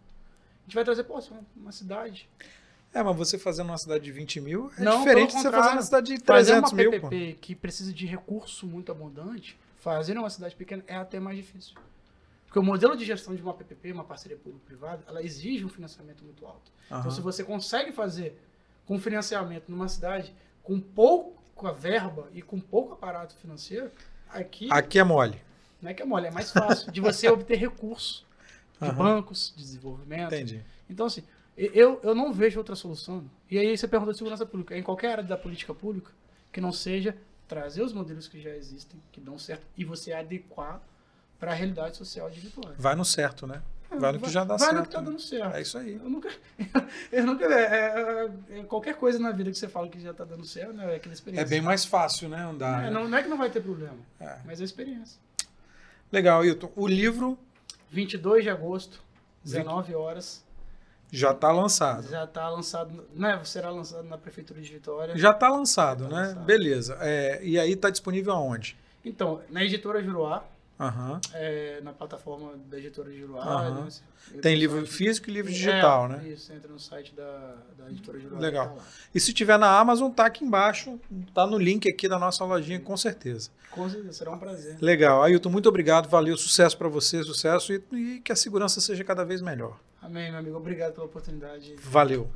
A 0.63 0.65
gente 0.67 0.75
vai 0.75 0.85
trazer, 0.85 1.05
pô, 1.05 1.19
uma, 1.19 1.41
uma 1.57 1.73
cidade. 1.73 2.29
É, 2.93 3.03
mas 3.03 3.17
você 3.17 3.39
fazendo 3.39 3.69
uma 3.69 3.79
cidade 3.79 4.05
de 4.05 4.13
20 4.13 4.41
mil 4.41 4.71
é 4.79 4.83
Não, 4.83 4.99
diferente 5.01 5.35
de 5.35 5.43
você 5.43 5.51
fazer 5.51 5.71
uma 5.71 5.83
cidade 5.83 6.17
de 6.17 6.25
Fazer 6.25 6.53
300 6.53 6.73
uma 6.73 6.77
mil, 6.77 6.91
PPP 6.91 7.35
pô. 7.35 7.41
que 7.41 7.55
precisa 7.55 7.93
de 7.93 8.07
recurso 8.07 8.67
muito 8.67 8.93
abundante, 8.93 9.59
fazer 9.79 10.17
uma 10.17 10.31
cidade 10.31 10.55
pequena 10.55 10.85
é 10.87 10.95
até 10.95 11.19
mais 11.19 11.37
difícil. 11.37 11.75
Porque 12.47 12.59
o 12.59 12.63
modelo 12.63 12.97
de 12.97 13.05
gestão 13.05 13.35
de 13.35 13.43
uma 13.43 13.53
PPP, 13.53 13.91
uma 13.91 14.05
parceria 14.05 14.37
público-privada, 14.37 15.03
ela 15.09 15.21
exige 15.23 15.65
um 15.65 15.69
financiamento 15.69 16.23
muito 16.25 16.47
alto. 16.47 16.71
Aham. 16.89 17.01
Então, 17.01 17.11
se 17.11 17.21
você 17.21 17.43
consegue 17.43 17.91
fazer 17.91 18.41
com 18.87 18.97
financiamento 18.99 19.69
numa 19.69 19.89
cidade 19.89 20.33
com 20.65 20.81
pouca 20.81 21.73
verba 21.73 22.29
e 22.33 22.43
com 22.43 22.59
pouco 22.59 22.95
aparato 22.95 23.37
financeiro, 23.37 23.93
aqui 24.29 24.69
Aqui 24.73 24.99
é 24.99 25.05
mole. 25.05 25.41
não 25.81 25.91
é 25.91 25.95
que 25.95 26.03
é 26.03 26.05
mole, 26.05 26.27
é 26.27 26.31
mais 26.33 26.51
fácil 26.51 26.91
de 26.91 27.01
você 27.01 27.29
obter 27.29 27.57
recursos 27.57 28.27
de 28.81 28.89
Aham. 28.89 28.95
bancos, 28.97 29.53
de 29.57 29.63
desenvolvimento. 29.63 30.35
Entendi. 30.35 30.65
Então, 30.91 31.07
assim, 31.07 31.23
eu, 31.57 32.01
eu 32.03 32.15
não 32.15 32.33
vejo 32.33 32.59
outra 32.59 32.75
solução. 32.75 33.25
E 33.49 33.57
aí 33.57 33.77
você 33.79 33.87
pergunta 33.87 34.11
de 34.13 34.19
segurança 34.19 34.45
pública. 34.45 34.77
Em 34.77 34.83
qualquer 34.83 35.13
área 35.13 35.25
da 35.25 35.37
política 35.37 35.73
pública, 35.73 36.11
que 36.53 36.61
não 36.61 36.73
seja 36.73 37.17
trazer 37.47 37.83
os 37.83 37.93
modelos 37.93 38.27
que 38.27 38.41
já 38.41 38.51
existem, 38.51 39.01
que 39.13 39.21
dão 39.21 39.39
certo, 39.39 39.65
e 39.77 39.85
você 39.85 40.13
adequar 40.13 40.81
para 41.39 41.53
a 41.53 41.55
realidade 41.55 41.97
social 41.97 42.29
de 42.31 42.41
Vitória. 42.41 42.75
Vai 42.79 42.95
no 42.97 43.05
certo, 43.05 43.47
né? 43.47 43.63
Vai 44.01 44.13
no 44.13 44.21
que 44.21 44.31
já 44.31 44.45
dá 44.45 44.57
vai 44.57 44.69
certo. 44.69 44.77
no 44.77 44.83
que 44.83 44.89
tá 44.91 45.01
né? 45.01 45.05
dando 45.07 45.21
certo. 45.21 45.55
É 45.57 45.61
isso 45.63 45.79
aí. 45.79 45.95
Eu 45.95 46.11
nunca. 46.11 46.31
Eu 47.13 47.27
nunca. 47.27 47.45
é, 47.47 47.63
é, 48.51 48.59
é, 48.59 48.63
qualquer 48.65 48.95
coisa 48.97 49.19
na 49.19 49.31
vida 49.33 49.51
que 49.51 49.59
você 49.59 49.69
fala 49.69 49.89
que 49.89 50.01
já 50.01 50.13
tá 50.15 50.25
dando 50.25 50.45
certo, 50.45 50.73
né? 50.73 50.93
É 50.93 50.97
aquela 50.97 51.13
É 51.13 51.15
experiência. 51.15 51.47
bem 51.49 51.61
mais 51.61 51.85
fácil, 51.85 52.29
né? 52.29 52.39
Andar. 52.43 52.81
É, 52.81 52.85
né? 52.85 52.91
não, 52.91 53.09
não 53.09 53.19
é 53.19 53.23
que 53.23 53.29
não 53.29 53.39
vai 53.39 53.51
ter 53.51 53.61
problema, 53.61 53.97
É. 54.21 54.37
mas 54.45 54.61
é 54.61 54.65
experiência. 54.65 55.19
Legal, 56.13 56.45
Hilton. 56.45 56.71
O 56.77 56.87
livro 56.87 57.39
22 57.91 58.45
de 58.45 58.51
agosto, 58.51 59.01
19 59.45 59.95
horas. 59.95 60.45
já 61.11 61.31
está 61.33 61.51
lançado. 61.53 62.09
Já 62.09 62.25
está 62.25 62.49
lançado, 62.49 63.07
né? 63.15 63.41
Será 63.45 63.71
lançado 63.71 64.05
na 64.05 64.19
Prefeitura 64.19 64.61
de 64.61 64.73
Vitória. 64.73 65.17
Já 65.17 65.31
está 65.31 65.49
lançado, 65.49 66.05
Já 66.05 66.11
tá 66.11 66.17
né? 66.17 66.23
lançado. 66.29 66.45
Beleza. 66.45 66.99
É, 67.01 67.41
e 67.45 67.59
aí 67.59 67.73
está 67.73 67.91
disponível 67.91 68.33
aonde? 68.33 68.77
Então, 69.05 69.41
na 69.51 69.63
editora 69.63 70.03
Juruá, 70.03 70.45
Aham. 70.79 71.21
é, 71.33 71.81
na 71.83 71.93
plataforma 71.93 72.53
da 72.69 72.77
editora 72.79 73.13
Juruá. 73.13 73.43
Aham. 73.43 73.85
né, 73.85 74.41
Tem 74.43 74.57
livro 74.57 74.85
físico 74.87 75.31
e 75.31 75.33
livro 75.33 75.53
digital, 75.53 76.07
É, 76.07 76.09
né? 76.09 76.29
Isso, 76.29 76.53
entra 76.53 76.69
no 76.73 76.81
site 76.81 77.15
da, 77.15 77.55
da 77.79 77.89
editora 77.91 78.19
Juruá. 78.19 78.41
Legal. 78.41 78.71
tá. 78.77 78.83
E 79.15 79.21
se 79.21 79.33
tiver 79.33 79.57
na 79.59 79.79
Amazon, 79.79 80.11
tá 80.11 80.27
aqui 80.27 80.45
embaixo. 80.45 80.99
Tá 81.33 81.47
no 81.47 81.59
link 81.59 81.89
aqui 81.89 82.09
da 82.09 82.19
nossa 82.19 82.45
lojinha, 82.45 82.81
com 82.81 82.97
certeza. 82.97 83.51
Com 83.71 83.89
certeza, 83.89 84.13
será 84.13 84.33
um 84.33 84.39
prazer. 84.39 84.77
Legal. 84.81 85.23
Ailton, 85.23 85.49
muito 85.51 85.69
obrigado. 85.69 86.09
Valeu. 86.09 86.37
Sucesso 86.37 86.77
para 86.77 86.89
você, 86.89 87.23
sucesso. 87.23 87.73
E, 87.73 87.83
e 87.93 88.21
que 88.21 88.33
a 88.33 88.37
segurança 88.37 88.81
seja 88.81 89.05
cada 89.05 89.25
vez 89.25 89.41
melhor. 89.41 89.79
Amém, 90.03 90.31
meu 90.31 90.41
amigo. 90.41 90.57
Obrigado 90.57 90.93
pela 90.93 91.07
oportunidade. 91.07 91.75
Valeu. 91.79 92.29